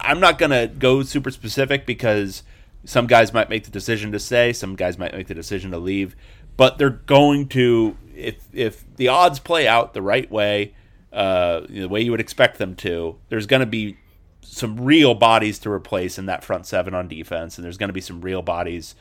I'm 0.00 0.20
not 0.20 0.38
going 0.38 0.50
to 0.50 0.66
go 0.66 1.02
super 1.02 1.30
specific 1.30 1.86
because 1.86 2.42
some 2.84 3.06
guys 3.06 3.32
might 3.32 3.50
make 3.50 3.64
the 3.64 3.70
decision 3.70 4.12
to 4.12 4.18
stay, 4.18 4.52
some 4.52 4.74
guys 4.74 4.98
might 4.98 5.12
make 5.12 5.26
the 5.26 5.34
decision 5.34 5.70
to 5.72 5.78
leave, 5.78 6.16
but 6.56 6.78
they're 6.78 6.90
going 6.90 7.48
to 7.48 7.96
if 8.14 8.48
if 8.52 8.84
the 8.96 9.08
odds 9.08 9.38
play 9.38 9.68
out 9.68 9.94
the 9.94 10.02
right 10.02 10.30
way, 10.30 10.74
uh, 11.12 11.60
the 11.68 11.86
way 11.86 12.00
you 12.00 12.10
would 12.10 12.20
expect 12.20 12.58
them 12.58 12.74
to, 12.76 13.16
there's 13.28 13.46
going 13.46 13.60
to 13.60 13.66
be 13.66 13.96
some 14.42 14.80
real 14.80 15.14
bodies 15.14 15.58
to 15.60 15.70
replace 15.70 16.18
in 16.18 16.26
that 16.26 16.42
front 16.42 16.66
seven 16.66 16.94
on 16.94 17.06
defense, 17.06 17.56
and 17.58 17.64
there's 17.64 17.76
going 17.76 17.88
to 17.88 17.94
be 17.94 18.00
some 18.00 18.20
real 18.20 18.42
bodies 18.42 18.94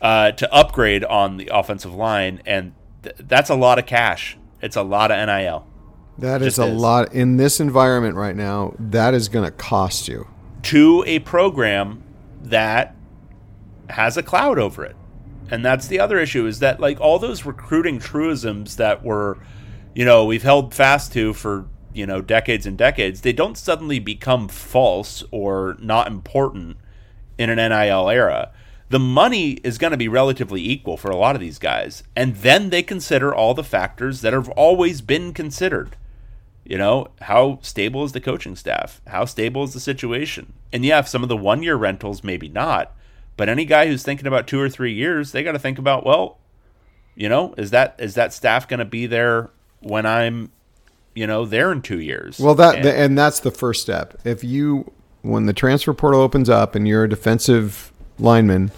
uh, 0.00 0.32
to 0.32 0.52
upgrade 0.52 1.04
on 1.04 1.36
the 1.36 1.48
offensive 1.52 1.94
line, 1.94 2.42
and 2.44 2.74
th- 3.02 3.16
that's 3.20 3.50
a 3.50 3.54
lot 3.54 3.78
of 3.78 3.86
cash. 3.86 4.36
It's 4.60 4.76
a 4.76 4.82
lot 4.82 5.10
of 5.10 5.26
nil. 5.28 5.66
That 6.18 6.42
is 6.42 6.58
a 6.58 6.66
is. 6.66 6.80
lot 6.80 7.12
in 7.12 7.36
this 7.36 7.60
environment 7.60 8.16
right 8.16 8.36
now. 8.36 8.74
That 8.78 9.14
is 9.14 9.28
going 9.28 9.44
to 9.44 9.50
cost 9.50 10.08
you 10.08 10.26
to 10.64 11.04
a 11.06 11.18
program 11.20 12.02
that 12.42 12.94
has 13.90 14.16
a 14.16 14.22
cloud 14.22 14.58
over 14.58 14.84
it, 14.84 14.96
and 15.50 15.64
that's 15.64 15.86
the 15.86 16.00
other 16.00 16.18
issue. 16.18 16.46
Is 16.46 16.60
that 16.60 16.80
like 16.80 17.00
all 17.00 17.18
those 17.18 17.44
recruiting 17.44 17.98
truisms 17.98 18.76
that 18.76 19.04
were, 19.04 19.38
you 19.94 20.04
know, 20.04 20.24
we've 20.24 20.42
held 20.42 20.74
fast 20.74 21.12
to 21.12 21.32
for 21.34 21.66
you 21.96 22.06
know 22.06 22.20
decades 22.20 22.66
and 22.66 22.76
decades 22.76 23.22
they 23.22 23.32
don't 23.32 23.56
suddenly 23.56 23.98
become 23.98 24.48
false 24.48 25.24
or 25.30 25.76
not 25.80 26.06
important 26.06 26.76
in 27.38 27.48
an 27.48 27.56
NIL 27.56 28.10
era 28.10 28.52
the 28.90 28.98
money 28.98 29.52
is 29.64 29.78
going 29.78 29.90
to 29.90 29.96
be 29.96 30.06
relatively 30.06 30.62
equal 30.62 30.96
for 30.96 31.10
a 31.10 31.16
lot 31.16 31.34
of 31.34 31.40
these 31.40 31.58
guys 31.58 32.02
and 32.14 32.36
then 32.36 32.68
they 32.68 32.82
consider 32.82 33.34
all 33.34 33.54
the 33.54 33.64
factors 33.64 34.20
that 34.20 34.34
have 34.34 34.50
always 34.50 35.00
been 35.00 35.32
considered 35.32 35.96
You 36.68 36.78
know, 36.78 37.08
how 37.22 37.60
stable 37.62 38.04
is 38.04 38.10
the 38.10 38.20
coaching 38.20 38.56
staff? 38.56 39.00
How 39.06 39.24
stable 39.24 39.62
is 39.62 39.72
the 39.72 39.80
situation? 39.80 40.52
And 40.72 40.84
yeah, 40.84 41.02
some 41.02 41.22
of 41.22 41.28
the 41.28 41.36
one 41.36 41.62
year 41.62 41.76
rentals, 41.76 42.24
maybe 42.24 42.48
not. 42.48 42.92
But 43.36 43.48
any 43.48 43.64
guy 43.64 43.86
who's 43.86 44.02
thinking 44.02 44.26
about 44.26 44.48
two 44.48 44.60
or 44.60 44.68
three 44.68 44.92
years, 44.92 45.30
they 45.30 45.44
got 45.44 45.52
to 45.52 45.58
think 45.60 45.78
about, 45.78 46.04
well, 46.04 46.38
you 47.14 47.28
know, 47.28 47.54
is 47.56 47.70
that 47.70 47.94
is 47.98 48.14
that 48.14 48.32
staff 48.32 48.66
going 48.66 48.78
to 48.78 48.84
be 48.84 49.06
there 49.06 49.50
when 49.80 50.06
I'm, 50.06 50.50
you 51.14 51.26
know, 51.26 51.46
there 51.46 51.70
in 51.70 51.82
two 51.82 52.00
years? 52.00 52.40
Well, 52.40 52.54
that 52.56 52.76
and, 52.76 52.86
and 52.86 53.18
that's 53.18 53.40
the 53.40 53.52
first 53.52 53.82
step. 53.82 54.18
If 54.24 54.42
you 54.42 54.90
when 55.22 55.46
the 55.46 55.52
transfer 55.52 55.94
portal 55.94 56.20
opens 56.20 56.48
up 56.48 56.74
and 56.74 56.88
you're 56.88 57.04
a 57.04 57.08
defensive 57.08 57.92
lineman, 58.18 58.72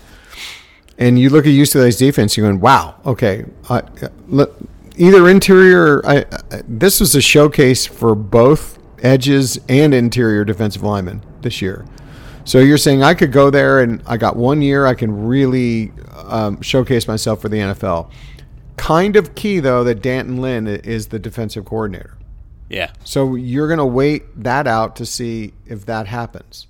and 0.98 1.18
you 1.18 1.30
look 1.30 1.46
at 1.46 1.52
UCLA's 1.52 1.96
defense, 1.96 2.36
you're 2.36 2.48
going, 2.48 2.60
wow, 2.60 2.96
okay, 3.06 3.44
uh, 3.68 3.82
either 4.98 5.28
interior. 5.28 6.04
I, 6.06 6.18
I, 6.50 6.62
this 6.66 7.00
was 7.00 7.14
a 7.14 7.20
showcase 7.20 7.86
for 7.86 8.14
both 8.14 8.78
edges 9.02 9.58
and 9.68 9.94
interior 9.94 10.44
defensive 10.44 10.82
linemen 10.82 11.24
this 11.40 11.62
year. 11.62 11.86
So 12.44 12.58
you're 12.60 12.78
saying 12.78 13.02
I 13.02 13.14
could 13.14 13.30
go 13.30 13.50
there 13.50 13.80
and 13.80 14.02
I 14.06 14.16
got 14.16 14.36
one 14.36 14.62
year 14.62 14.86
I 14.86 14.94
can 14.94 15.26
really 15.26 15.92
um, 16.14 16.60
showcase 16.62 17.06
myself 17.06 17.42
for 17.42 17.48
the 17.48 17.58
NFL. 17.58 18.10
Kind 18.76 19.16
of 19.16 19.34
key 19.34 19.60
though 19.60 19.84
that 19.84 20.02
D'Anton 20.02 20.40
Lynn 20.40 20.66
is 20.66 21.08
the 21.08 21.18
defensive 21.18 21.64
coordinator. 21.64 22.16
Yeah. 22.68 22.90
So 23.04 23.34
you're 23.34 23.66
going 23.66 23.78
to 23.78 23.86
wait 23.86 24.42
that 24.42 24.66
out 24.66 24.96
to 24.96 25.06
see 25.06 25.54
if 25.66 25.86
that 25.86 26.06
happens, 26.06 26.66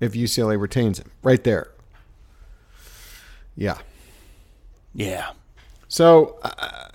if 0.00 0.12
UCLA 0.12 0.60
retains 0.60 0.98
him 0.98 1.10
right 1.22 1.42
there. 1.42 1.70
Yeah. 3.56 3.78
Yeah. 4.94 5.30
So 5.88 6.38
uh, 6.42 6.88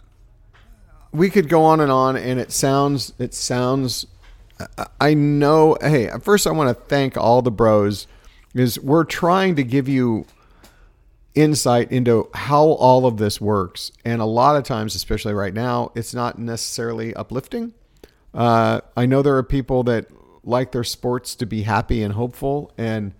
we 1.12 1.30
could 1.30 1.50
go 1.50 1.64
on 1.64 1.80
and 1.80 1.92
on, 1.92 2.16
and 2.16 2.40
it 2.40 2.52
sounds 2.52 3.14
it 3.20 3.34
sounds. 3.34 4.06
I 5.00 5.14
know. 5.14 5.78
Hey, 5.82 6.10
first 6.22 6.46
I 6.46 6.52
want 6.52 6.76
to 6.78 6.84
thank 6.86 7.16
all 7.18 7.42
the 7.42 7.52
bros, 7.52 8.08
is 8.54 8.80
we're 8.80 9.06
trying 9.06 9.56
to 9.56 9.64
give 9.64 9.88
you 9.88 10.26
insight 11.36 11.92
into 11.92 12.30
how 12.34 12.64
all 12.64 13.06
of 13.06 13.18
this 13.18 13.40
works, 13.40 13.92
and 14.04 14.22
a 14.22 14.26
lot 14.26 14.56
of 14.56 14.64
times, 14.64 14.96
especially 14.96 15.34
right 15.34 15.54
now, 15.54 15.92
it's 15.96 16.14
not 16.14 16.38
necessarily 16.38 17.14
uplifting. 17.14 17.74
Uh, 18.34 18.82
I 18.96 19.06
know 19.06 19.22
there 19.22 19.38
are 19.38 19.44
people 19.44 19.84
that 19.84 20.08
like 20.44 20.72
their 20.72 20.84
sports 20.84 21.36
to 21.36 21.46
be 21.46 21.64
happy 21.64 22.04
and 22.04 22.14
hopeful, 22.14 22.72
and 22.78 23.14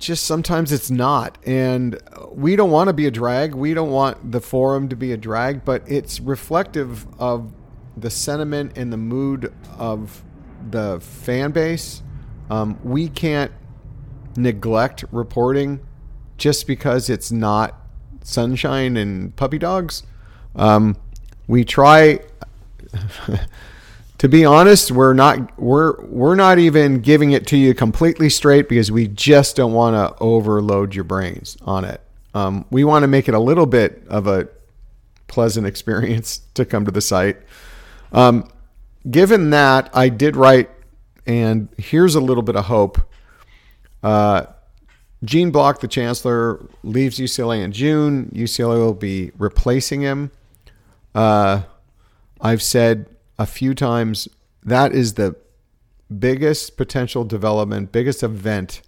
just 0.00 0.24
sometimes 0.24 0.72
it's 0.72 0.90
not. 0.90 1.38
And 1.46 1.98
we 2.32 2.56
don't 2.56 2.70
want 2.70 2.88
to 2.88 2.92
be 2.94 3.06
a 3.06 3.10
drag. 3.10 3.54
We 3.54 3.74
don't 3.74 3.90
want 3.90 4.32
the 4.32 4.40
forum 4.40 4.88
to 4.88 4.96
be 4.96 5.12
a 5.12 5.16
drag, 5.16 5.64
but 5.64 5.82
it's 5.86 6.20
reflective 6.20 7.06
of 7.20 7.52
the 7.96 8.10
sentiment 8.10 8.72
and 8.76 8.92
the 8.92 8.96
mood 8.96 9.52
of 9.78 10.24
the 10.70 11.00
fan 11.00 11.52
base. 11.52 12.02
Um, 12.50 12.78
we 12.82 13.08
can't 13.08 13.52
neglect 14.36 15.04
reporting 15.12 15.80
just 16.36 16.66
because 16.66 17.10
it's 17.10 17.30
not 17.30 17.78
sunshine 18.22 18.96
and 18.96 19.34
puppy 19.36 19.58
dogs. 19.58 20.02
Um, 20.56 20.96
we 21.46 21.64
try. 21.64 22.20
to 24.20 24.28
be 24.28 24.44
honest, 24.44 24.90
we're 24.90 25.14
not 25.14 25.58
we're 25.58 25.98
we're 26.02 26.34
not 26.34 26.58
even 26.58 27.00
giving 27.00 27.32
it 27.32 27.46
to 27.46 27.56
you 27.56 27.72
completely 27.72 28.28
straight 28.28 28.68
because 28.68 28.92
we 28.92 29.08
just 29.08 29.56
don't 29.56 29.72
want 29.72 29.96
to 29.96 30.22
overload 30.22 30.94
your 30.94 31.04
brains 31.04 31.56
on 31.62 31.86
it. 31.86 32.02
Um, 32.34 32.66
we 32.70 32.84
want 32.84 33.02
to 33.02 33.06
make 33.06 33.28
it 33.28 33.34
a 33.34 33.38
little 33.38 33.64
bit 33.64 34.02
of 34.08 34.26
a 34.26 34.46
pleasant 35.26 35.66
experience 35.72 36.42
to 36.52 36.66
come 36.66 36.84
to 36.84 36.90
the 36.90 37.00
site. 37.00 37.38
Um, 38.12 38.46
given 39.10 39.48
that, 39.50 39.88
I 39.94 40.10
did 40.10 40.36
write, 40.36 40.68
and 41.26 41.70
here's 41.78 42.14
a 42.14 42.20
little 42.20 42.42
bit 42.42 42.56
of 42.56 42.66
hope. 42.66 43.00
Uh, 44.02 44.44
Gene 45.24 45.50
Block, 45.50 45.80
the 45.80 45.88
chancellor, 45.88 46.62
leaves 46.82 47.18
UCLA 47.18 47.64
in 47.64 47.72
June. 47.72 48.30
UCLA 48.34 48.76
will 48.76 48.92
be 48.92 49.32
replacing 49.38 50.02
him. 50.02 50.30
Uh, 51.14 51.62
I've 52.38 52.60
said 52.60 53.06
a 53.40 53.46
few 53.46 53.74
times. 53.74 54.28
That 54.62 54.92
is 54.92 55.14
the 55.14 55.34
biggest 56.18 56.76
potential 56.76 57.24
development, 57.24 57.90
biggest 57.90 58.22
event 58.22 58.82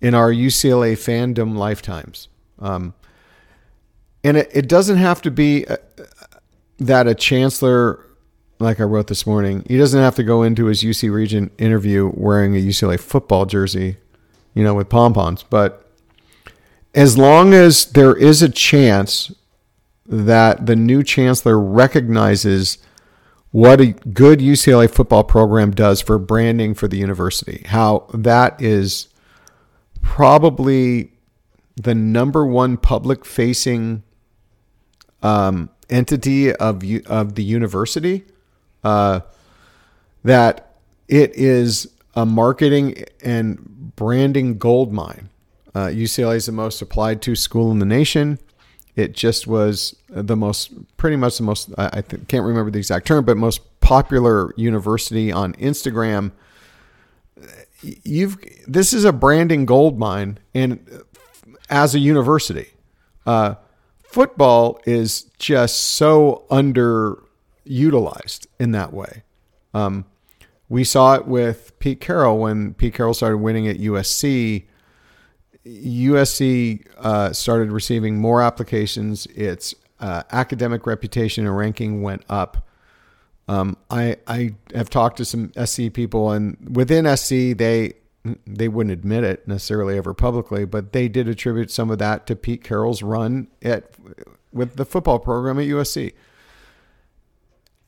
in 0.00 0.14
our 0.14 0.32
UCLA 0.32 0.94
fandom 0.94 1.56
lifetimes. 1.56 2.28
Um, 2.58 2.94
and 4.24 4.38
it, 4.38 4.50
it 4.54 4.68
doesn't 4.68 4.96
have 4.96 5.20
to 5.22 5.30
be 5.30 5.64
a, 5.64 5.74
uh, 5.74 5.76
that 6.78 7.06
a 7.06 7.14
chancellor, 7.14 8.06
like 8.58 8.80
I 8.80 8.84
wrote 8.84 9.08
this 9.08 9.26
morning, 9.26 9.64
he 9.68 9.76
doesn't 9.76 10.00
have 10.00 10.16
to 10.16 10.24
go 10.24 10.42
into 10.42 10.66
his 10.66 10.82
UC 10.82 11.12
Regent 11.12 11.52
interview 11.58 12.10
wearing 12.14 12.56
a 12.56 12.58
UCLA 12.58 12.98
football 12.98 13.44
jersey, 13.44 13.98
you 14.54 14.64
know, 14.64 14.74
with 14.74 14.88
pom 14.88 15.12
poms. 15.12 15.42
But 15.42 15.86
as 16.94 17.18
long 17.18 17.52
as 17.52 17.84
there 17.84 18.16
is 18.16 18.40
a 18.40 18.48
chance 18.48 19.30
that 20.06 20.66
the 20.66 20.74
new 20.74 21.02
chancellor 21.02 21.60
recognizes 21.60 22.78
what 23.52 23.80
a 23.80 23.88
good 23.88 24.40
UCLA 24.40 24.90
football 24.90 25.24
program 25.24 25.70
does 25.70 26.00
for 26.00 26.18
branding 26.18 26.74
for 26.74 26.88
the 26.88 26.96
university. 26.96 27.64
How 27.68 28.06
that 28.12 28.60
is 28.60 29.08
probably 30.00 31.12
the 31.76 31.94
number 31.94 32.44
one 32.44 32.76
public 32.76 33.24
facing 33.24 34.02
um, 35.22 35.70
entity 35.88 36.52
of 36.52 36.82
of 37.06 37.34
the 37.34 37.44
university. 37.44 38.24
Uh, 38.82 39.20
that 40.24 40.74
it 41.08 41.34
is 41.36 41.88
a 42.14 42.24
marketing 42.24 43.04
and 43.22 43.94
branding 43.96 44.58
gold 44.58 44.92
mine. 44.92 45.28
Uh, 45.74 45.86
UCLA 45.86 46.36
is 46.36 46.46
the 46.46 46.52
most 46.52 46.82
applied 46.82 47.22
to 47.22 47.34
school 47.34 47.70
in 47.70 47.78
the 47.78 47.86
nation. 47.86 48.38
It 48.94 49.12
just 49.12 49.46
was 49.46 49.96
the 50.08 50.36
most, 50.36 50.72
pretty 50.96 51.16
much 51.16 51.38
the 51.38 51.44
most, 51.44 51.70
I 51.78 52.02
th- 52.02 52.28
can't 52.28 52.44
remember 52.44 52.70
the 52.70 52.78
exact 52.78 53.06
term, 53.06 53.24
but 53.24 53.36
most 53.36 53.60
popular 53.80 54.52
university 54.56 55.32
on 55.32 55.54
Instagram. 55.54 56.32
You've 57.80 58.38
this 58.66 58.92
is 58.92 59.04
a 59.04 59.12
branding 59.12 59.66
gold 59.66 59.98
mine, 59.98 60.38
and 60.54 61.02
as 61.68 61.94
a 61.94 61.98
university, 61.98 62.68
uh, 63.26 63.56
football 64.04 64.80
is 64.86 65.22
just 65.38 65.80
so 65.80 66.44
underutilized 66.50 68.46
in 68.60 68.70
that 68.72 68.92
way. 68.92 69.24
Um, 69.74 70.04
we 70.68 70.84
saw 70.84 71.14
it 71.14 71.26
with 71.26 71.78
Pete 71.80 72.00
Carroll 72.00 72.38
when 72.38 72.74
Pete 72.74 72.94
Carroll 72.94 73.14
started 73.14 73.38
winning 73.38 73.66
at 73.66 73.78
USC 73.78 74.64
USC 75.66 76.86
uh, 76.98 77.32
started 77.32 77.70
receiving 77.70 78.18
more 78.18 78.42
applications. 78.42 79.26
Its 79.26 79.74
uh, 80.00 80.24
academic 80.32 80.86
reputation 80.86 81.46
and 81.46 81.56
ranking 81.56 82.02
went 82.02 82.24
up. 82.28 82.68
Um, 83.48 83.76
I 83.90 84.16
I 84.26 84.54
have 84.74 84.90
talked 84.90 85.16
to 85.18 85.24
some 85.24 85.52
SC 85.64 85.92
people, 85.92 86.30
and 86.30 86.56
within 86.76 87.16
SC, 87.16 87.56
they 87.56 87.94
they 88.46 88.68
wouldn't 88.68 88.92
admit 88.92 89.24
it 89.24 89.46
necessarily 89.48 89.96
ever 89.96 90.14
publicly, 90.14 90.64
but 90.64 90.92
they 90.92 91.08
did 91.08 91.28
attribute 91.28 91.70
some 91.70 91.90
of 91.90 91.98
that 91.98 92.26
to 92.26 92.36
Pete 92.36 92.62
Carroll's 92.62 93.02
run 93.02 93.48
at 93.62 93.90
with 94.52 94.76
the 94.76 94.84
football 94.84 95.18
program 95.18 95.58
at 95.58 95.66
USC. 95.66 96.12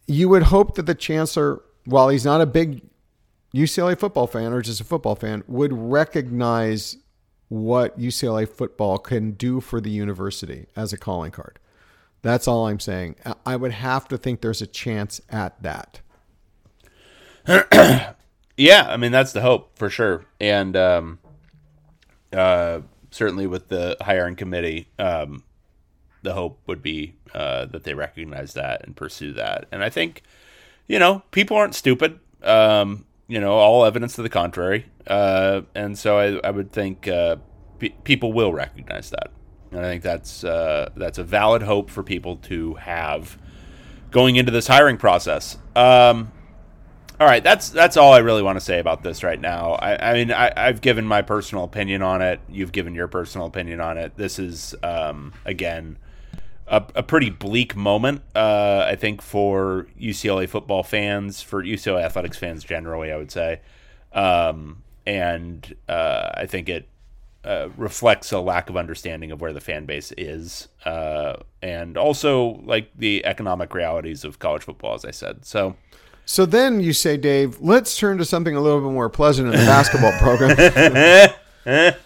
You 0.06 0.28
would 0.28 0.44
hope 0.44 0.74
that 0.74 0.86
the 0.86 0.94
chancellor, 0.94 1.62
while 1.84 2.08
he's 2.08 2.24
not 2.24 2.40
a 2.40 2.46
big 2.46 2.82
UCLA 3.54 3.98
football 3.98 4.26
fan 4.26 4.52
or 4.52 4.60
just 4.60 4.80
a 4.80 4.84
football 4.84 5.14
fan, 5.14 5.44
would 5.46 5.72
recognize 5.72 6.96
what 7.54 7.98
UCLA 7.98 8.48
football 8.48 8.98
can 8.98 9.32
do 9.32 9.60
for 9.60 9.80
the 9.80 9.90
university 9.90 10.66
as 10.74 10.92
a 10.92 10.98
calling 10.98 11.30
card. 11.30 11.58
That's 12.22 12.48
all 12.48 12.66
I'm 12.66 12.80
saying. 12.80 13.16
I 13.44 13.56
would 13.56 13.72
have 13.72 14.08
to 14.08 14.18
think 14.18 14.40
there's 14.40 14.62
a 14.62 14.66
chance 14.66 15.20
at 15.28 15.62
that. 15.62 16.00
yeah, 18.56 18.86
I 18.88 18.96
mean 18.96 19.12
that's 19.12 19.32
the 19.32 19.42
hope 19.42 19.78
for 19.78 19.90
sure, 19.90 20.24
and 20.40 20.74
um, 20.76 21.18
uh, 22.32 22.80
certainly 23.10 23.46
with 23.46 23.68
the 23.68 23.96
hiring 24.00 24.36
committee, 24.36 24.88
um, 24.98 25.44
the 26.22 26.32
hope 26.32 26.60
would 26.66 26.82
be 26.82 27.14
uh, 27.34 27.66
that 27.66 27.84
they 27.84 27.94
recognize 27.94 28.54
that 28.54 28.84
and 28.84 28.96
pursue 28.96 29.32
that. 29.34 29.66
And 29.70 29.84
I 29.84 29.90
think, 29.90 30.22
you 30.88 30.98
know, 30.98 31.22
people 31.30 31.56
aren't 31.56 31.74
stupid. 31.74 32.18
Um, 32.42 33.04
you 33.28 33.40
know, 33.40 33.52
all 33.52 33.84
evidence 33.84 34.14
to 34.14 34.22
the 34.22 34.28
contrary. 34.28 34.86
Uh, 35.06 35.62
and 35.74 35.98
so 35.98 36.18
I, 36.18 36.46
I 36.46 36.50
would 36.50 36.72
think 36.72 37.08
uh, 37.08 37.36
pe- 37.78 37.94
people 38.04 38.32
will 38.32 38.52
recognize 38.52 39.10
that. 39.10 39.30
And 39.70 39.80
I 39.80 39.88
think 39.88 40.02
that's 40.02 40.44
uh, 40.44 40.90
that's 40.96 41.18
a 41.18 41.24
valid 41.24 41.62
hope 41.62 41.90
for 41.90 42.02
people 42.02 42.36
to 42.36 42.74
have 42.74 43.38
going 44.10 44.36
into 44.36 44.52
this 44.52 44.68
hiring 44.68 44.96
process. 44.96 45.58
Um, 45.74 46.30
all 47.18 47.26
right, 47.26 47.42
that's 47.42 47.70
that's 47.70 47.96
all 47.96 48.12
I 48.12 48.18
really 48.18 48.42
want 48.42 48.56
to 48.56 48.64
say 48.64 48.78
about 48.78 49.02
this 49.02 49.24
right 49.24 49.40
now. 49.40 49.72
I, 49.72 50.10
I 50.10 50.14
mean, 50.14 50.32
I, 50.32 50.52
have 50.56 50.80
given 50.80 51.06
my 51.06 51.22
personal 51.22 51.64
opinion 51.64 52.02
on 52.02 52.22
it. 52.22 52.40
You've 52.48 52.72
given 52.72 52.94
your 52.94 53.08
personal 53.08 53.46
opinion 53.46 53.80
on 53.80 53.98
it. 53.98 54.16
This 54.16 54.38
is 54.38 54.74
um, 54.82 55.32
again 55.44 55.98
a, 56.66 56.82
a 56.94 57.02
pretty 57.02 57.30
bleak 57.30 57.76
moment. 57.76 58.22
Uh, 58.34 58.84
I 58.86 58.96
think 58.96 59.22
for 59.22 59.86
UCLA 60.00 60.48
football 60.48 60.82
fans, 60.82 61.42
for 61.42 61.62
UCLA 61.62 62.02
athletics 62.02 62.38
fans 62.38 62.64
generally, 62.64 63.12
I 63.12 63.16
would 63.16 63.30
say, 63.30 63.60
um, 64.12 64.82
and 65.06 65.74
uh, 65.88 66.30
I 66.34 66.46
think 66.46 66.68
it 66.68 66.88
uh, 67.44 67.68
reflects 67.76 68.32
a 68.32 68.40
lack 68.40 68.70
of 68.70 68.76
understanding 68.76 69.30
of 69.30 69.40
where 69.40 69.52
the 69.52 69.60
fan 69.60 69.84
base 69.84 70.12
is, 70.16 70.68
uh, 70.84 71.36
and 71.60 71.98
also 71.98 72.60
like 72.64 72.90
the 72.96 73.24
economic 73.26 73.74
realities 73.74 74.24
of 74.24 74.38
college 74.38 74.62
football, 74.62 74.94
as 74.94 75.04
I 75.04 75.10
said. 75.10 75.44
So. 75.44 75.76
So 76.26 76.46
then 76.46 76.80
you 76.80 76.94
say, 76.94 77.18
Dave, 77.18 77.60
let's 77.60 77.98
turn 77.98 78.16
to 78.16 78.24
something 78.24 78.56
a 78.56 78.60
little 78.62 78.80
bit 78.80 78.90
more 78.90 79.10
pleasant 79.10 79.52
in 79.52 79.60
the 79.60 79.66
basketball 79.66 80.12
program. 80.12 81.34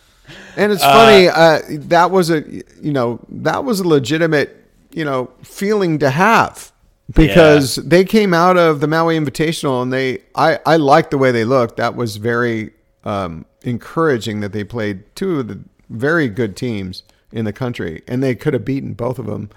and 0.59 0.73
it's 0.73 0.83
funny 0.83 1.29
uh, 1.29 1.61
that 1.87 2.11
was 2.11 2.31
a 2.31 2.43
you 2.83 2.93
know 2.93 3.21
that 3.29 3.65
was 3.65 3.81
a 3.81 3.89
legitimate 3.89 4.57
you 4.93 5.05
know 5.05 5.31
feeling 5.43 5.99
to 6.01 6.11
have 6.11 6.73
because 7.15 7.77
they 7.77 8.05
came 8.05 8.35
out 8.35 8.57
of 8.59 8.81
the 8.81 8.87
Maui 8.87 9.19
Invitational 9.19 9.83
and 9.83 9.93
they 9.93 10.23
I 10.35 10.59
I 10.67 10.77
liked 10.77 11.11
the 11.11 11.19
way 11.19 11.33
they 11.33 11.45
looked. 11.45 11.77
That 11.77 11.95
was 11.95 12.17
very 12.17 12.73
um, 13.05 13.47
encouraging 13.63 14.41
that 14.41 14.53
they 14.53 14.65
played 14.65 15.05
two 15.15 15.41
of 15.41 15.49
the 15.49 15.61
very 15.89 16.29
good 16.29 16.57
teams 16.57 17.03
in 17.33 17.45
the 17.45 17.53
country 17.53 18.03
and 18.07 18.23
they 18.23 18.35
could 18.35 18.53
have 18.53 18.65
beaten 18.65 18.93
both 18.93 19.19
of 19.19 19.27
them 19.27 19.49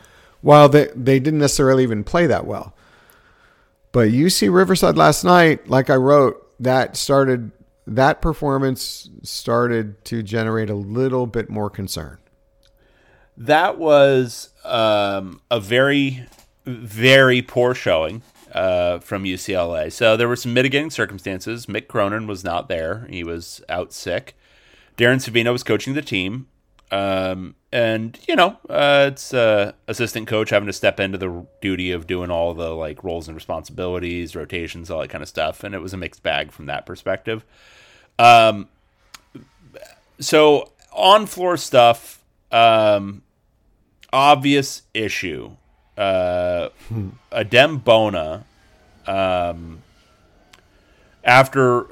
while 0.41 0.69
they 0.69 0.87
they 0.95 1.19
didn't 1.19 1.39
necessarily 1.39 1.83
even 1.83 2.03
play 2.03 2.27
that 2.27 2.45
well. 2.45 2.73
But 3.91 4.09
UC 4.09 4.53
Riverside 4.53 4.95
last 4.95 5.25
night, 5.25 5.67
like 5.67 5.89
I 5.89 5.95
wrote, 5.95 6.47
that 6.61 6.95
started 6.95 7.51
that 7.87 8.21
performance 8.21 9.09
started 9.23 10.03
to 10.05 10.23
generate 10.23 10.69
a 10.69 10.75
little 10.75 11.27
bit 11.27 11.49
more 11.49 11.69
concern. 11.69 12.17
That 13.37 13.77
was 13.77 14.49
um, 14.63 15.41
a 15.49 15.59
very, 15.59 16.25
very 16.65 17.41
poor 17.41 17.73
showing 17.73 18.21
uh, 18.53 18.99
from 18.99 19.23
UCLA. 19.23 19.91
So 19.91 20.15
there 20.15 20.27
were 20.27 20.35
some 20.35 20.53
mitigating 20.53 20.89
circumstances. 20.89 21.65
Mick 21.65 21.87
Cronin 21.87 22.27
was 22.27 22.43
not 22.43 22.67
there; 22.69 23.07
he 23.09 23.23
was 23.23 23.61
out 23.69 23.93
sick. 23.93 24.35
Darren 24.97 25.17
Savino 25.17 25.51
was 25.51 25.63
coaching 25.63 25.93
the 25.93 26.01
team, 26.01 26.47
um, 26.91 27.55
and 27.71 28.19
you 28.27 28.35
know, 28.35 28.57
uh, 28.69 29.09
it's 29.11 29.33
uh, 29.33 29.71
assistant 29.87 30.27
coach 30.27 30.49
having 30.49 30.67
to 30.67 30.73
step 30.73 30.99
into 30.99 31.17
the 31.17 31.45
duty 31.61 31.91
of 31.91 32.07
doing 32.07 32.29
all 32.29 32.53
the 32.53 32.69
like 32.71 33.03
roles 33.03 33.27
and 33.27 33.35
responsibilities, 33.35 34.35
rotations, 34.35 34.91
all 34.91 35.01
that 35.01 35.09
kind 35.09 35.21
of 35.21 35.29
stuff. 35.29 35.63
And 35.63 35.73
it 35.73 35.79
was 35.79 35.93
a 35.93 35.97
mixed 35.97 36.23
bag 36.23 36.51
from 36.51 36.65
that 36.65 36.85
perspective. 36.85 37.45
Um, 38.19 38.67
so 40.19 40.71
on 40.91 41.25
floor 41.25 41.57
stuff, 41.57 42.21
um, 42.51 43.23
obvious 44.11 44.83
issue. 44.93 45.51
Uh, 45.97 46.69
Adem 47.31 47.83
Bona, 47.83 48.45
um, 49.07 49.81
after 51.23 51.87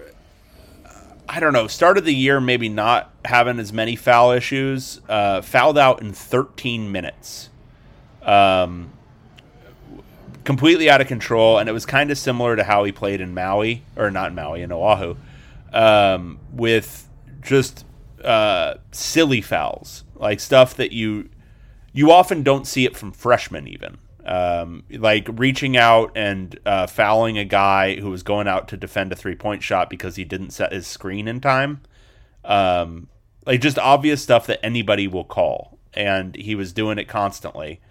I 1.31 1.39
don't 1.39 1.53
know, 1.53 1.67
started 1.67 2.05
the 2.05 2.13
year 2.13 2.41
maybe 2.41 2.69
not 2.69 3.13
having 3.23 3.59
as 3.59 3.71
many 3.71 3.95
foul 3.95 4.31
issues. 4.31 4.99
Uh, 5.07 5.41
fouled 5.41 5.77
out 5.77 6.01
in 6.01 6.11
13 6.11 6.91
minutes. 6.91 7.49
Um, 8.23 8.91
completely 10.43 10.89
out 10.89 11.01
of 11.01 11.07
control, 11.07 11.59
and 11.59 11.69
it 11.69 11.71
was 11.71 11.85
kind 11.85 12.09
of 12.09 12.17
similar 12.17 12.55
to 12.55 12.63
how 12.63 12.83
he 12.83 12.91
played 12.91 13.21
in 13.21 13.35
Maui, 13.35 13.83
or 13.95 14.09
not 14.09 14.33
Maui, 14.33 14.63
in 14.63 14.71
Oahu, 14.71 15.15
um, 15.71 16.39
with 16.51 17.07
just 17.41 17.85
uh, 18.23 18.75
silly 18.91 19.41
fouls, 19.41 20.05
like 20.15 20.39
stuff 20.39 20.75
that 20.75 20.91
you 20.91 21.29
you 21.93 22.11
often 22.11 22.41
don't 22.41 22.65
see 22.65 22.85
it 22.85 22.97
from 22.97 23.11
freshmen 23.11 23.67
even. 23.67 23.99
Um, 24.29 24.83
like 24.91 25.27
reaching 25.33 25.75
out 25.75 26.11
and 26.15 26.59
uh, 26.63 26.85
fouling 26.85 27.39
a 27.39 27.45
guy 27.45 27.95
who 27.99 28.11
was 28.11 28.21
going 28.21 28.47
out 28.47 28.67
to 28.67 28.77
defend 28.77 29.11
a 29.11 29.15
three 29.15 29.33
point 29.33 29.63
shot 29.63 29.89
because 29.89 30.17
he 30.17 30.23
didn't 30.23 30.51
set 30.51 30.71
his 30.71 30.85
screen 30.85 31.27
in 31.27 31.41
time. 31.41 31.81
Um, 32.45 33.07
like 33.47 33.59
just 33.59 33.79
obvious 33.79 34.21
stuff 34.21 34.45
that 34.45 34.63
anybody 34.63 35.07
will 35.07 35.23
call, 35.23 35.79
and 35.95 36.35
he 36.35 36.53
was 36.53 36.73
doing 36.73 36.99
it 36.99 37.07
constantly. 37.07 37.81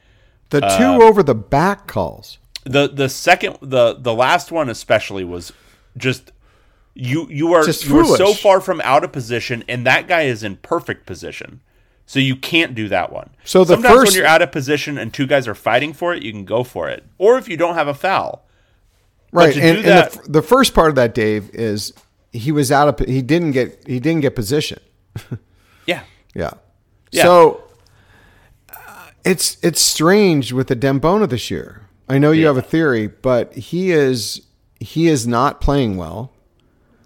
The 0.51 0.61
two 0.61 1.03
over 1.03 1.24
the 1.24 1.34
back 1.34 1.89
calls. 1.89 2.39
The 2.62 2.89
the 2.89 3.09
second 3.09 3.59
the 3.61 3.95
the 3.95 4.14
last 4.14 4.53
one 4.53 4.68
especially 4.68 5.24
was 5.24 5.53
just 5.97 6.30
you 6.95 7.26
you 7.30 7.53
are 7.53 7.64
Just 7.64 7.84
you 7.84 7.99
are 7.99 8.16
so 8.16 8.32
far 8.32 8.61
from 8.61 8.80
out 8.82 9.03
of 9.03 9.11
position, 9.11 9.64
and 9.68 9.84
that 9.86 10.07
guy 10.07 10.22
is 10.22 10.45
in 10.45 10.57
perfect 10.57 11.05
position. 11.05 11.62
So 12.11 12.18
you 12.20 12.36
can't 12.36 12.74
do 12.74 12.88
that 12.88 13.12
one. 13.12 13.28
So 13.44 13.64
the 13.64 13.74
sometimes 13.74 13.94
first- 13.94 14.12
when 14.12 14.16
you're 14.18 14.26
out 14.26 14.40
of 14.40 14.50
position 14.50 14.96
and 14.96 15.12
two 15.12 15.26
guys 15.26 15.46
are 15.46 15.54
fighting 15.54 15.92
for 15.92 16.14
it, 16.14 16.22
you 16.22 16.32
can 16.32 16.46
go 16.46 16.64
for 16.64 16.88
it. 16.88 17.04
Or 17.18 17.36
if 17.36 17.48
you 17.50 17.59
don't 17.59 17.74
have 17.74 17.86
a 17.86 17.92
foul, 17.92 18.46
Right, 19.30 19.52
to 19.52 19.61
and, 19.61 19.72
do 19.74 19.78
and 19.80 19.88
that- 19.88 20.12
the, 20.12 20.18
f- 20.20 20.24
the 20.26 20.42
first 20.42 20.72
part 20.74 20.88
of 20.88 20.94
that, 20.94 21.14
Dave, 21.14 21.50
is 21.52 21.92
he 22.32 22.50
was 22.50 22.72
out 22.72 22.88
of 23.00 23.06
he 23.06 23.20
didn't 23.20 23.50
get 23.52 23.86
he 23.86 24.00
didn't 24.00 24.22
get 24.22 24.34
position. 24.34 24.80
yeah, 25.86 26.02
Yeah. 26.34 26.52
Yeah. 27.12 27.22
So 27.24 27.62
uh, 28.70 28.76
it's 29.24 29.59
it's 29.62 29.80
strange 29.82 30.52
with 30.52 30.68
Adem 30.70 31.00
Bona 31.02 31.26
this 31.26 31.50
year. 31.50 31.82
I 32.09 32.16
know 32.18 32.32
you 32.32 32.46
have 32.46 32.56
a 32.56 32.62
theory, 32.62 33.06
but 33.06 33.52
he 33.54 33.90
is 33.90 34.46
he 34.80 35.09
is 35.09 35.26
not 35.26 35.61
playing 35.61 35.98
well. 35.98 36.32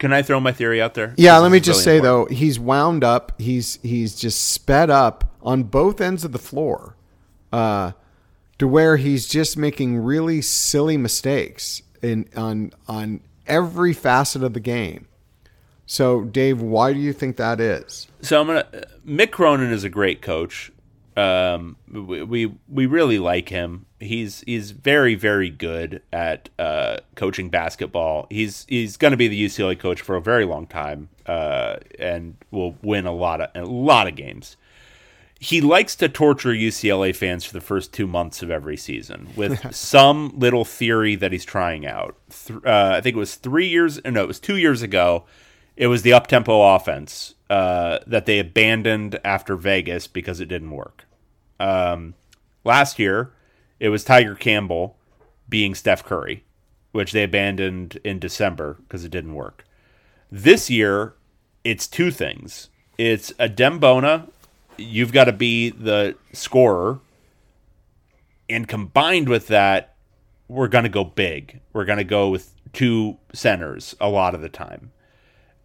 Can 0.03 0.13
I 0.13 0.23
throw 0.23 0.41
my 0.41 0.51
theory 0.51 0.83
out 0.83 0.95
there? 0.95 1.15
Yeah, 1.17 1.37
This 1.37 1.43
let 1.43 1.53
me 1.53 1.61
just 1.61 1.77
really 1.77 1.85
say 1.85 1.97
important. 1.99 2.29
though, 2.31 2.35
he's 2.35 2.59
wound 2.59 3.05
up. 3.05 3.41
He's 3.41 3.79
he's 3.83 4.17
just 4.17 4.51
sped 4.51 4.91
up 4.91 5.33
on 5.43 5.63
both 5.63 6.01
ends 6.01 6.25
of 6.25 6.33
the 6.33 6.41
floor, 6.41 6.97
uh, 7.53 7.93
to 8.59 8.67
where 8.67 8.97
he's 8.97 9.29
just 9.29 9.57
making 9.57 9.99
really 9.99 10.43
silly 10.43 10.97
mistakes 10.97 11.83
in 12.03 12.29
on 12.35 12.73
on 12.89 13.21
every 13.47 13.93
facet 13.93 14.43
of 14.43 14.55
the 14.55 14.61
game. 14.61 15.07
So, 15.87 16.25
Dave, 16.25 16.61
why 16.61 16.93
do 16.93 16.99
you 16.99 17.13
think 17.13 17.37
that 17.37 17.61
is? 17.61 18.09
So 18.23 18.41
I'm 18.41 18.49
gonna. 18.49 18.67
Mick 19.07 19.31
Cronin 19.31 19.71
is 19.71 19.85
a 19.85 19.89
great 19.89 20.21
coach. 20.21 20.73
Um, 21.17 21.77
we, 21.89 22.25
we 22.25 22.53
we 22.69 22.87
really 22.87 23.21
like 23.21 23.51
him. 23.51 23.87
He's 24.03 24.43
he's 24.47 24.73
very 24.73 25.15
very 25.15 25.49
good 25.51 26.03
at 26.13 26.49
uh, 26.59 26.99
coaching 27.15 27.49
basketball. 27.49 28.27
He's 28.31 28.67
he's 28.69 28.97
going 28.97 29.13
to 29.13 29.17
be 29.17 29.29
the 29.29 29.45
UCLA 29.45 29.79
coach 29.79 30.01
for 30.01 30.17
a 30.17 30.21
very 30.21 30.45
long 30.45 30.67
time, 30.67 31.09
uh, 31.27 31.77
and 31.99 32.37
will 32.51 32.77
win 32.83 33.07
a 33.07 33.13
lot 33.13 33.41
of 33.41 33.51
a 33.55 33.65
lot 33.65 34.09
of 34.09 34.17
games. 34.17 34.57
He 35.39 35.61
likes 35.61 35.97
to 35.97 36.09
torture 36.09 36.53
UCLA 36.53 37.15
fans 37.15 37.45
for 37.45 37.53
the 37.53 37.61
first 37.61 37.93
two 37.93 38.07
months 38.07 38.43
of 38.43 38.51
every 38.51 38.77
season 38.77 39.29
with 39.35 39.75
some 39.75 40.33
little 40.39 40.65
theory 40.65 41.17
that 41.17 41.33
he's 41.33 41.45
trying 41.45 41.85
out. 41.85 42.17
Th- 42.47 42.61
uh, 42.65 42.95
I 42.97 43.01
think 43.01 43.17
it 43.17 43.19
was 43.19 43.35
three 43.35 43.67
years. 43.67 44.01
No, 44.05 44.23
it 44.23 44.29
was 44.29 44.39
two 44.39 44.57
years 44.57 44.83
ago. 44.83 45.25
It 45.77 45.89
was 45.89 46.03
the 46.03 46.13
up 46.13 46.27
tempo 46.27 46.75
offense 46.75 47.35
uh, 47.51 47.99
that 48.07 48.27
they 48.27 48.39
abandoned 48.39 49.19
after 49.25 49.57
Vegas 49.57 50.07
because 50.07 50.41
it 50.41 50.47
didn't 50.47 50.71
work. 50.71 51.05
Um, 51.59 52.15
last 52.65 52.99
year, 52.99 53.33
it 53.83 53.89
was 53.89 54.05
Tyger 54.05 54.39
Campbell 54.39 54.97
being 55.49 55.75
Steph 55.75 56.05
Curry, 56.05 56.45
which 56.93 57.11
they 57.11 57.25
abandoned 57.25 57.99
in 58.05 58.21
December 58.21 58.79
because 58.85 59.05
it 59.05 59.11
didn't 59.11 59.35
work. 59.35 59.65
This 60.31 60.71
year, 60.71 61.15
it's 61.65 61.89
two 61.89 62.13
things. 62.13 62.69
It's 62.97 63.33
Adem 63.33 63.81
Bona. 63.81 64.29
You've 64.79 65.13
got 65.13 65.25
to 65.25 65.33
be 65.33 65.71
the 65.71 66.15
scorer, 66.33 67.01
and 68.49 68.69
combined 68.69 69.29
with 69.29 69.49
that, 69.49 69.97
we're 70.47 70.69
going 70.69 70.85
to 70.85 70.89
go 70.89 71.03
big. 71.03 71.61
We're 71.73 71.85
going 71.85 71.99
to 71.99 72.05
go 72.05 72.29
with 72.29 72.55
two 72.73 73.19
centers 73.33 73.97
a 74.01 74.09
lot 74.09 74.37
of 74.37 74.43
the 74.43 74.49
time. 74.49 74.93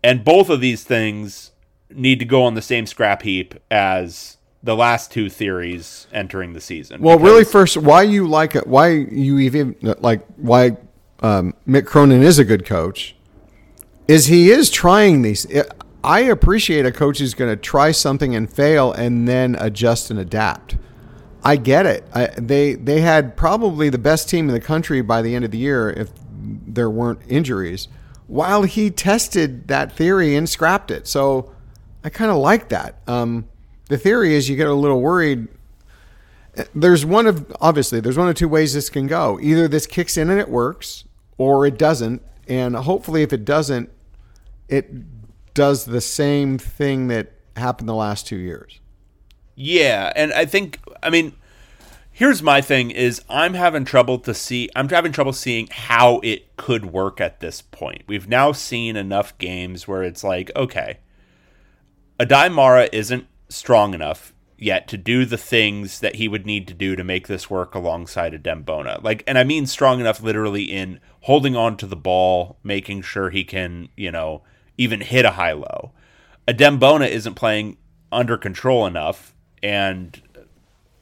And 0.03 0.25
both 0.25 0.49
of 0.49 0.59
these 0.59 0.83
things 0.83 1.51
need 1.91 2.17
to 2.17 2.25
go 2.25 2.41
on 2.43 2.55
the 2.55 2.63
same 2.63 2.87
scrap 2.87 3.21
heap 3.21 3.53
as 3.69 4.36
the 4.63 4.75
last 4.75 5.11
two 5.11 5.29
theories 5.29 6.07
entering 6.11 6.53
the 6.53 6.61
season. 6.61 7.01
Well, 7.01 7.19
really, 7.19 7.43
first, 7.43 7.77
why 7.77 8.03
you 8.03 8.27
like 8.27 8.55
it? 8.55 8.67
Why 8.67 8.89
you 8.89 9.39
even 9.39 9.75
like 9.81 10.25
why 10.37 10.77
um, 11.21 11.53
Mick 11.67 11.85
Cronin 11.85 12.23
is 12.23 12.39
a 12.39 12.45
good 12.45 12.65
coach? 12.65 13.15
Is 14.07 14.27
he 14.27 14.49
is 14.49 14.69
trying 14.69 15.21
these? 15.21 15.45
I 16.03 16.21
appreciate 16.21 16.85
a 16.85 16.91
coach 16.91 17.19
who's 17.19 17.33
going 17.33 17.51
to 17.51 17.61
try 17.61 17.91
something 17.91 18.35
and 18.35 18.51
fail 18.51 18.91
and 18.93 19.27
then 19.27 19.55
adjust 19.59 20.09
and 20.09 20.19
adapt. 20.19 20.77
I 21.43 21.55
get 21.55 21.85
it. 21.85 22.05
I, 22.13 22.27
they 22.37 22.73
they 22.73 23.01
had 23.01 23.37
probably 23.37 23.89
the 23.89 23.97
best 23.97 24.29
team 24.29 24.47
in 24.47 24.53
the 24.53 24.61
country 24.61 25.01
by 25.01 25.21
the 25.21 25.35
end 25.35 25.45
of 25.45 25.51
the 25.51 25.57
year 25.57 25.89
if 25.89 26.09
there 26.39 26.89
weren't 26.89 27.19
injuries. 27.27 27.87
While 28.27 28.63
he 28.63 28.89
tested 28.89 29.67
that 29.69 29.91
theory 29.93 30.35
and 30.35 30.49
scrapped 30.49 30.91
it, 30.91 31.07
so 31.07 31.53
I 32.03 32.09
kind 32.09 32.31
of 32.31 32.37
like 32.37 32.69
that. 32.69 33.01
Um, 33.07 33.47
the 33.87 33.97
theory 33.97 34.35
is 34.35 34.49
you 34.49 34.55
get 34.55 34.67
a 34.67 34.73
little 34.73 35.01
worried 35.01 35.47
there's 36.73 37.05
one 37.05 37.27
of 37.27 37.55
obviously 37.61 37.99
there's 37.99 38.17
one 38.17 38.29
of 38.29 38.35
two 38.35 38.47
ways 38.47 38.73
this 38.73 38.89
can 38.89 39.07
go. 39.07 39.39
Either 39.41 39.67
this 39.67 39.85
kicks 39.85 40.17
in 40.17 40.29
and 40.29 40.39
it 40.39 40.49
works, 40.49 41.05
or 41.37 41.65
it 41.65 41.77
doesn't. 41.77 42.21
And 42.47 42.75
hopefully, 42.75 43.21
if 43.21 43.33
it 43.33 43.45
doesn't, 43.45 43.89
it 44.67 45.53
does 45.53 45.85
the 45.85 46.01
same 46.01 46.57
thing 46.57 47.09
that 47.09 47.31
happened 47.55 47.89
the 47.89 47.95
last 47.95 48.25
two 48.25 48.37
years. 48.37 48.79
Yeah, 49.55 50.11
and 50.15 50.33
I 50.33 50.45
think 50.45 50.79
I 51.03 51.09
mean 51.09 51.33
Here's 52.17 52.41
my 52.41 52.61
thing 52.61 52.89
is 52.89 53.21
I'm 53.29 53.53
having 53.53 53.85
trouble 53.85 54.17
to 54.17 54.33
see 54.33 54.71
I'm 54.75 54.89
having 54.89 55.11
trouble 55.11 55.33
seeing 55.33 55.67
how 55.69 56.19
it 56.23 56.57
could 56.57 56.87
work 56.87 57.21
at 57.21 57.41
this 57.41 57.61
point. 57.61 58.01
We've 58.07 58.27
now 58.27 58.53
seen 58.53 58.95
enough 58.95 59.37
games 59.37 59.87
where 59.87 60.01
it's 60.01 60.23
like, 60.23 60.49
okay, 60.55 60.97
Aday 62.19 62.51
Mara 62.51 62.89
isn't 62.91 63.27
strong 63.49 63.93
enough 63.93 64.33
yet 64.57 64.87
to 64.87 64.97
do 64.97 65.23
the 65.23 65.37
things 65.37 65.99
that 65.99 66.15
he 66.15 66.27
would 66.27 66.45
need 66.45 66.67
to 66.67 66.73
do 66.73 66.95
to 66.95 67.03
make 67.03 67.27
this 67.27 67.49
work 67.49 67.75
alongside 67.75 68.33
Adem 68.33 68.65
Bona. 68.65 68.99
Like 69.01 69.23
and 69.27 69.37
I 69.37 69.43
mean 69.43 69.67
strong 69.67 69.99
enough 69.99 70.21
literally 70.21 70.63
in 70.63 70.99
holding 71.21 71.55
on 71.55 71.77
to 71.77 71.85
the 71.85 71.95
ball, 71.95 72.57
making 72.63 73.03
sure 73.03 73.29
he 73.29 73.43
can, 73.43 73.89
you 73.95 74.11
know, 74.11 74.41
even 74.77 75.01
hit 75.01 75.25
a 75.25 75.31
high 75.31 75.53
low. 75.53 75.91
Adem 76.47 76.79
Bona 76.79 77.05
isn't 77.05 77.35
playing 77.35 77.77
under 78.11 78.37
control 78.37 78.85
enough 78.85 79.35
and 79.61 80.21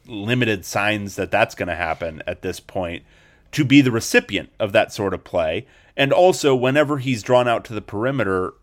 limited 0.08 0.66
signs 0.66 1.16
that 1.16 1.32
that's 1.32 1.56
going 1.56 1.68
to 1.68 1.76
happen 1.76 2.22
at 2.28 2.42
this 2.42 2.60
point 2.60 3.04
to 3.52 3.64
be 3.64 3.82
the 3.82 3.92
recipient 3.92 4.50
of 4.60 4.72
that 4.74 4.92
sort 4.92 5.14
of 5.14 5.24
play. 5.24 5.66
And 5.96 6.12
also, 6.12 6.54
whenever 6.56 6.98
he's 6.98 7.24
drawn 7.24 7.48
out 7.48 7.64
to 7.66 7.74
the 7.74 7.82
perimeter, 7.82 8.54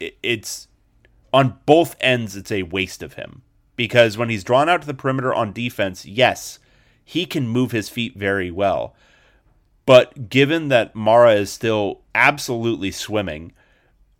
it's 0.00 0.66
on 1.34 1.58
both 1.66 1.96
ends, 2.00 2.36
it's 2.36 2.52
a 2.52 2.62
waste 2.62 3.02
of 3.02 3.14
him. 3.14 3.42
Because 3.74 4.16
when 4.16 4.30
he's 4.30 4.44
drawn 4.44 4.68
out 4.68 4.82
to 4.82 4.86
the 4.86 4.94
perimeter 4.94 5.34
on 5.34 5.52
defense, 5.52 6.06
yes, 6.06 6.60
he 7.04 7.26
can 7.26 7.48
move 7.48 7.72
his 7.72 7.88
feet 7.88 8.14
very 8.16 8.52
well. 8.52 8.94
But 9.84 10.30
given 10.30 10.68
that 10.68 10.94
Mara 10.94 11.32
is 11.32 11.50
still 11.50 12.02
absolutely 12.14 12.92
swimming, 12.92 13.52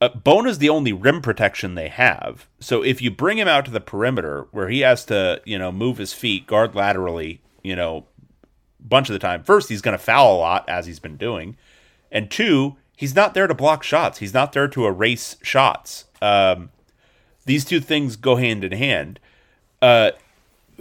uh, 0.00 0.10
is 0.44 0.58
the 0.58 0.68
only 0.68 0.92
rim 0.92 1.22
protection 1.22 1.76
they 1.76 1.88
have. 1.88 2.48
So 2.58 2.82
if 2.82 3.00
you 3.00 3.12
bring 3.12 3.38
him 3.38 3.46
out 3.48 3.64
to 3.66 3.70
the 3.70 3.80
perimeter 3.80 4.48
where 4.50 4.68
he 4.68 4.80
has 4.80 5.04
to, 5.04 5.40
you 5.44 5.56
know, 5.56 5.70
move 5.70 5.98
his 5.98 6.12
feet, 6.12 6.48
guard 6.48 6.74
laterally, 6.74 7.40
you 7.62 7.76
know, 7.76 8.06
bunch 8.80 9.08
of 9.08 9.12
the 9.12 9.20
time, 9.20 9.44
first 9.44 9.68
he's 9.68 9.80
going 9.80 9.96
to 9.96 10.02
foul 10.04 10.34
a 10.34 10.38
lot 10.38 10.68
as 10.68 10.86
he's 10.86 10.98
been 10.98 11.16
doing, 11.16 11.56
and 12.10 12.28
two, 12.28 12.76
he's 12.96 13.14
not 13.14 13.34
there 13.34 13.46
to 13.46 13.54
block 13.54 13.84
shots. 13.84 14.18
He's 14.18 14.34
not 14.34 14.52
there 14.52 14.68
to 14.68 14.84
erase 14.84 15.36
shots. 15.42 16.06
Um, 16.20 16.70
these 17.44 17.64
two 17.64 17.80
things 17.80 18.16
go 18.16 18.36
hand 18.36 18.64
in 18.64 18.72
hand. 18.72 19.20
Uh, 19.82 20.12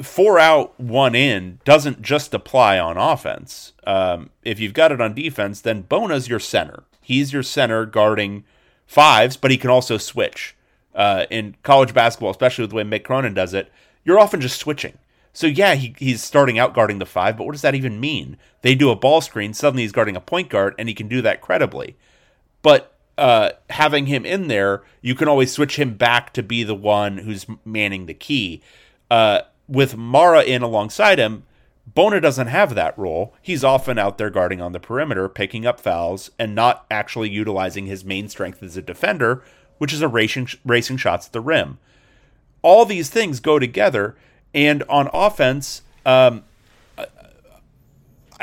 four 0.01 0.39
out, 0.39 0.79
one 0.79 1.15
in 1.15 1.59
doesn't 1.65 2.01
just 2.01 2.33
apply 2.33 2.79
on 2.79 2.97
offense. 2.97 3.73
Um, 3.85 4.29
if 4.43 4.59
you've 4.59 4.73
got 4.73 4.91
it 4.91 5.01
on 5.01 5.13
defense, 5.13 5.61
then 5.61 5.81
Bona's 5.81 6.27
your 6.27 6.39
center. 6.39 6.83
He's 7.01 7.33
your 7.33 7.43
center 7.43 7.85
guarding 7.85 8.45
fives, 8.87 9.37
but 9.37 9.51
he 9.51 9.57
can 9.57 9.69
also 9.69 9.97
switch. 9.97 10.55
Uh, 10.95 11.25
in 11.31 11.55
college 11.63 11.91
basketball, 11.91 12.29
especially 12.29 12.61
with 12.61 12.69
the 12.69 12.75
way 12.75 12.83
Mick 12.83 13.03
Cronin 13.03 13.33
does 13.33 13.55
it, 13.55 13.71
you're 14.05 14.19
often 14.19 14.39
just 14.39 14.59
switching. 14.59 14.97
So 15.33 15.47
yeah, 15.47 15.73
he, 15.73 15.95
he's 15.97 16.23
starting 16.23 16.59
out 16.59 16.75
guarding 16.75 16.99
the 16.99 17.05
five, 17.07 17.35
but 17.35 17.45
what 17.45 17.53
does 17.53 17.63
that 17.63 17.73
even 17.73 17.99
mean? 17.99 18.37
They 18.61 18.75
do 18.75 18.91
a 18.91 18.95
ball 18.95 19.19
screen, 19.19 19.55
suddenly 19.55 19.81
he's 19.81 19.91
guarding 19.91 20.15
a 20.15 20.21
point 20.21 20.49
guard, 20.49 20.75
and 20.77 20.87
he 20.87 20.93
can 20.93 21.07
do 21.07 21.23
that 21.23 21.41
credibly. 21.41 21.97
But 22.61 22.92
uh, 23.17 23.51
having 23.69 24.07
him 24.07 24.25
in 24.25 24.47
there, 24.47 24.83
you 25.01 25.15
can 25.15 25.27
always 25.27 25.51
switch 25.51 25.77
him 25.77 25.95
back 25.95 26.33
to 26.33 26.43
be 26.43 26.63
the 26.63 26.75
one 26.75 27.19
who's 27.19 27.45
manning 27.65 28.05
the 28.05 28.13
key. 28.13 28.61
Uh, 29.11 29.41
with 29.67 29.95
Mara 29.95 30.41
in 30.43 30.61
alongside 30.61 31.19
him, 31.19 31.43
Bona 31.85 32.21
doesn't 32.21 32.47
have 32.47 32.75
that 32.75 32.97
role. 32.97 33.33
He's 33.41 33.63
often 33.63 33.99
out 33.99 34.17
there 34.17 34.29
guarding 34.29 34.61
on 34.61 34.71
the 34.71 34.79
perimeter, 34.79 35.27
picking 35.27 35.65
up 35.65 35.79
fouls, 35.79 36.31
and 36.39 36.55
not 36.55 36.85
actually 36.89 37.29
utilizing 37.29 37.85
his 37.85 38.05
main 38.05 38.29
strength 38.29 38.63
as 38.63 38.77
a 38.77 38.81
defender, 38.81 39.43
which 39.77 39.93
is 39.93 40.01
a 40.01 40.07
racing, 40.07 40.47
racing 40.65 40.97
shots 40.97 41.27
at 41.27 41.33
the 41.33 41.41
rim. 41.41 41.77
All 42.61 42.85
these 42.85 43.09
things 43.09 43.39
go 43.39 43.59
together, 43.59 44.15
and 44.53 44.83
on 44.83 45.09
offense, 45.13 45.81
um, 46.05 46.43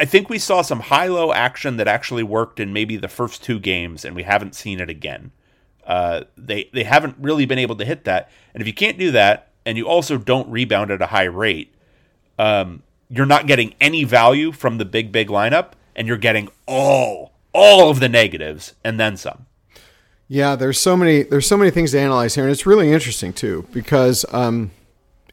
I 0.01 0.07
think 0.07 0.31
we 0.31 0.39
saw 0.39 0.63
some 0.63 0.81
high 0.81 1.09
low 1.09 1.33
action 1.33 1.77
that 1.77 1.87
actually 1.87 2.23
worked 2.23 2.59
in 2.59 2.73
maybe 2.73 2.97
the 2.97 3.09
first 3.09 3.45
two 3.45 3.59
games, 3.59 4.05
and 4.05 4.17
we 4.17 4.23
haven't 4.23 4.55
seen 4.55 4.81
it 4.81 4.89
again. 4.89 5.31
Uh, 5.87 6.23
they 6.37 6.71
they 6.73 6.85
haven't 6.85 7.17
really 7.19 7.47
been 7.47 7.59
able 7.59 7.77
to 7.77 7.85
hit 7.85 8.05
that, 8.05 8.31
and 8.55 8.61
if 8.61 8.67
you 8.67 8.75
can't 8.75 8.99
do 8.99 9.11
that, 9.11 9.49
and 9.67 9.77
you 9.77 9.87
also 9.87 10.17
don't 10.17 10.49
rebound 10.49 10.91
at 10.91 11.03
a 11.03 11.07
high 11.07 11.25
rate, 11.25 11.75
um, 12.39 12.83
you're 13.11 13.27
not 13.27 13.47
getting 13.47 13.75
any 13.81 14.05
value 14.05 14.53
from 14.53 14.79
the 14.79 14.85
big 14.85 15.13
big 15.13 15.29
lineup 15.29 15.73
and 15.97 16.09
you're 16.09 16.17
getting 16.17 16.49
all 16.67 17.33
all 17.53 17.91
of 17.91 18.01
the 18.01 18.09
negatives 18.09 18.75
and 18.85 18.99
then 18.99 19.17
some 19.17 19.47
yeah 20.29 20.55
there's 20.55 20.79
so 20.79 20.97
many 20.97 21.25
there's 21.25 21.47
so 21.47 21.57
many 21.57 21.71
things 21.71 21.91
to 21.91 22.01
analyze 22.01 22.37
here 22.37 22.45
and 22.45 22.53
it's 22.53 22.65
really 22.65 22.93
interesting 22.93 23.33
too 23.33 23.67
because 23.73 24.25
um, 24.33 24.71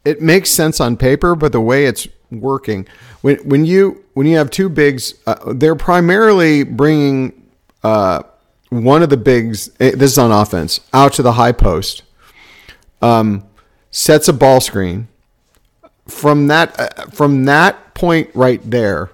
it 0.07 0.21
makes 0.21 0.49
sense 0.49 0.79
on 0.79 0.97
paper 0.97 1.35
but 1.35 1.51
the 1.51 1.61
way 1.61 1.85
it's 1.85 2.07
working 2.31 2.85
when 3.21 3.37
when 3.37 3.65
you 3.65 4.03
when 4.13 4.27
you 4.27 4.37
have 4.37 4.49
two 4.49 4.69
bigs 4.69 5.13
uh, 5.25 5.53
they're 5.53 5.75
primarily 5.75 6.63
bringing 6.63 7.49
uh, 7.83 8.21
one 8.69 9.01
of 9.01 9.09
the 9.09 9.17
bigs 9.17 9.69
eh, 9.79 9.91
this 9.95 10.11
is 10.11 10.17
on 10.17 10.31
offense 10.31 10.79
out 10.93 11.13
to 11.13 11.21
the 11.21 11.33
high 11.33 11.51
post 11.51 12.03
um, 13.01 13.43
sets 13.91 14.27
a 14.27 14.33
ball 14.33 14.59
screen 14.59 15.07
from 16.07 16.47
that 16.47 16.79
uh, 16.79 17.05
from 17.07 17.45
that 17.45 17.93
point 17.93 18.29
right 18.33 18.61
there, 18.69 19.11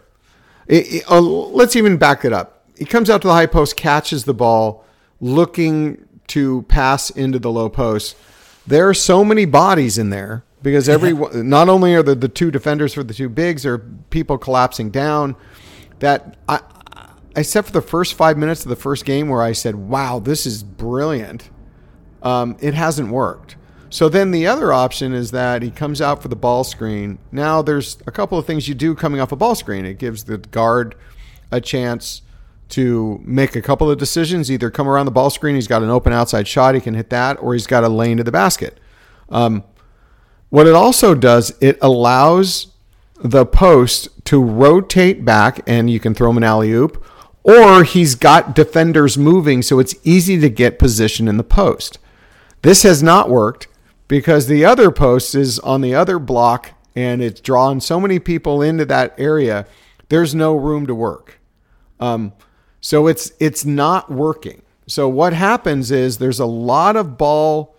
it, 0.68 0.94
it, 0.94 1.12
uh, 1.12 1.20
let's 1.20 1.76
even 1.76 1.98
back 1.98 2.26
it 2.26 2.34
up. 2.34 2.66
He 2.78 2.86
comes 2.86 3.10
out 3.10 3.22
to 3.22 3.28
the 3.28 3.34
high 3.34 3.46
post, 3.46 3.76
catches 3.76 4.26
the 4.26 4.34
ball, 4.34 4.86
looking 5.20 6.06
to 6.28 6.64
pass 6.64 7.10
into 7.10 7.39
the 7.39 7.52
low 7.52 7.70
post. 7.70 8.16
There 8.66 8.88
are 8.88 8.94
so 8.94 9.24
many 9.24 9.46
bodies 9.46 9.98
in 9.98 10.10
there 10.10 10.44
because 10.64 10.89
every 10.89 11.14
not 11.43 11.70
only 11.70 11.93
are 11.93 12.01
the, 12.01 12.16
the 12.16 12.30
two 12.30 12.49
defenders 12.49 12.93
for 12.93 13.03
the 13.03 13.14
two 13.14 13.30
bigs, 13.30 13.66
are 13.66 13.78
people 14.09 14.38
collapsing 14.38 14.89
down. 14.89 15.36
That 15.99 16.38
I, 16.49 16.61
except 17.36 17.68
for 17.68 17.74
the 17.74 17.82
first 17.82 18.16
five 18.16 18.38
minutes 18.38 18.64
of 18.64 18.70
the 18.70 18.76
first 18.76 19.05
game 19.05 19.30
where 19.30 19.41
I 19.41 19.51
said, 19.51 19.76
"Wow, 19.76 20.20
this 20.20 20.45
is 20.45 20.64
brilliant," 20.64 21.49
um, 22.24 22.57
it 22.59 22.74
hasn't 22.74 23.09
worked. 23.09 23.57
So 23.89 24.09
then 24.09 24.32
the 24.32 24.47
other 24.47 24.74
option 24.74 25.14
is 25.14 25.30
that 25.32 25.61
he 25.61 25.70
comes 25.70 26.01
out 26.01 26.24
for 26.24 26.28
the 26.28 26.36
ball 26.36 26.64
screen. 26.64 27.20
Now 27.32 27.61
there's 27.61 27.97
a 28.07 28.11
couple 28.11 28.39
of 28.39 28.47
things 28.47 28.68
you 28.68 28.74
do 28.74 28.95
coming 28.95 29.22
off 29.22 29.32
a 29.32 29.36
ball 29.36 29.53
screen. 29.53 29.86
It 29.86 29.99
gives 29.99 30.24
the 30.24 30.39
guard 30.39 30.95
a 31.51 31.61
chance 31.61 32.24
to 32.70 33.22
make 33.24 33.55
a 33.55 33.61
couple 33.61 33.91
of 33.91 33.99
decisions. 33.99 34.49
Either 34.49 34.72
come 34.72 34.89
around 34.89 35.05
the 35.05 35.11
ball 35.11 35.30
screen, 35.30 35.53
he's 35.53 35.68
got 35.68 35.84
an 35.84 35.91
open 35.91 36.11
outside 36.11 36.47
shot, 36.47 36.74
he 36.74 36.82
can 36.82 36.95
hit 36.95 37.11
that, 37.11 37.39
or 37.39 37.53
he's 37.53 37.68
got 37.68 37.84
a 37.84 37.89
lane 37.89 38.18
to 38.18 38.24
the 38.24 38.32
basket. 38.32 38.80
Um, 39.30 39.64
what 40.54 40.68
it 40.68 40.76
also 40.76 41.16
does, 41.16 41.51
it 41.62 41.80
allows 41.82 42.68
the 43.16 43.43
post 43.43 44.08
to 44.26 44.39
rotate 44.39 45.26
back, 45.26 45.62
and 45.66 45.89
you 45.89 45.99
can 45.99 46.14
throw 46.14 46.30
him 46.30 46.38
an 46.38 46.43
alley 46.43 46.72
oop, 46.72 47.04
or 47.41 47.84
he's 47.84 48.14
got 48.14 48.54
defenders 48.54 49.18
moving, 49.18 49.64
so 49.64 49.80
it's 49.80 49.95
easy 50.04 50.39
to 50.39 50.51
get 50.51 50.78
position 50.78 51.28
in 51.28 51.38
the 51.38 51.43
post. 51.43 51.97
This 52.62 52.84
has 52.84 53.01
not 53.01 53.32
worked 53.32 53.68
because 54.08 54.45
the 54.45 54.64
other 54.64 54.91
post 54.91 55.34
is 55.34 55.58
on 55.58 55.82
the 55.82 55.95
other 55.95 56.20
block 56.20 56.74
and 56.95 57.24
it's 57.24 57.41
drawn 57.41 57.82
so 57.82 57.99
many 57.99 58.20
people 58.20 58.62
into 58.62 58.86
that 58.86 59.16
area. 59.18 59.66
There's 60.10 60.36
no 60.36 60.56
room 60.56 60.86
to 60.86 60.93
work. 60.93 61.39
Um, 61.99 62.32
so 62.80 63.08
it's 63.08 63.32
it's 63.39 63.66
not 63.66 64.12
working. 64.12 64.62
So 64.86 65.10
what 65.10 65.34
happens 65.34 65.89
is 65.89 66.20
there's 66.20 66.39
a 66.39 66.45
lot 66.45 66.95
of 66.95 67.18
ball 67.18 67.72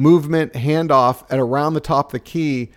movement 0.00 0.54
handoff 0.54 1.24
at 1.30 1.38
around 1.38 1.74
the 1.74 1.80
top 1.80 2.06
of 2.06 2.12
the 2.12 2.20
key, 2.20 2.70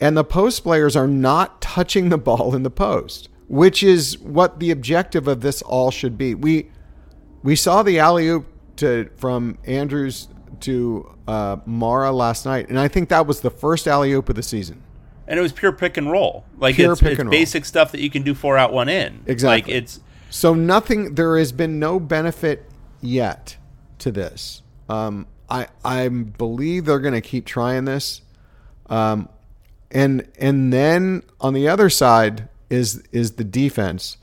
and 0.00 0.16
the 0.16 0.24
post 0.24 0.62
players 0.62 0.94
are 0.96 1.08
not 1.08 1.60
touching 1.60 2.08
the 2.08 2.18
ball 2.18 2.54
in 2.54 2.62
the 2.62 2.70
post, 2.70 3.28
which 3.48 3.82
is 3.82 4.16
what 4.18 4.60
the 4.60 4.70
objective 4.70 5.26
of 5.26 5.40
this 5.40 5.62
all 5.62 5.90
should 5.90 6.16
be. 6.16 6.34
We 6.34 6.70
we 7.42 7.56
saw 7.56 7.82
the 7.82 7.98
alley 7.98 8.28
oop 8.28 8.46
to 8.76 9.10
from 9.16 9.58
Andrews 9.64 10.28
to 10.60 11.16
uh, 11.26 11.56
Mara 11.66 12.12
last 12.12 12.46
night, 12.46 12.68
and 12.68 12.78
I 12.78 12.86
think 12.86 13.08
that 13.08 13.26
was 13.26 13.40
the 13.40 13.50
first 13.50 13.88
alley 13.88 14.12
oop 14.12 14.28
of 14.28 14.36
the 14.36 14.42
season. 14.42 14.82
And 15.26 15.38
it 15.38 15.42
was 15.42 15.52
pure 15.52 15.72
pick 15.72 15.96
and 15.96 16.10
roll, 16.10 16.44
like 16.58 16.76
pure 16.76 16.92
it's, 16.92 17.02
it's 17.02 17.22
basic 17.24 17.64
stuff 17.64 17.92
that 17.92 18.00
you 18.00 18.10
can 18.10 18.22
do 18.22 18.34
four 18.34 18.56
out 18.56 18.72
one 18.72 18.88
in. 18.88 19.22
Exactly. 19.26 19.72
Like 19.72 19.82
it's 19.82 20.00
so 20.28 20.54
nothing. 20.54 21.14
There 21.14 21.36
has 21.36 21.52
been 21.52 21.78
no 21.78 21.98
benefit 21.98 22.68
yet 23.00 23.56
to 23.98 24.10
this. 24.12 24.62
Um, 24.88 25.26
I 25.50 25.66
I 25.84 26.08
believe 26.08 26.84
they're 26.84 27.00
going 27.00 27.14
to 27.14 27.20
keep 27.20 27.44
trying 27.44 27.84
this, 27.84 28.22
um, 28.88 29.28
and 29.90 30.28
and 30.38 30.72
then 30.72 31.22
on 31.40 31.54
the 31.54 31.68
other 31.68 31.90
side 31.90 32.48
is 32.68 33.02
is 33.12 33.32
the 33.32 33.44
defense. 33.44 34.16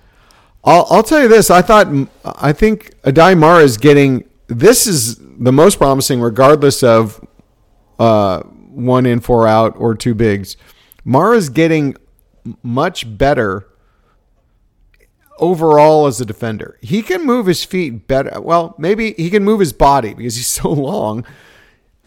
I'll, 0.64 0.88
I'll 0.90 1.04
tell 1.04 1.22
you 1.22 1.28
this. 1.28 1.50
I 1.50 1.62
thought 1.62 1.88
I 2.24 2.54
think 2.54 3.00
Aday 3.02 3.38
Mara 3.38 3.64
is 3.64 3.78
getting 3.78 4.24
this 4.48 4.88
is 4.88 5.18
the 5.18 5.52
most 5.52 5.78
promising, 5.78 6.22
regardless 6.22 6.84
of 6.84 7.26
uh, 8.00 8.42
one 8.42 9.06
in, 9.06 9.20
four 9.20 9.48
out, 9.48 9.76
or 9.78 9.96
two 9.96 10.16
bigs. 10.16 10.58
Mara's 11.04 11.50
getting 11.50 11.96
much 12.64 13.18
better 13.18 13.68
overall 15.40 16.08
as 16.08 16.20
a 16.22 16.26
defender. 16.26 16.78
He 16.82 17.02
can 17.02 17.26
move 17.26 17.46
his 17.46 17.64
feet 17.64 18.08
better. 18.08 18.40
Well, 18.42 18.76
maybe 18.78 19.14
he 19.14 19.30
can 19.30 19.44
move 19.44 19.60
his 19.60 19.74
body 19.74 20.14
because 20.14 20.36
he's 20.36 20.48
so 20.62 20.70
long 20.72 21.26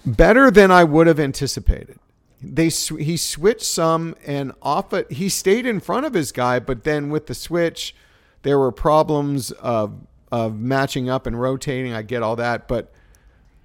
better 0.05 0.51
than 0.51 0.71
I 0.71 0.85
would 0.85 1.07
have 1.07 1.21
anticipated. 1.21 1.99
they 2.43 2.71
sw- 2.71 2.99
he 2.99 3.17
switched 3.17 3.63
some 3.67 4.15
and 4.27 4.53
off 4.63 4.93
it. 4.93 5.13
He 5.13 5.29
stayed 5.29 5.67
in 5.67 5.81
front 5.81 6.07
of 6.07 6.15
his 6.15 6.33
guy, 6.33 6.59
but 6.59 6.85
then 6.85 7.11
with 7.11 7.27
the 7.27 7.35
switch, 7.35 7.95
there 8.43 8.59
were 8.59 8.73
problems 8.73 9.51
of 9.53 9.93
of 10.33 10.59
matching 10.59 11.11
up 11.11 11.27
and 11.27 11.41
rotating. 11.41 11.93
I 11.93 12.03
get 12.03 12.23
all 12.23 12.37
that, 12.37 12.69
but 12.69 12.93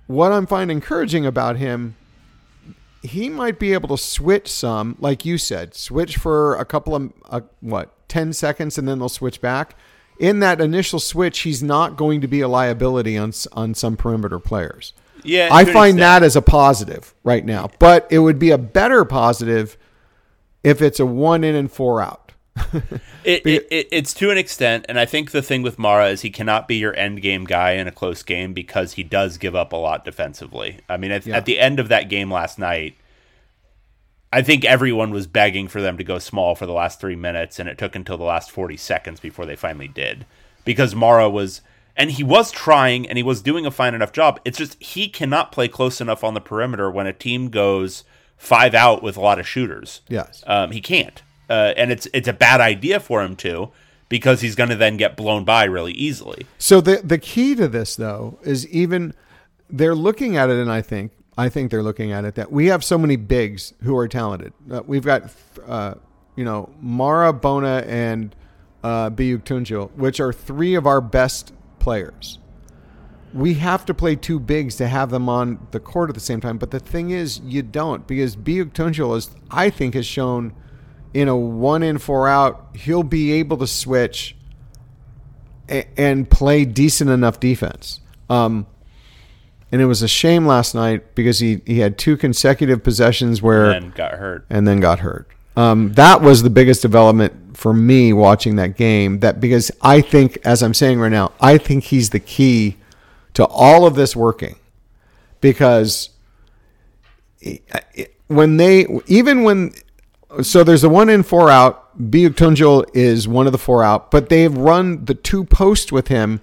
what 0.07 0.32
I'm 0.32 0.45
finding 0.47 0.78
encouraging 0.78 1.26
about 1.26 1.57
him, 1.57 1.95
he 3.03 3.30
might 3.30 3.59
be 3.59 3.74
able 3.74 3.89
to 3.89 3.97
switch 3.97 4.51
some, 4.51 4.95
like 4.99 5.26
you 5.26 5.38
said, 5.38 5.74
switch 5.76 6.18
for 6.18 6.55
a 6.55 6.66
couple 6.66 6.95
of 6.95 7.13
uh, 7.30 7.41
what 7.61 7.94
ten 8.07 8.33
seconds, 8.33 8.77
and 8.77 8.87
then 8.87 8.99
they'll 8.99 9.09
switch 9.09 9.41
back. 9.41 9.75
In 10.19 10.39
that 10.39 10.61
initial 10.61 10.99
switch, 10.99 11.39
he's 11.39 11.61
not 11.61 11.97
going 11.97 12.21
to 12.21 12.27
be 12.27 12.41
a 12.41 12.47
liability 12.47 13.17
on 13.17 13.33
on 13.53 13.73
some 13.73 13.97
perimeter 13.97 14.39
players. 14.39 14.93
Yeah, 15.23 15.49
I 15.51 15.65
find 15.65 15.97
that 15.99 16.21
as 16.23 16.35
a 16.35 16.41
positive 16.41 17.13
right 17.23 17.43
now, 17.43 17.69
but 17.79 18.07
it 18.11 18.19
would 18.19 18.37
be 18.39 18.51
a 18.51 18.57
better 18.57 19.03
positive 19.05 19.75
if 20.63 20.81
it's 20.81 20.99
a 20.99 21.05
one 21.05 21.43
in 21.43 21.55
and 21.55 21.71
four 21.71 22.01
out. 22.01 22.31
It, 23.25 23.43
it, 23.43 23.67
it, 23.71 23.87
it's 23.91 24.13
to 24.13 24.29
an 24.29 24.37
extent, 24.37 24.85
and 24.87 24.99
I 24.99 25.05
think 25.07 25.31
the 25.31 25.41
thing 25.41 25.63
with 25.63 25.79
Mara 25.79 26.09
is 26.09 26.21
he 26.21 26.29
cannot 26.29 26.67
be 26.67 26.75
your 26.75 26.95
end 26.95 27.23
game 27.23 27.43
guy 27.45 27.71
in 27.71 27.87
a 27.87 27.91
close 27.91 28.21
game 28.21 28.53
because 28.53 28.93
he 28.93 29.01
does 29.01 29.39
give 29.39 29.55
up 29.55 29.73
a 29.73 29.77
lot 29.77 30.05
defensively. 30.05 30.77
I 30.87 30.97
mean, 30.97 31.09
at, 31.09 31.25
Yeah. 31.25 31.37
at 31.37 31.45
the 31.45 31.59
end 31.59 31.79
of 31.79 31.87
that 31.87 32.07
game 32.07 32.31
last 32.31 32.59
night, 32.59 32.93
I 34.36 34.41
think 34.41 34.65
everyone 34.65 35.11
was 35.11 35.27
begging 35.27 35.69
for 35.69 35.81
them 35.81 35.97
to 35.97 36.03
go 36.03 36.19
small 36.19 36.55
for 36.55 36.65
the 36.65 36.73
last 36.73 36.99
three 36.99 37.15
minutes, 37.15 37.57
and 37.57 37.69
it 37.69 37.77
took 37.77 37.95
until 37.95 38.17
the 38.17 38.25
last 38.25 38.51
40 38.51 38.75
seconds 38.75 39.21
before 39.21 39.45
they 39.45 39.55
finally 39.55 39.88
did. 39.88 40.25
Because 40.65 40.93
Mara 40.93 41.29
was, 41.29 41.61
and 41.95 42.11
he 42.11 42.21
was 42.21 42.51
trying 42.51 43.07
and 43.07 43.17
he 43.17 43.23
was 43.23 43.41
doing 43.41 43.65
a 43.65 43.71
fine 43.71 43.93
enough 43.93 44.11
job. 44.11 44.41
It's 44.43 44.57
just 44.57 44.75
he 44.83 45.07
cannot 45.07 45.53
play 45.53 45.69
close 45.69 46.01
enough 46.01 46.21
on 46.21 46.33
the 46.33 46.41
perimeter 46.41 46.91
when 46.91 47.07
a 47.07 47.13
team 47.13 47.47
goes 47.47 48.03
five 48.36 48.73
out 48.75 49.01
with 49.01 49.15
a 49.15 49.21
lot 49.21 49.39
of 49.39 49.47
shooters. 49.47 50.01
Yes. 50.09 50.43
Um, 50.45 50.71
he 50.71 50.81
can't, 50.81 51.21
uh, 51.49 51.73
and 51.77 51.93
it's 51.93 52.05
it's 52.13 52.27
a 52.27 52.33
bad 52.33 52.59
idea 52.59 52.99
for 52.99 53.23
him 53.23 53.38
to 53.38 53.71
because 54.09 54.41
he's 54.41 54.55
going 54.55 54.69
to 54.69 54.75
then 54.75 54.97
get 54.97 55.15
blown 55.15 55.45
by 55.45 55.63
really 55.63 55.93
easily. 55.93 56.45
So 56.57 56.81
the 56.81 56.97
the 56.97 57.19
key 57.19 57.55
to 57.55 57.69
this 57.69 57.95
though 57.95 58.38
is 58.43 58.67
even 58.67 59.13
they're 59.69 59.95
looking 59.95 60.36
at 60.36 60.49
it, 60.49 60.57
and 60.57 60.69
I 60.69 60.81
think 60.81 61.13
I 61.38 61.49
think 61.49 61.71
they're 61.71 61.83
looking 61.83 62.11
at 62.11 62.23
it 62.25 62.36
that 62.36 62.51
we 62.51 62.67
have 62.67 62.83
so 62.83 62.97
many 62.97 63.15
bigs 63.17 63.73
who 63.83 63.97
are 63.97 64.07
talented. 64.07 64.53
Uh, 64.71 64.81
we've 64.86 65.03
got 65.03 65.31
uh, 65.67 65.95
you 66.36 66.45
know 66.45 66.73
Mara 66.79 67.33
Bona 67.33 67.83
and 67.88 68.36
uh, 68.83 69.09
Buyuktuncel, 69.09 69.91
which 69.93 70.19
are 70.19 70.31
three 70.31 70.75
of 70.75 70.88
our 70.88 71.01
best 71.01 71.53
players. 71.79 72.39
We 73.33 73.55
have 73.55 73.86
to 73.88 73.93
play 73.93 74.15
two 74.15 74.39
bigs 74.39 74.77
to 74.77 74.88
have 74.88 75.09
them 75.09 75.27
on 75.27 75.67
the 75.71 75.79
court 75.81 76.09
at 76.09 76.13
the 76.15 76.21
same 76.21 76.39
time. 76.39 76.57
But 76.57 76.71
the 76.71 76.79
thing 76.79 77.09
is, 77.09 77.39
you 77.41 77.63
don't 77.63 78.07
because 78.07 78.38
Buyuktuncel 78.38 79.17
is, 79.17 79.29
I 79.51 79.69
think, 79.69 79.93
has 79.95 80.05
shown 80.05 80.53
in 81.13 81.27
a 81.27 81.36
one 81.36 81.83
in 81.83 81.97
four 81.97 82.27
out, 82.27 82.67
he'll 82.75 83.03
be 83.03 83.33
able 83.33 83.57
to 83.57 83.67
switch 83.67 84.36
a- 85.69 85.88
and 85.99 86.29
play 86.29 86.65
decent 86.65 87.09
enough 87.09 87.39
defense. 87.39 87.99
Um, 88.29 88.67
and 89.76 89.82
it 89.82 89.88
was 89.88 90.01
a 90.01 90.07
shame 90.07 90.45
last 90.47 90.73
night 90.73 91.15
because 91.15 91.39
he, 91.39 91.59
he 91.65 91.80
had 91.80 91.97
two 91.97 92.15
consecutive 92.15 92.82
possessions 92.82 93.41
where 93.41 93.71
And 93.71 93.93
got 93.93 94.13
hurt. 94.13 94.45
and 94.49 94.65
then 94.65 94.80
got 94.80 94.99
hurt. 94.99 95.28
Um, 95.57 95.91
that 95.95 96.21
was 96.21 96.43
the 96.43 96.49
biggest 96.49 96.82
development 96.82 97.57
for 97.57 97.73
me 97.73 98.13
watching 98.13 98.55
that 98.55 98.78
game. 98.78 99.19
That 99.19 99.41
because 99.41 99.71
I 99.82 99.99
think, 99.99 100.38
as 100.45 100.63
I'm 100.63 100.73
saying 100.73 100.97
right 101.01 101.11
now, 101.11 101.34
I 101.41 101.57
think 101.57 101.84
he's 101.84 102.11
the 102.11 102.21
key 102.21 102.78
to 103.34 103.45
all 103.47 103.86
of 103.86 103.95
this 103.95 104.15
working. 104.15 104.55
Because 105.41 106.11
when 108.28 108.55
they, 108.55 108.88
even 109.07 109.43
when, 109.43 109.73
so 110.41 110.63
there's 110.63 110.86
a 110.86 110.89
one 110.89 111.09
in 111.09 111.21
four 111.23 111.49
out. 111.49 111.82
Buyuktuncel 111.97 112.86
is 112.93 113.28
one 113.28 113.45
of 113.45 113.51
the 113.51 113.57
four 113.57 113.84
out, 113.84 114.09
but 114.09 114.30
they've 114.30 114.55
run 114.55 115.03
the 115.03 115.15
two 115.15 115.43
posts 115.45 115.91
with 115.91 116.07
him, 116.09 116.39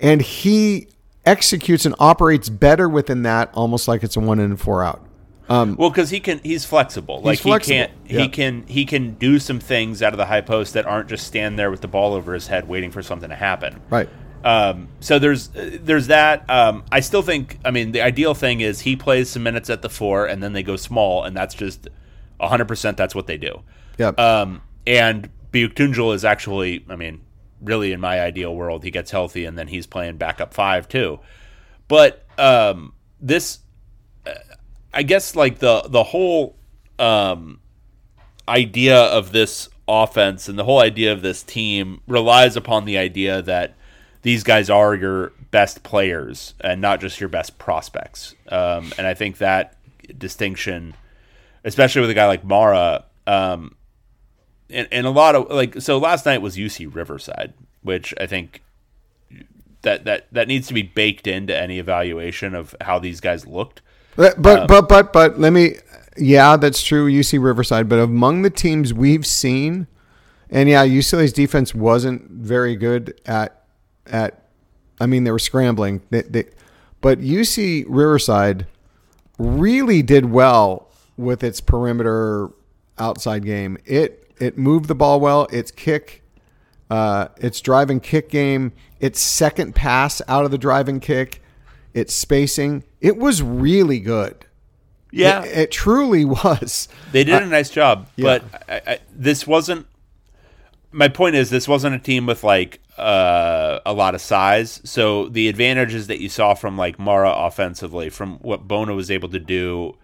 and 0.00 0.20
he 0.22 0.88
executes 1.28 1.84
and 1.86 1.94
operates 1.98 2.48
better 2.48 2.88
within 2.88 3.22
that, 3.22 3.50
almost 3.54 3.88
like 3.88 4.02
it's 4.02 4.16
a 4.16 4.20
one 4.20 4.38
in 4.38 4.46
and 4.46 4.60
four 4.60 4.82
out. 4.82 5.04
Um, 5.48 5.76
Well, 5.76 5.90
because 5.90 6.10
he 6.10 6.20
can, 6.20 6.40
he's 6.42 6.64
flexible. 6.64 7.20
Like 7.22 7.38
flexible, 7.38 7.74
he 7.74 7.80
can't, 7.80 7.92
yeah. 8.06 8.20
he 8.20 8.28
can, 8.28 8.66
he 8.66 8.84
can 8.84 9.14
do 9.14 9.38
some 9.38 9.60
things 9.60 10.02
out 10.02 10.12
of 10.12 10.18
the 10.18 10.26
high 10.26 10.42
post 10.42 10.74
that 10.74 10.86
aren't 10.86 11.08
just 11.08 11.26
stand 11.26 11.58
there 11.58 11.70
with 11.70 11.80
the 11.80 11.88
ball 11.88 12.12
over 12.12 12.34
his 12.34 12.48
head 12.48 12.68
waiting 12.68 12.90
for 12.90 13.02
something 13.02 13.30
to 13.30 13.36
happen. 13.36 13.80
Right. 13.88 14.08
Um, 14.44 14.88
so 15.00 15.18
there's 15.18 15.54
uh, 15.56 15.78
there's 15.82 16.06
that. 16.08 16.48
Um, 16.48 16.84
I 16.92 17.00
still 17.00 17.22
think. 17.22 17.58
I 17.64 17.70
mean, 17.72 17.92
the 17.92 18.02
ideal 18.02 18.34
thing 18.34 18.60
is 18.60 18.80
he 18.80 18.94
plays 18.94 19.28
some 19.28 19.42
minutes 19.42 19.68
at 19.68 19.82
the 19.82 19.88
four, 19.88 20.26
and 20.26 20.40
then 20.40 20.52
they 20.52 20.62
go 20.62 20.76
small, 20.76 21.24
and 21.24 21.36
that's 21.36 21.54
just 21.54 21.88
100. 22.36 22.68
percent 22.68 22.96
That's 22.96 23.16
what 23.16 23.26
they 23.26 23.36
do. 23.36 23.62
Yep. 23.98 24.18
Um, 24.18 24.62
and 24.86 25.28
Buyuktuncel 25.52 26.14
is 26.14 26.24
actually, 26.24 26.84
I 26.88 26.96
mean, 26.96 27.20
really 27.62 27.92
in 27.92 28.00
my 28.00 28.20
ideal 28.20 28.54
world, 28.54 28.84
he 28.84 28.90
gets 28.90 29.10
healthy, 29.10 29.44
and 29.44 29.58
then 29.58 29.68
he's 29.68 29.86
playing 29.86 30.16
backup 30.16 30.54
five 30.54 30.88
too. 30.88 31.20
But 31.88 32.24
um, 32.38 32.92
this, 33.20 33.60
uh, 34.26 34.34
I 34.92 35.02
guess, 35.02 35.34
like 35.36 35.58
the 35.58 35.82
the 35.88 36.04
whole 36.04 36.56
um, 36.98 37.60
idea 38.48 38.98
of 38.98 39.32
this 39.32 39.68
offense 39.88 40.48
and 40.48 40.58
the 40.58 40.64
whole 40.64 40.80
idea 40.80 41.12
of 41.12 41.22
this 41.22 41.42
team 41.42 42.00
relies 42.06 42.56
upon 42.56 42.84
the 42.84 42.98
idea 42.98 43.40
that 43.42 43.74
these 44.22 44.42
guys 44.42 44.68
are 44.68 44.94
your 44.94 45.32
best 45.50 45.82
players 45.82 46.54
and 46.60 46.80
not 46.80 47.00
just 47.00 47.20
your 47.20 47.28
best 47.28 47.58
prospects. 47.58 48.34
Um, 48.48 48.92
and 48.98 49.06
I 49.06 49.14
think 49.14 49.38
that 49.38 49.76
distinction, 50.18 50.94
especially 51.64 52.02
with 52.02 52.10
a 52.10 52.14
guy 52.14 52.26
like 52.26 52.44
Mara, 52.44 53.04
um, 53.26 53.74
and, 54.70 54.88
and 54.90 55.06
a 55.06 55.10
lot 55.10 55.34
of 55.34 55.50
like 55.50 55.80
so 55.80 55.98
last 55.98 56.26
night 56.26 56.42
was 56.42 56.56
UC 56.56 56.94
Riverside, 56.94 57.54
which 57.82 58.14
I 58.20 58.26
think 58.26 58.62
that 59.82 60.04
that 60.04 60.26
that 60.32 60.48
needs 60.48 60.68
to 60.68 60.74
be 60.74 60.82
baked 60.82 61.26
into 61.26 61.56
any 61.56 61.78
evaluation 61.78 62.54
of 62.54 62.74
how 62.80 62.98
these 62.98 63.20
guys 63.20 63.46
looked. 63.46 63.80
But 64.16 64.40
but 64.40 64.60
um, 64.60 64.66
but 64.66 64.88
but 64.88 65.12
but 65.12 65.38
let 65.38 65.52
me. 65.52 65.76
Yeah, 66.16 66.56
that's 66.56 66.82
true. 66.82 67.08
UC 67.08 67.40
Riverside, 67.40 67.88
but 67.88 68.00
among 68.00 68.42
the 68.42 68.50
teams 68.50 68.92
we've 68.92 69.24
seen, 69.24 69.86
and 70.50 70.68
yeah, 70.68 70.84
UCLA's 70.84 71.32
defense 71.32 71.74
wasn't 71.74 72.28
very 72.30 72.74
good 72.74 73.20
at 73.24 73.62
at. 74.06 74.42
I 75.00 75.06
mean, 75.06 75.22
they 75.22 75.30
were 75.30 75.38
scrambling. 75.38 76.02
They, 76.10 76.22
they, 76.22 76.44
but 77.00 77.20
UC 77.20 77.84
Riverside 77.86 78.66
really 79.38 80.02
did 80.02 80.24
well 80.24 80.90
with 81.16 81.44
its 81.44 81.60
perimeter 81.60 82.50
outside 82.98 83.44
game. 83.44 83.78
It 83.84 84.27
it 84.40 84.58
moved 84.58 84.88
the 84.88 84.94
ball 84.94 85.20
well. 85.20 85.46
Its 85.52 85.70
kick, 85.70 86.22
uh, 86.90 87.28
its 87.38 87.60
driving 87.60 88.00
kick 88.00 88.28
game, 88.30 88.72
its 89.00 89.20
second 89.20 89.74
pass 89.74 90.20
out 90.28 90.44
of 90.44 90.50
the 90.50 90.58
driving 90.58 91.00
kick, 91.00 91.42
its 91.94 92.14
spacing. 92.14 92.84
It 93.00 93.16
was 93.16 93.42
really 93.42 94.00
good. 94.00 94.46
Yeah, 95.10 95.44
It, 95.44 95.58
it 95.58 95.70
truly 95.70 96.24
was. 96.44 96.88
They 97.12 97.24
did 97.24 97.42
a 97.42 97.46
nice 97.46 97.70
job, 97.70 98.08
yeah. 98.16 98.24
but 98.24 98.64
I, 98.68 98.92
I, 98.92 98.98
this 99.10 99.46
wasn't. 99.46 99.86
My 100.90 101.08
point 101.08 101.36
is, 101.36 101.50
this 101.50 101.68
wasn't 101.68 101.94
a 101.94 101.98
team 101.98 102.24
with 102.24 102.42
like 102.42 102.80
uh, 102.96 103.80
a 103.86 103.92
lot 103.92 104.14
of 104.14 104.20
size. 104.20 104.80
So 104.84 105.28
the 105.28 105.48
advantages 105.48 106.06
that 106.08 106.20
you 106.20 106.28
saw 106.28 106.54
from 106.54 106.76
like 106.76 106.98
Mara 106.98 107.30
offensively, 107.30 108.10
from 108.10 108.38
what 108.38 108.66
Bona 108.66 108.94
was 108.94 109.10
able 109.10 109.28
to 109.30 109.38
do, 109.38 109.96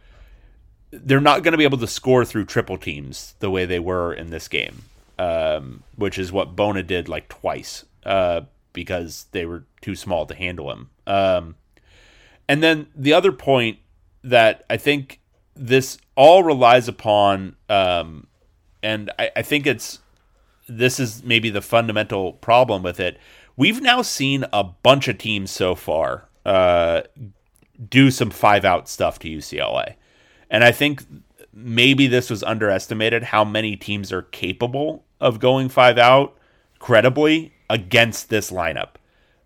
they're 1.03 1.21
not 1.21 1.43
going 1.43 1.53
to 1.53 1.59
be 1.59 1.65
able 1.65 1.79
to 1.79 1.87
score 1.87 2.25
through 2.25 2.45
triple 2.45 2.79
teams 2.79 3.35
the 3.41 3.51
way 3.51 3.65
they 3.65 3.79
were 3.79 4.13
in 4.13 4.31
this 4.31 4.49
game, 4.49 4.83
um, 5.19 5.83
which 5.97 6.19
is 6.19 6.33
what 6.33 6.57
Bona 6.57 6.83
did 6.83 7.09
like 7.09 7.29
twice 7.29 7.85
uh, 8.05 8.43
because 8.73 9.27
they 9.33 9.47
were 9.47 9.65
too 9.81 9.95
small 9.95 10.27
to 10.27 10.35
handle 10.35 10.71
him. 10.71 10.91
Um, 11.07 11.57
and 12.49 12.63
then 12.63 12.89
the 12.95 13.13
other 13.13 13.33
point 13.33 13.79
that 14.23 14.65
I 14.69 14.77
think 14.77 15.21
this 15.55 15.99
all 16.17 16.43
relies 16.43 16.89
upon, 16.89 17.57
um, 17.69 18.27
and 18.83 19.11
I, 19.19 19.31
I 19.37 19.43
think 19.43 19.67
it's 19.67 20.01
this 20.69 20.99
is 20.99 21.23
maybe 21.23 21.51
the 21.51 21.61
fundamental 21.61 22.35
problem 22.35 22.83
with 22.83 23.01
it. 23.01 23.19
We've 23.57 23.81
now 23.81 24.03
seen 24.03 24.45
a 24.53 24.65
bunch 24.65 25.09
of 25.09 25.19
teams 25.19 25.51
so 25.51 25.75
far 25.75 26.29
uh, 26.45 27.03
do 27.89 28.11
some 28.11 28.31
five 28.31 28.65
out 28.65 28.89
stuff 28.89 29.19
to 29.21 29.29
UCLA. 29.29 29.95
And 30.55 30.63
I 30.63 30.71
think 30.71 31.03
maybe 31.53 32.07
this 32.07 32.31
was 32.31 32.45
underestimated 32.45 33.25
how 33.25 33.45
many 33.45 33.75
teams 33.75 34.13
are 34.13 34.23
capable 34.23 35.05
of 35.21 35.41
going 35.41 35.69
five 35.69 35.99
out 35.99 36.37
credibly 36.79 37.53
against 37.69 38.29
this 38.31 38.53
lineup. 38.53 38.91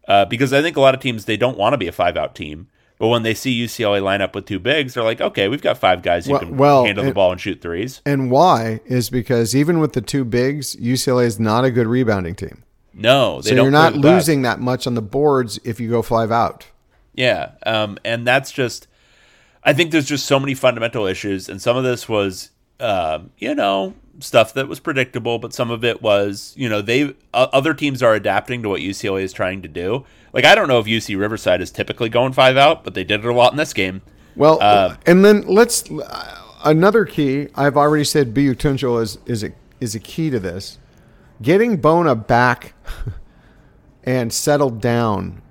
Uh, 0.07 0.27
because 0.27 0.53
I 0.53 0.61
think 0.61 0.77
a 0.77 0.83
lot 0.83 0.95
of 0.95 1.01
teams, 1.01 1.25
they 1.25 1.39
don't 1.39 1.57
want 1.57 1.73
to 1.73 1.79
be 1.79 1.87
a 1.89 1.93
five 1.93 2.19
out 2.19 2.35
team. 2.35 2.69
But 2.99 3.09
when 3.09 3.23
they 3.23 3.33
see 3.33 3.59
UCLA 3.65 4.03
line 4.03 4.21
up 4.21 4.35
with 4.35 4.45
two 4.45 4.59
bigs, 4.59 4.93
they're 4.93 5.03
like, 5.03 5.23
okay, 5.23 5.49
we've 5.49 5.63
got 5.63 5.79
five 5.79 6.03
guys 6.03 6.27
who 6.27 6.33
Well- 6.33 6.41
can 6.41 6.57
well, 6.59 6.85
handle 6.85 7.05
the 7.05 7.09
and- 7.09 7.15
ball 7.15 7.33
and 7.33 7.41
shoot 7.41 7.63
threes. 7.63 8.03
And 8.05 8.31
why 8.31 8.81
is 8.85 9.09
because 9.09 9.57
even 9.57 9.79
with 9.79 9.95
the 9.95 10.03
two 10.03 10.27
bigs, 10.27 10.77
UCLA 10.77 11.25
is 11.25 11.41
not 11.41 11.65
a 11.65 11.71
good 11.71 11.87
rebounding 11.87 12.35
team. 12.35 12.65
No, 12.93 13.41
they 13.41 13.49
So 13.51 13.57
don't. 13.57 13.65
you're 13.65 13.73
not 13.73 13.95
the 13.95 14.01
losing 14.01 14.43
that 14.43 14.61
much 14.61 14.87
on 14.87 14.93
the 14.95 15.01
boards 15.03 15.59
if 15.65 15.81
you 15.81 15.89
go 15.89 16.03
five 16.03 16.31
out. 16.31 16.67
Yeah, 17.15 17.53
um, 17.65 17.97
and 18.05 18.27
that's 18.27 18.53
just 18.53 18.89
I 19.65 19.73
think 19.73 19.91
there's 19.91 20.07
just 20.07 20.27
so 20.27 20.39
many 20.39 20.55
fundamental 20.55 21.07
issues, 21.07 21.49
and 21.49 21.61
some 21.61 21.77
of 21.77 21.85
this 21.85 22.09
was, 22.09 22.51
uh, 22.81 23.21
you 23.39 23.55
know, 23.55 23.95
stuff 24.21 24.55
that 24.55 24.69
was 24.69 24.81
predictable, 24.81 25.39
but 25.39 25.53
some 25.53 25.71
of 25.71 25.85
it 25.85 26.03
was, 26.03 26.55
you 26.57 26.69
know, 26.69 26.81
they 26.83 27.15
uh, 27.35 27.47
other 27.53 27.75
teams 27.75 28.03
are 28.03 28.15
adapting 28.15 28.63
to 28.63 28.69
what 28.69 28.81
UCLA 28.81 29.23
is 29.23 29.33
trying 29.33 29.63
to 29.63 29.69
do. 29.69 30.05
Like 30.33 30.45
I 30.45 30.55
don't 30.55 30.69
know 30.69 30.79
if 30.79 30.87
UC 30.87 31.19
Riverside 31.19 31.61
is 31.61 31.71
typically 31.71 32.09
going 32.09 32.33
five 32.33 32.57
out, 32.57 32.85
but 32.85 32.95
they 32.95 33.05
did 33.05 33.25
it 33.25 33.27
a 33.27 33.35
lot 33.35 33.53
in 33.53 33.59
this 33.59 33.73
game. 33.73 34.03
Well, 34.37 34.59
uh, 34.61 34.97
and 35.07 35.25
then 35.25 35.43
let's 35.43 35.85
another 36.65 37.05
key. 37.05 37.49
I've 37.55 37.77
already 37.77 38.05
said 38.05 38.35
Buyuktuncel 38.35 39.03
is 39.03 39.19
is 39.27 39.43
a 39.43 39.53
is 39.81 39.95
a 39.95 40.01
key 40.01 40.31
to 40.31 40.39
this. 40.39 40.79
Getting 41.41 41.77
Bona 41.77 42.15
back 42.15 42.75
and 44.05 44.33
settled 44.33 44.81
down 44.81 45.43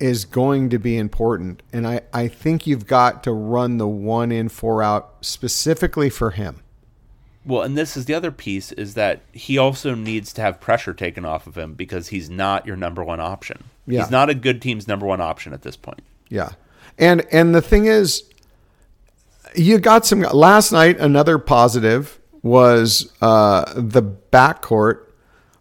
is 0.00 0.24
going 0.24 0.70
to 0.70 0.78
be 0.78 0.96
important. 0.96 1.62
And 1.72 1.86
I, 1.86 2.00
I 2.12 2.28
think 2.28 2.66
you've 2.66 2.86
got 2.86 3.22
to 3.24 3.32
run 3.32 3.78
the 3.78 3.88
one 3.88 4.32
in, 4.32 4.48
four 4.48 4.82
out 4.82 5.16
specifically 5.20 6.10
for 6.10 6.30
him. 6.30 6.62
Well, 7.44 7.62
and 7.62 7.76
this 7.76 7.96
is 7.96 8.04
the 8.04 8.14
other 8.14 8.30
piece 8.30 8.70
is 8.72 8.94
that 8.94 9.22
he 9.32 9.56
also 9.56 9.94
needs 9.94 10.32
to 10.34 10.42
have 10.42 10.60
pressure 10.60 10.92
taken 10.92 11.24
off 11.24 11.46
of 11.46 11.56
him 11.56 11.74
because 11.74 12.08
he's 12.08 12.28
not 12.28 12.66
your 12.66 12.76
number 12.76 13.02
one 13.02 13.20
option. 13.20 13.64
Yeah. 13.86 14.00
He's 14.02 14.10
not 14.10 14.28
a 14.28 14.34
good 14.34 14.60
team's 14.60 14.86
number 14.86 15.06
one 15.06 15.20
option 15.20 15.52
at 15.52 15.62
this 15.62 15.76
point. 15.76 16.02
Yeah. 16.28 16.50
And 16.98 17.26
and 17.32 17.54
the 17.54 17.62
thing 17.62 17.86
is 17.86 18.24
you 19.54 19.78
got 19.78 20.06
some 20.06 20.20
last 20.20 20.70
night 20.70 20.98
another 20.98 21.38
positive 21.38 22.20
was 22.42 23.12
uh, 23.20 23.72
the 23.74 24.02
backcourt. 24.02 25.06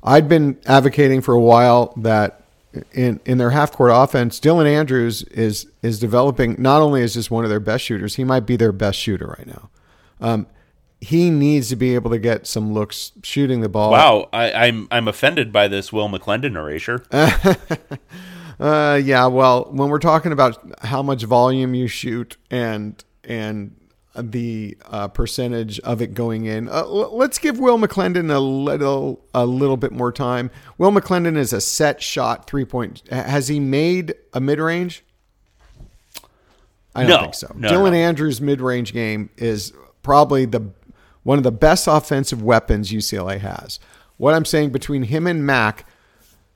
I'd 0.04 0.30
been 0.30 0.58
advocating 0.66 1.22
for 1.22 1.34
a 1.34 1.42
while 1.42 1.94
that 1.98 2.39
in 2.92 3.20
in 3.26 3.38
their 3.38 3.50
half 3.50 3.72
court 3.72 3.92
offense, 3.94 4.40
Dylan 4.40 4.66
Andrews 4.66 5.24
is 5.24 5.68
is 5.82 6.00
developing 6.00 6.56
not 6.60 6.82
only 6.82 7.02
as 7.02 7.14
just 7.14 7.32
one 7.32 7.44
of 7.44 7.50
their 7.50 7.60
best 7.60 7.84
shooters, 7.84 8.16
he 8.16 8.24
might 8.24 8.46
be 8.46 8.56
their 8.56 8.72
best 8.72 9.00
shooter 9.00 9.36
right 9.38 9.48
now. 9.48 9.70
Um, 10.22 10.48
he 11.02 11.30
needs 11.30 11.70
to 11.70 11.76
be 11.76 11.96
able 11.96 12.12
to 12.12 12.20
get 12.20 12.46
some 12.46 12.74
looks 12.74 13.14
shooting 13.24 13.62
the 13.62 13.70
ball. 13.70 13.92
Wow, 13.92 14.30
I, 14.34 14.50
am 14.50 14.56
I'm, 14.62 14.88
I'm 14.92 15.08
offended 15.08 15.52
by 15.52 15.68
this 15.68 15.94
Will 15.94 16.10
McClendon 16.10 16.56
erasure. 16.56 17.06
uh, 18.60 19.00
yeah, 19.02 19.26
well, 19.28 19.70
when 19.72 19.90
we're 19.90 20.00
talking 20.00 20.32
about 20.32 20.60
how 20.82 21.02
much 21.02 21.24
volume 21.24 21.74
you 21.74 21.88
shoot 21.88 22.38
and 22.52 23.04
and 23.24 23.79
the 24.22 24.78
uh, 24.86 25.08
percentage 25.08 25.80
of 25.82 26.02
it 26.02 26.14
going 26.14 26.46
in, 26.46 26.70
uh, 26.70 26.86
let's 26.86 27.38
give 27.38 27.60
Will 27.60 27.78
McClendon 27.78 28.34
a 28.34 28.40
little 28.40 29.26
a 29.34 29.46
little 29.46 29.78
bit 29.78 29.92
more 29.92 30.12
time. 30.12 30.52
Will 30.78 30.92
McClendon 30.92 31.38
is 31.38 31.54
a 31.54 31.62
set 31.62 32.02
shot 32.02 32.48
three 32.48 32.66
point. 32.66 33.04
Has 33.10 33.48
he 33.48 33.60
made 33.60 34.14
a 34.34 34.40
mid 34.40 34.60
range? 34.60 35.04
I 36.96 37.02
don't 37.04 37.10
no, 37.10 37.22
think 37.22 37.36
so. 37.36 37.52
No, 37.56 37.70
Dylan 37.70 37.92
no. 37.92 37.98
Andrews' 37.98 38.42
mid 38.42 38.62
range 38.62 38.94
game 38.94 39.30
is 39.38 39.74
probably 40.02 40.46
the 40.46 40.72
one 41.24 41.38
of 41.38 41.44
the 41.44 41.52
best 41.52 41.88
offensive 41.88 42.42
weapons 42.42 42.92
UCLA 42.92 43.40
has. 43.40 43.80
What 44.18 44.34
I'm 44.34 44.46
saying 44.46 44.72
between 44.72 45.04
him 45.04 45.28
and 45.28 45.46
Mack, 45.46 45.86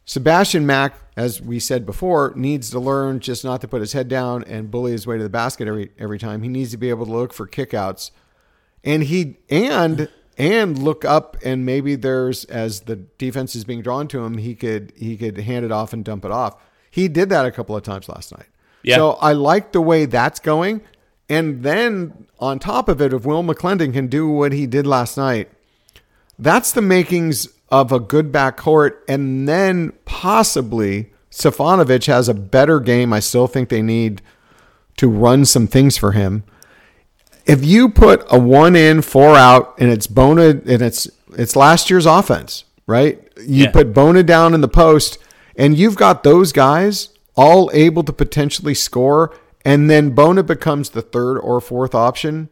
Sebastian 0.05 0.65
Mack, 0.65 0.95
as 1.15 1.41
we 1.41 1.59
said 1.59 1.85
before, 1.85 2.33
needs 2.35 2.69
to 2.71 2.79
learn 2.79 3.19
just 3.19 3.43
not 3.43 3.61
to 3.61 3.67
put 3.67 3.81
his 3.81 3.93
head 3.93 4.07
down 4.07 4.43
and 4.45 4.71
bully 4.71 4.91
his 4.91 5.05
way 5.05 5.17
to 5.17 5.23
the 5.23 5.29
basket 5.29 5.67
every 5.67 5.91
every 5.97 6.19
time. 6.19 6.41
He 6.41 6.49
needs 6.49 6.71
to 6.71 6.77
be 6.77 6.89
able 6.89 7.05
to 7.05 7.11
look 7.11 7.33
for 7.33 7.47
kickouts, 7.47 8.11
and 8.83 9.03
he 9.03 9.37
and 9.49 10.09
and 10.37 10.77
look 10.77 11.05
up 11.05 11.37
and 11.43 11.65
maybe 11.65 11.95
there's 11.95 12.45
as 12.45 12.81
the 12.81 12.95
defense 12.95 13.55
is 13.55 13.63
being 13.63 13.81
drawn 13.81 14.07
to 14.09 14.23
him, 14.23 14.37
he 14.37 14.55
could 14.55 14.93
he 14.95 15.15
could 15.17 15.37
hand 15.37 15.65
it 15.65 15.71
off 15.71 15.93
and 15.93 16.03
dump 16.03 16.25
it 16.25 16.31
off. 16.31 16.55
He 16.89 17.07
did 17.07 17.29
that 17.29 17.45
a 17.45 17.51
couple 17.51 17.75
of 17.75 17.83
times 17.83 18.09
last 18.09 18.35
night. 18.35 18.47
Yeah. 18.83 18.97
So 18.97 19.11
I 19.13 19.33
like 19.33 19.71
the 19.71 19.81
way 19.81 20.05
that's 20.05 20.39
going. 20.39 20.81
And 21.29 21.63
then 21.63 22.27
on 22.39 22.59
top 22.59 22.89
of 22.89 23.01
it, 23.01 23.13
if 23.13 23.25
Will 23.25 23.43
McClendon 23.43 23.93
can 23.93 24.07
do 24.07 24.27
what 24.27 24.51
he 24.51 24.67
did 24.67 24.85
last 24.85 25.17
night, 25.17 25.49
that's 26.37 26.71
the 26.71 26.81
makings 26.81 27.47
of 27.73 27.91
a 27.91 27.99
good 27.99 28.31
backcourt. 28.31 28.97
And 29.07 29.49
then 29.49 29.93
possibly 30.05 31.11
Stefanovic 31.31 32.05
has 32.05 32.29
a 32.29 32.33
better 32.33 32.79
game. 32.79 33.11
I 33.11 33.19
still 33.19 33.47
think 33.47 33.69
they 33.69 33.81
need 33.81 34.21
to 34.97 35.09
run 35.09 35.45
some 35.45 35.65
things 35.65 35.97
for 35.97 36.11
him. 36.11 36.43
If 37.45 37.65
you 37.65 37.89
put 37.89 38.23
a 38.29 38.39
one 38.39 38.75
in, 38.75 39.01
four 39.01 39.35
out, 39.35 39.75
and 39.79 39.89
it's 39.89 40.07
Bona 40.07 40.49
and 40.49 40.81
it's 40.81 41.09
it's 41.35 41.55
last 41.55 41.89
year's 41.89 42.05
offense, 42.05 42.63
right? 42.85 43.19
You 43.37 43.65
yeah. 43.65 43.71
put 43.71 43.93
Bona 43.93 44.23
down 44.23 44.53
in 44.53 44.61
the 44.61 44.67
post, 44.67 45.17
and 45.57 45.75
you've 45.75 45.95
got 45.95 46.23
those 46.23 46.53
guys 46.53 47.09
all 47.35 47.71
able 47.73 48.03
to 48.03 48.13
potentially 48.13 48.75
score 48.75 49.33
and 49.65 49.89
then 49.89 50.11
Bona 50.11 50.43
becomes 50.43 50.89
the 50.89 51.01
third 51.01 51.39
or 51.39 51.61
fourth 51.61 51.95
option. 51.95 52.49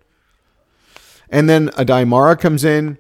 And 1.30 1.50
then 1.50 1.70
Aday-Mara 1.70 2.38
comes 2.38 2.64
in. 2.64 2.98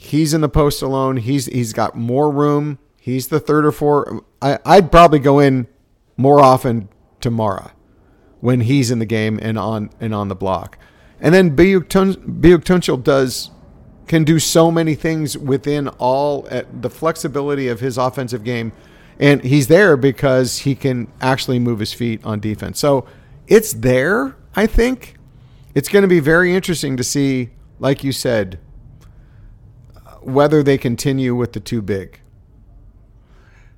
He's 0.00 0.32
in 0.32 0.40
the 0.42 0.48
post 0.48 0.80
alone. 0.80 1.16
He's 1.16 1.46
he's 1.46 1.72
got 1.72 1.96
more 1.96 2.30
room. 2.30 2.78
He's 3.00 3.28
the 3.28 3.40
third 3.40 3.66
or 3.66 3.72
fourth. 3.72 4.22
I, 4.40 4.58
I'd 4.64 4.92
probably 4.92 5.18
go 5.18 5.40
in 5.40 5.66
more 6.16 6.40
often 6.40 6.88
to 7.20 7.30
Mara 7.30 7.72
when 8.40 8.60
he's 8.60 8.92
in 8.92 9.00
the 9.00 9.06
game 9.06 9.40
and 9.42 9.58
on 9.58 9.90
and 10.00 10.14
on 10.14 10.28
the 10.28 10.36
block. 10.36 10.78
And 11.20 11.34
then 11.34 11.56
Biuk 11.56 13.02
does 13.02 13.50
can 14.06 14.22
do 14.22 14.38
so 14.38 14.70
many 14.70 14.94
things 14.94 15.36
within 15.36 15.88
all 15.98 16.42
the 16.72 16.88
flexibility 16.88 17.66
of 17.66 17.80
his 17.80 17.98
offensive 17.98 18.44
game. 18.44 18.72
And 19.18 19.42
he's 19.42 19.66
there 19.66 19.96
because 19.96 20.60
he 20.60 20.76
can 20.76 21.12
actually 21.20 21.58
move 21.58 21.80
his 21.80 21.92
feet 21.92 22.24
on 22.24 22.38
defense. 22.38 22.78
So 22.78 23.04
it's 23.48 23.72
there, 23.72 24.36
I 24.54 24.66
think. 24.66 25.16
It's 25.74 25.88
going 25.88 26.02
to 26.02 26.08
be 26.08 26.20
very 26.20 26.54
interesting 26.54 26.96
to 26.96 27.04
see, 27.04 27.50
like 27.80 28.04
you 28.04 28.12
said, 28.12 28.60
whether 30.22 30.62
they 30.62 30.78
continue 30.78 31.34
with 31.34 31.52
the 31.52 31.60
too 31.60 31.82
big. 31.82 32.20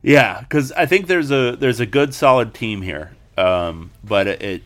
Yeah, 0.02 0.40
because 0.40 0.72
I 0.72 0.86
think 0.86 1.06
there's 1.06 1.30
a 1.30 1.56
there's 1.56 1.80
a 1.80 1.86
good 1.86 2.14
solid 2.14 2.54
team 2.54 2.80
here, 2.82 3.14
um, 3.36 3.90
but 4.02 4.26
it, 4.26 4.62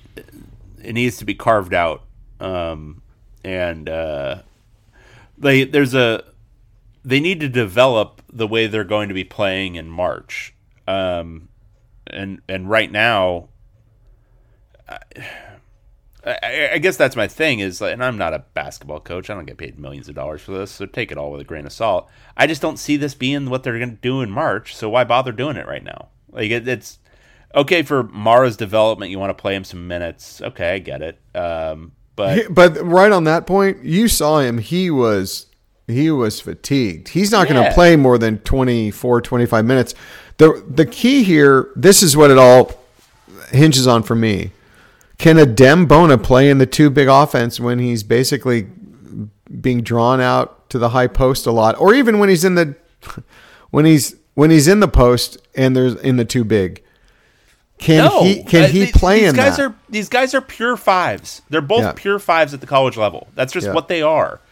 it, 0.80 0.92
needs 0.92 1.16
to 1.16 1.24
be 1.24 1.34
carved 1.34 1.74
out, 1.74 2.02
um, 2.38 3.02
and 3.42 3.88
uh, 3.88 4.42
they 5.36 5.64
there's 5.64 5.94
a 5.94 6.22
they 7.04 7.18
need 7.18 7.40
to 7.40 7.48
develop 7.48 8.22
the 8.32 8.46
way 8.46 8.68
they're 8.68 8.84
going 8.84 9.08
to 9.08 9.14
be 9.14 9.24
playing 9.24 9.74
in 9.74 9.88
March, 9.88 10.54
um, 10.86 11.48
and 12.06 12.40
and 12.48 12.70
right 12.70 12.92
now 12.92 13.48
I, 14.88 14.98
I, 16.26 16.78
guess 16.78 16.96
that's 16.96 17.16
my 17.16 17.28
thing 17.28 17.60
is, 17.60 17.82
and 17.82 18.02
I'm 18.02 18.16
not 18.16 18.32
a 18.32 18.44
basketball 18.54 19.00
coach. 19.00 19.28
I 19.28 19.34
don't 19.34 19.44
get 19.44 19.58
paid 19.58 19.78
millions 19.78 20.08
of 20.08 20.14
dollars 20.14 20.40
for 20.40 20.52
this, 20.52 20.70
so 20.70 20.86
take 20.86 21.12
it 21.12 21.18
all 21.18 21.30
with 21.30 21.42
a 21.42 21.44
grain 21.44 21.66
of 21.66 21.72
salt. 21.72 22.08
I 22.36 22.46
just 22.46 22.62
don't 22.62 22.78
see 22.78 22.96
this 22.96 23.14
being 23.14 23.50
what 23.50 23.62
they're 23.62 23.78
going 23.78 23.90
to 23.90 23.96
do 23.96 24.22
in 24.22 24.30
March. 24.30 24.74
So 24.74 24.88
why 24.88 25.04
bother 25.04 25.32
doing 25.32 25.56
it 25.56 25.66
right 25.66 25.84
now? 25.84 26.08
Like 26.30 26.50
it, 26.50 26.66
it's 26.66 26.98
okay 27.54 27.82
for 27.82 28.04
Mara's 28.04 28.56
development. 28.56 29.10
You 29.10 29.18
want 29.18 29.36
to 29.36 29.40
play 29.40 29.54
him 29.54 29.64
some 29.64 29.86
minutes. 29.86 30.40
Okay, 30.40 30.74
I 30.74 30.78
get 30.78 31.02
it. 31.02 31.20
Um, 31.34 31.92
but 32.16 32.52
but 32.54 32.82
right 32.82 33.12
on 33.12 33.24
that 33.24 33.46
point, 33.46 33.84
you 33.84 34.08
saw 34.08 34.40
him. 34.40 34.58
He 34.58 34.90
was 34.90 35.46
he 35.86 36.10
was 36.10 36.40
fatigued. 36.40 37.08
He's 37.08 37.32
not 37.32 37.48
yeah. 37.48 37.54
going 37.54 37.64
to 37.66 37.74
play 37.74 37.96
more 37.96 38.16
than 38.16 38.38
24, 38.38 39.20
25 39.20 39.64
minutes. 39.64 39.94
The 40.38 40.64
the 40.66 40.86
key 40.86 41.22
here, 41.22 41.70
this 41.76 42.02
is 42.02 42.16
what 42.16 42.30
it 42.30 42.38
all 42.38 42.72
hinges 43.50 43.86
on 43.86 44.02
for 44.02 44.14
me 44.14 44.50
can 45.24 45.38
Adem 45.38 45.88
Bona 45.88 46.18
play 46.18 46.50
in 46.50 46.58
the 46.58 46.66
two 46.66 46.90
big 46.90 47.08
offense 47.08 47.58
when 47.58 47.78
he's 47.78 48.02
basically 48.02 48.68
being 49.58 49.80
drawn 49.80 50.20
out 50.20 50.68
to 50.68 50.78
the 50.78 50.90
high 50.90 51.06
post 51.06 51.46
a 51.46 51.50
lot, 51.50 51.80
or 51.80 51.94
even 51.94 52.18
when 52.18 52.28
he's 52.28 52.44
in 52.44 52.56
the 52.56 52.76
when 53.70 53.86
he's 53.86 54.16
when 54.34 54.50
he's 54.50 54.68
in 54.68 54.80
the 54.80 54.88
post 54.88 55.38
and 55.54 55.74
there's 55.74 55.94
in 55.94 56.18
the 56.18 56.26
two 56.26 56.44
big? 56.44 56.84
Can 57.78 58.04
no. 58.04 58.22
he 58.22 58.44
can 58.44 58.64
uh, 58.64 58.66
he 58.66 58.92
play 58.92 59.20
these 59.20 59.30
in 59.30 59.36
guys 59.36 59.56
that? 59.56 59.62
Are, 59.70 59.74
these 59.88 60.10
guys 60.10 60.34
are 60.34 60.42
pure 60.42 60.76
fives. 60.76 61.40
They're 61.48 61.62
both 61.62 61.84
yeah. 61.84 61.92
pure 61.96 62.18
fives 62.18 62.52
at 62.52 62.60
the 62.60 62.66
college 62.66 62.98
level. 62.98 63.28
That's 63.34 63.54
just 63.54 63.68
yeah. 63.68 63.72
what 63.72 63.88
they 63.88 64.02
are. 64.02 64.42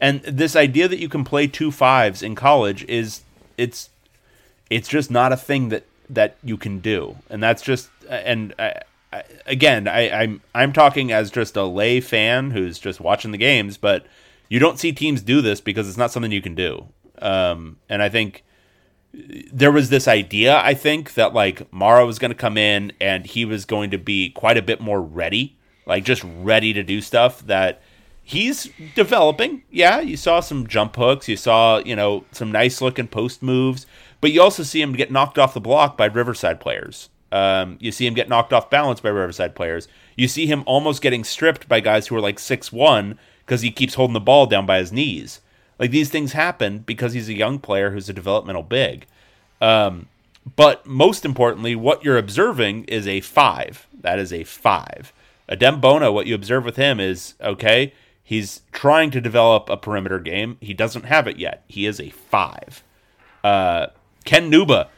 And 0.00 0.22
this 0.22 0.54
idea 0.54 0.86
that 0.86 1.00
you 1.00 1.08
can 1.08 1.24
play 1.24 1.48
two 1.48 1.72
fives 1.72 2.22
in 2.22 2.36
college 2.36 2.84
is 2.84 3.22
it's 3.58 3.90
it's 4.70 4.88
just 4.88 5.10
not 5.10 5.32
a 5.32 5.36
thing 5.36 5.70
that 5.70 5.86
that 6.08 6.36
you 6.44 6.56
can 6.56 6.78
do. 6.78 7.16
And 7.28 7.42
that's 7.42 7.62
just 7.62 7.90
and 8.08 8.54
I, 8.60 8.82
again, 9.46 9.88
I, 9.88 10.10
I'm 10.10 10.40
I'm 10.54 10.72
talking 10.72 11.12
as 11.12 11.30
just 11.30 11.56
a 11.56 11.64
lay 11.64 12.00
fan 12.00 12.50
who's 12.50 12.78
just 12.78 13.00
watching 13.00 13.32
the 13.32 13.38
games, 13.38 13.76
but 13.76 14.06
you 14.48 14.58
don't 14.58 14.78
see 14.78 14.92
teams 14.92 15.22
do 15.22 15.40
this 15.40 15.60
because 15.60 15.88
it's 15.88 15.98
not 15.98 16.10
something 16.10 16.32
you 16.32 16.42
can 16.42 16.54
do. 16.54 16.86
Um, 17.20 17.78
and 17.88 18.02
I 18.02 18.08
think 18.08 18.44
there 19.12 19.72
was 19.72 19.90
this 19.90 20.06
idea, 20.06 20.58
I 20.58 20.74
think, 20.74 21.14
that 21.14 21.34
like 21.34 21.72
Mara 21.72 22.06
was 22.06 22.18
going 22.18 22.30
to 22.30 22.36
come 22.36 22.56
in 22.56 22.92
and 23.00 23.26
he 23.26 23.44
was 23.44 23.64
going 23.64 23.90
to 23.90 23.98
be 23.98 24.30
quite 24.30 24.56
a 24.56 24.62
bit 24.62 24.80
more 24.80 25.02
ready, 25.02 25.56
like 25.86 26.04
just 26.04 26.24
ready 26.24 26.72
to 26.72 26.82
do 26.82 27.00
stuff 27.00 27.44
that 27.46 27.82
he's 28.22 28.70
developing. 28.94 29.64
Yeah, 29.70 30.00
you 30.00 30.16
saw 30.16 30.40
some 30.40 30.66
jump 30.66 30.96
hooks, 30.96 31.28
you 31.28 31.36
saw, 31.36 31.78
you 31.78 31.96
know, 31.96 32.24
some 32.30 32.52
nice 32.52 32.80
looking 32.80 33.08
post 33.08 33.42
moves, 33.42 33.86
but 34.20 34.30
you 34.30 34.40
also 34.40 34.62
see 34.62 34.80
him 34.80 34.92
get 34.92 35.10
knocked 35.10 35.38
off 35.38 35.54
the 35.54 35.60
block 35.60 35.96
by 35.96 36.06
Riverside 36.06 36.60
players 36.60 37.08
Um, 37.32 37.76
you 37.80 37.92
see 37.92 38.06
him 38.06 38.14
get 38.14 38.28
knocked 38.28 38.52
off 38.52 38.70
balance 38.70 39.00
by 39.00 39.08
Riverside 39.10 39.54
players. 39.54 39.88
You 40.16 40.28
see 40.28 40.46
him 40.46 40.62
almost 40.66 41.02
getting 41.02 41.24
stripped 41.24 41.68
by 41.68 41.80
guys 41.80 42.06
who 42.06 42.16
are 42.16 42.20
like 42.20 42.38
six 42.38 42.72
one 42.72 43.18
because 43.44 43.62
he 43.62 43.70
keeps 43.70 43.94
holding 43.94 44.14
the 44.14 44.20
ball 44.20 44.46
down 44.46 44.66
by 44.66 44.78
his 44.78 44.92
knees. 44.92 45.40
Like 45.78 45.90
these 45.90 46.10
things 46.10 46.32
happen 46.32 46.80
because 46.80 47.12
he's 47.12 47.28
a 47.28 47.34
young 47.34 47.58
player 47.58 47.90
who's 47.90 48.08
a 48.08 48.12
developmental 48.12 48.62
big. 48.62 49.06
Um, 49.60 50.06
but 50.56 50.86
most 50.86 51.24
importantly, 51.24 51.74
what 51.74 52.04
you're 52.04 52.18
observing 52.18 52.84
is 52.84 53.06
a 53.06 53.20
five. 53.20 53.86
That 53.98 54.18
is 54.18 54.32
a 54.32 54.44
five. 54.44 55.12
Adem 55.48 55.80
Bona, 55.80 56.12
what 56.12 56.26
you 56.26 56.34
observe 56.34 56.64
with 56.64 56.76
him 56.76 57.00
is 57.00 57.34
okay, 57.40 57.92
he's 58.22 58.62
trying 58.72 59.10
to 59.10 59.20
develop 59.20 59.68
a 59.68 59.76
perimeter 59.76 60.18
game. 60.18 60.56
He 60.60 60.74
doesn't 60.74 61.04
have 61.04 61.26
it 61.26 61.38
yet. 61.38 61.64
He 61.66 61.86
is 61.86 62.00
a 62.00 62.10
five. 62.10 62.84
Uh, 63.42 63.88
Ken 64.24 64.50
Nwuba, 64.50 64.88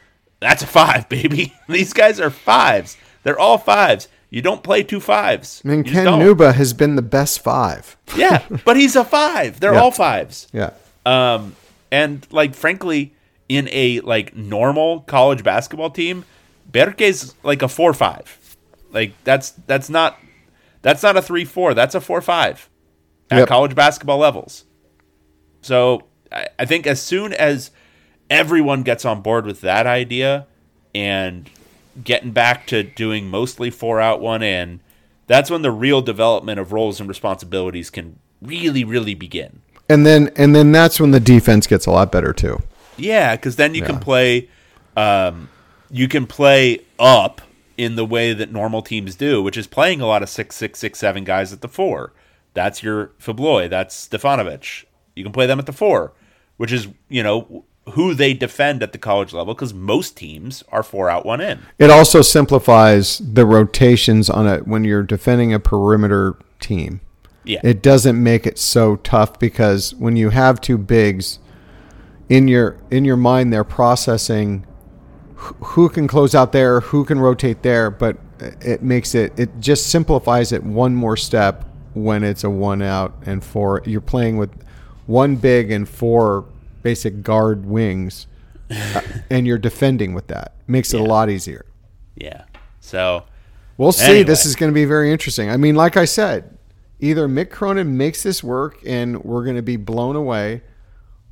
that's 0.43 0.63
a 0.63 0.67
five, 0.67 1.09
baby. 1.09 1.53
These 1.69 1.93
guys 1.93 2.19
are 2.19 2.29
fives. 2.29 2.97
They're 3.23 3.39
all 3.39 3.57
fives. 3.57 4.07
You 4.29 4.41
don't 4.41 4.63
play 4.63 4.83
two 4.83 4.99
fives. 4.99 5.61
I 5.63 5.67
mean, 5.67 5.85
You 5.85 5.91
Ken. 5.91 6.05
Nwuba 6.07 6.53
has 6.55 6.73
been 6.73 6.95
the 6.95 7.01
best 7.01 7.41
five. 7.43 7.97
Yeah, 8.17 8.43
but 8.65 8.77
he's 8.77 8.95
a 8.95 9.03
five. 9.03 9.59
They're 9.59 9.73
Yeah. 9.73 9.81
all 9.81 9.91
fives. 9.91 10.47
Yeah. 10.53 10.71
Um, 11.05 11.55
and 11.91 12.25
like 12.31 12.53
frankly, 12.55 13.13
in 13.49 13.67
a 13.71 13.99
like 14.01 14.35
normal 14.35 15.01
college 15.01 15.43
basketball 15.43 15.89
team, 15.89 16.25
Berke's 16.71 17.33
like 17.43 17.61
a 17.63 17.67
four 17.67 17.93
five. 17.93 18.39
Like 18.91 19.13
that's 19.23 19.51
that's 19.67 19.89
not 19.89 20.19
that's 20.83 21.01
not 21.03 21.17
a 21.17 21.21
three 21.21 21.45
four. 21.45 21.73
That's 21.73 21.95
a 21.95 22.01
four 22.01 22.21
five 22.21 22.69
at 23.31 23.39
Yep. 23.39 23.47
college 23.47 23.75
basketball 23.75 24.19
levels. 24.19 24.65
So 25.61 26.03
I, 26.31 26.47
I 26.59 26.65
think 26.65 26.85
as 26.87 27.01
soon 27.01 27.33
as 27.33 27.71
everyone 28.29 28.83
gets 28.83 29.05
on 29.05 29.21
board 29.21 29.45
with 29.45 29.61
that 29.61 29.85
idea 29.85 30.47
and 30.95 31.49
getting 32.03 32.31
back 32.31 32.67
to 32.67 32.83
doing 32.83 33.27
mostly 33.27 33.69
four 33.69 33.99
out 33.99 34.21
one 34.21 34.41
in, 34.41 34.79
that's 35.27 35.49
when 35.49 35.61
the 35.61 35.71
real 35.71 36.01
development 36.01 36.59
of 36.59 36.71
roles 36.71 36.99
and 36.99 37.07
responsibilities 37.07 37.89
can 37.89 38.19
really 38.41 38.83
really 38.83 39.13
begin. 39.13 39.61
And 39.89 40.05
then 40.05 40.31
and 40.35 40.55
then 40.55 40.71
that's 40.71 40.99
when 40.99 41.11
the 41.11 41.19
defense 41.19 41.67
gets 41.67 41.85
a 41.85 41.91
lot 41.91 42.11
better 42.11 42.33
too. 42.33 42.61
Yeah, 42.97 43.35
because 43.35 43.55
then 43.55 43.73
you 43.73 43.81
can 43.81 43.99
play, 43.99 44.49
um, 44.95 45.49
you 45.89 46.07
can 46.07 46.27
play 46.27 46.79
up 46.99 47.41
in 47.77 47.95
the 47.95 48.05
way 48.05 48.33
that 48.33 48.51
normal 48.51 48.81
teams 48.81 49.15
do, 49.15 49.41
which 49.41 49.57
is 49.57 49.65
playing 49.65 49.99
a 49.99 50.05
lot 50.05 50.21
of 50.21 50.29
six, 50.29 50.55
six, 50.55 50.79
six, 50.79 50.99
seven 50.99 51.23
guys 51.23 51.51
at 51.51 51.61
the 51.61 51.67
four. 51.67 52.13
That's 52.53 52.83
your 52.83 53.07
Fibleuil. 53.19 53.69
That's 53.69 54.07
Stefanovic. 54.07 54.85
You 55.15 55.23
can 55.23 55.33
play 55.33 55.47
them 55.47 55.59
at 55.59 55.65
the 55.65 55.73
four, 55.73 56.13
which 56.57 56.71
is 56.71 56.87
you 57.09 57.23
know 57.23 57.65
who 57.91 58.13
they 58.13 58.33
defend 58.33 58.81
at 58.81 58.93
the 58.93 58.97
college 58.97 59.33
level 59.33 59.53
because 59.53 59.73
most 59.73 60.15
teams 60.15 60.63
are 60.71 60.83
four 60.83 61.09
out, 61.09 61.25
one 61.25 61.41
in. 61.41 61.59
It 61.77 61.89
also 61.89 62.21
simplifies 62.21 63.17
the 63.17 63.45
rotations 63.45 64.29
on 64.29 64.47
it 64.47 64.67
when 64.67 64.83
you're 64.83 65.03
defending 65.03 65.53
a 65.53 65.59
perimeter 65.59 66.37
team. 66.59 67.01
Yeah, 67.45 67.59
It 67.61 67.81
doesn't 67.81 68.21
make 68.21 68.47
it 68.47 68.57
so 68.57 68.95
tough 68.97 69.37
because 69.37 69.93
when 69.95 70.15
you 70.15 70.29
have 70.29 70.61
two 70.61 70.77
bigs 70.77 71.39
in 72.29 72.47
your 72.47 72.77
in 72.89 73.03
your 73.03 73.17
mind 73.17 73.51
they're 73.51 73.65
processing 73.65 74.65
who 75.35 75.89
can 75.89 76.07
close 76.07 76.33
out 76.33 76.53
there, 76.53 76.79
who 76.79 77.03
can 77.03 77.19
rotate 77.19 77.63
there, 77.63 77.89
but 77.89 78.17
it 78.61 78.81
makes 78.81 79.13
it 79.13 79.37
it 79.37 79.59
just 79.59 79.87
simplifies 79.87 80.53
it 80.53 80.63
one 80.63 80.95
more 80.95 81.17
step 81.17 81.65
when 81.93 82.23
it's 82.23 82.45
a 82.45 82.49
one 82.49 82.81
out 82.81 83.13
and 83.25 83.43
four 83.43 83.81
you're 83.85 84.01
playing 84.01 84.37
with 84.37 84.49
one 85.05 85.35
big 85.35 85.69
and 85.69 85.87
four 85.87 86.45
basic 86.83 87.23
guard 87.23 87.65
wings 87.65 88.27
uh, 88.69 89.01
and 89.29 89.47
you're 89.47 89.57
defending 89.57 90.13
with 90.13 90.27
that. 90.27 90.53
Makes 90.67 90.93
it 90.93 90.99
a 90.99 91.03
lot 91.03 91.29
easier. 91.29 91.65
yeah. 92.15 92.43
So 92.79 93.23
We'll 93.77 93.91
see. 93.91 94.05
Anyway. 94.05 94.23
This 94.25 94.45
is 94.45 94.55
going 94.55 94.71
to 94.71 94.73
be 94.73 94.85
very 94.85 95.11
interesting. 95.11 95.49
I 95.49 95.57
mean, 95.57 95.73
like 95.75 95.97
I 95.97 96.05
said, 96.05 96.57
either 96.99 97.27
Mick 97.27 97.49
Cronin 97.49 97.97
makes 97.97 98.21
this 98.21 98.43
work 98.43 98.77
and 98.85 99.23
we're 99.23 99.43
going 99.43 99.55
to 99.55 99.63
be 99.63 99.77
blown 99.77 100.15
away, 100.15 100.61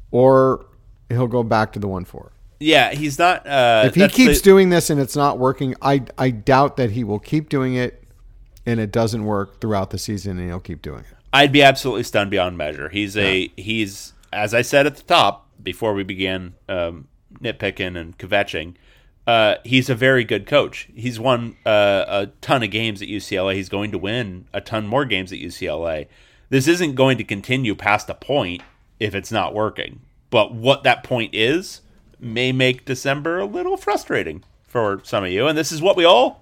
or 0.09 0.65
he'll 1.09 1.27
go 1.27 1.43
back 1.43 1.71
to 1.73 1.79
the 1.79 1.87
one 1.87 2.03
four. 2.05 2.31
yeah, 2.59 2.93
he's 2.93 3.19
not. 3.19 3.45
Uh, 3.45 3.83
If 3.85 3.95
he 3.95 4.07
keeps 4.07 4.39
the- 4.39 4.43
doing 4.43 4.69
this 4.69 4.89
and 4.89 4.99
it's 4.99 5.15
not 5.15 5.37
working, 5.37 5.75
I 5.81 6.03
I 6.17 6.31
doubt 6.31 6.77
that 6.77 6.91
he 6.91 7.03
will 7.03 7.19
keep 7.19 7.47
doing 7.49 7.75
it, 7.75 8.03
and 8.65 8.79
it 8.79 8.91
doesn't 8.91 9.23
work 9.25 9.61
throughout 9.61 9.91
the 9.91 9.97
season, 9.99 10.39
and 10.39 10.47
he'll 10.47 10.59
keep 10.59 10.81
doing 10.81 11.01
it. 11.01 11.17
I'd 11.33 11.51
be 11.51 11.61
absolutely 11.63 12.03
stunned 12.03 12.31
beyond 12.31 12.57
measure. 12.57 12.89
He's 12.89 13.15
a 13.15 13.51
he's 13.55 14.13
as 14.31 14.53
I 14.53 14.61
said 14.61 14.85
at 14.85 14.95
the 14.95 15.03
top 15.03 15.47
before 15.61 15.93
we 15.93 16.03
began 16.03 16.55
um, 16.69 17.07
nitpicking 17.39 17.97
and 17.97 18.17
kvetching. 18.17 18.75
Uh, 19.27 19.55
he's 19.63 19.89
a 19.89 19.95
very 19.95 20.23
good 20.23 20.47
coach. 20.47 20.87
He's 20.95 21.19
won 21.19 21.55
uh, 21.65 22.05
a 22.07 22.27
ton 22.41 22.63
of 22.63 22.71
games 22.71 23.01
at 23.01 23.07
UCLA. 23.07 23.55
He's 23.55 23.69
going 23.69 23.91
to 23.91 23.97
win 23.97 24.45
a 24.51 24.61
ton 24.61 24.87
more 24.87 25.05
games 25.05 25.31
at 25.31 25.39
UCLA. 25.39 26.07
This 26.49 26.67
isn't 26.67 26.95
going 26.95 27.17
to 27.17 27.23
continue 27.23 27.75
past 27.75 28.09
a 28.09 28.15
point 28.15 28.63
if 28.99 29.13
it's 29.13 29.31
not 29.31 29.53
working. 29.53 30.01
But 30.31 30.53
what 30.53 30.83
that 30.83 31.03
point 31.03 31.35
is 31.35 31.81
may 32.19 32.51
make 32.51 32.85
December 32.85 33.39
a 33.39 33.45
little 33.45 33.77
frustrating 33.77 34.43
for 34.63 35.01
some 35.03 35.23
of 35.23 35.31
you. 35.31 35.47
And 35.47 35.57
this 35.57 35.71
is 35.71 35.81
what 35.81 35.95
we 35.95 36.05
all 36.05 36.41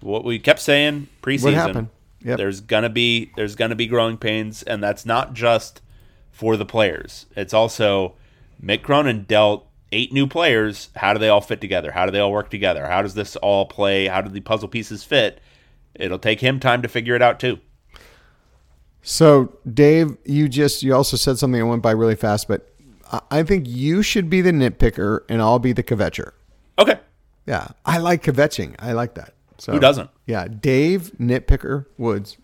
what 0.00 0.24
we 0.24 0.38
kept 0.38 0.60
saying 0.60 1.08
preseason. 1.22 1.44
What 1.44 1.54
happened? 1.54 1.88
Yep. 2.22 2.38
There's 2.38 2.60
gonna 2.60 2.88
be 2.90 3.32
there's 3.36 3.54
gonna 3.54 3.74
be 3.74 3.86
growing 3.86 4.18
pains, 4.18 4.62
and 4.62 4.82
that's 4.82 5.06
not 5.06 5.32
just 5.32 5.80
for 6.40 6.56
the 6.56 6.64
players. 6.64 7.26
It's 7.36 7.52
also 7.52 8.14
Mick 8.64 8.80
Cronin 8.82 9.24
dealt 9.28 9.66
eight 9.92 10.10
new 10.10 10.26
players. 10.26 10.88
How 10.96 11.12
do 11.12 11.18
they 11.18 11.28
all 11.28 11.42
fit 11.42 11.60
together? 11.60 11.92
How 11.92 12.06
do 12.06 12.12
they 12.12 12.18
all 12.18 12.32
work 12.32 12.48
together? 12.48 12.86
How 12.86 13.02
does 13.02 13.12
this 13.12 13.36
all 13.36 13.66
play? 13.66 14.06
How 14.06 14.22
do 14.22 14.30
the 14.30 14.40
puzzle 14.40 14.68
pieces 14.68 15.04
fit? 15.04 15.38
It'll 15.94 16.18
take 16.18 16.40
him 16.40 16.58
time 16.58 16.80
to 16.80 16.88
figure 16.88 17.14
it 17.14 17.20
out 17.20 17.38
too. 17.38 17.58
So, 19.02 19.58
Dave, 19.72 20.16
you 20.24 20.48
just 20.48 20.82
you 20.82 20.94
also 20.94 21.18
said 21.18 21.38
something 21.38 21.60
that 21.60 21.66
went 21.66 21.82
by 21.82 21.90
really 21.90 22.16
fast, 22.16 22.48
but 22.48 22.66
I- 23.12 23.20
I 23.30 23.42
think 23.42 23.66
you 23.68 24.02
should 24.02 24.30
be 24.30 24.40
the 24.40 24.50
nitpicker 24.52 25.20
and 25.28 25.42
I'll 25.42 25.58
be 25.58 25.72
the 25.74 25.82
kvetcher. 25.82 26.32
Okay. 26.78 26.98
Yeah, 27.46 27.68
I 27.84 27.98
like 27.98 28.22
kvetching. 28.22 28.76
I 28.78 28.92
like 28.92 29.14
that. 29.14 29.34
So, 29.58 29.72
Who 29.72 29.78
doesn't? 29.80 30.08
Yeah, 30.26 30.48
Dave 30.48 31.12
Nitpicker 31.20 31.84
Woods, 31.98 32.38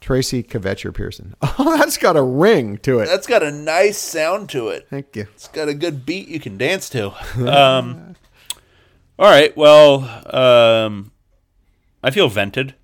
Tracy 0.00 0.42
Kvetcher 0.42 0.94
Pearson. 0.94 1.34
Oh, 1.58 1.76
that's 1.76 1.98
got 1.98 2.16
a 2.16 2.22
ring 2.22 2.78
to 2.78 3.00
it. 3.00 3.06
That's 3.06 3.26
got 3.26 3.42
a 3.42 3.50
nice 3.50 3.98
sound 3.98 4.48
to 4.50 4.68
it. 4.68 4.86
Thank 4.88 5.14
you. 5.14 5.26
It's 5.34 5.48
got 5.48 5.68
a 5.68 5.74
good 5.74 6.06
beat 6.06 6.28
you 6.28 6.40
can 6.40 6.56
dance 6.56 6.88
to. 6.90 7.12
Um, 7.46 8.16
all 9.18 9.30
right. 9.30 9.54
Well, 9.56 10.04
um, 10.34 11.12
I 12.02 12.10
feel 12.10 12.28
vented. 12.30 12.74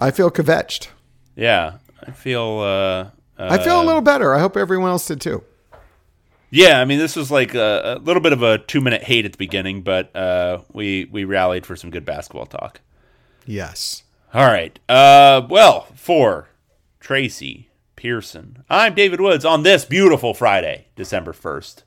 I 0.00 0.12
feel 0.12 0.30
kvetched. 0.30 0.88
Yeah, 1.34 1.78
I 2.06 2.12
feel. 2.12 2.60
Uh, 2.60 3.10
I 3.36 3.58
feel 3.58 3.80
a 3.80 3.84
little 3.84 4.00
better. 4.00 4.34
I 4.34 4.38
hope 4.38 4.56
everyone 4.56 4.90
else 4.90 5.06
did 5.06 5.20
too. 5.20 5.42
Yeah, 6.50 6.80
I 6.80 6.84
mean, 6.84 6.98
this 6.98 7.14
was 7.16 7.30
like 7.30 7.54
a, 7.54 7.96
a 7.96 7.98
little 7.98 8.22
bit 8.22 8.32
of 8.32 8.42
a 8.42 8.58
two 8.58 8.80
minute 8.80 9.02
hate 9.02 9.24
at 9.24 9.32
the 9.32 9.38
beginning, 9.38 9.82
but 9.82 10.14
uh, 10.14 10.60
we 10.72 11.06
we 11.06 11.24
rallied 11.24 11.66
for 11.66 11.74
some 11.76 11.90
good 11.90 12.04
basketball 12.04 12.46
talk. 12.46 12.80
Yes. 13.44 14.04
All 14.34 14.46
right. 14.46 14.78
Uh, 14.88 15.46
well, 15.48 15.88
for 15.94 16.48
Tracy 17.00 17.70
Pearson, 17.96 18.62
I'm 18.68 18.94
David 18.94 19.20
Woods 19.20 19.44
on 19.44 19.62
this 19.62 19.86
beautiful 19.86 20.34
Friday, 20.34 20.88
December 20.96 21.32
first. 21.32 21.84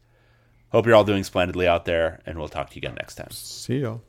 Hope 0.70 0.86
you're 0.86 0.96
all 0.96 1.04
doing 1.04 1.24
splendidly 1.24 1.68
out 1.68 1.86
there, 1.86 2.20
and 2.26 2.39
we'll 2.39 2.48
talk 2.50 2.70
to 2.72 2.76
you 2.76 2.80
again 2.80 2.96
next 2.96 3.16
time. 3.16 3.30
See 3.30 3.80
y'all. 3.80 4.02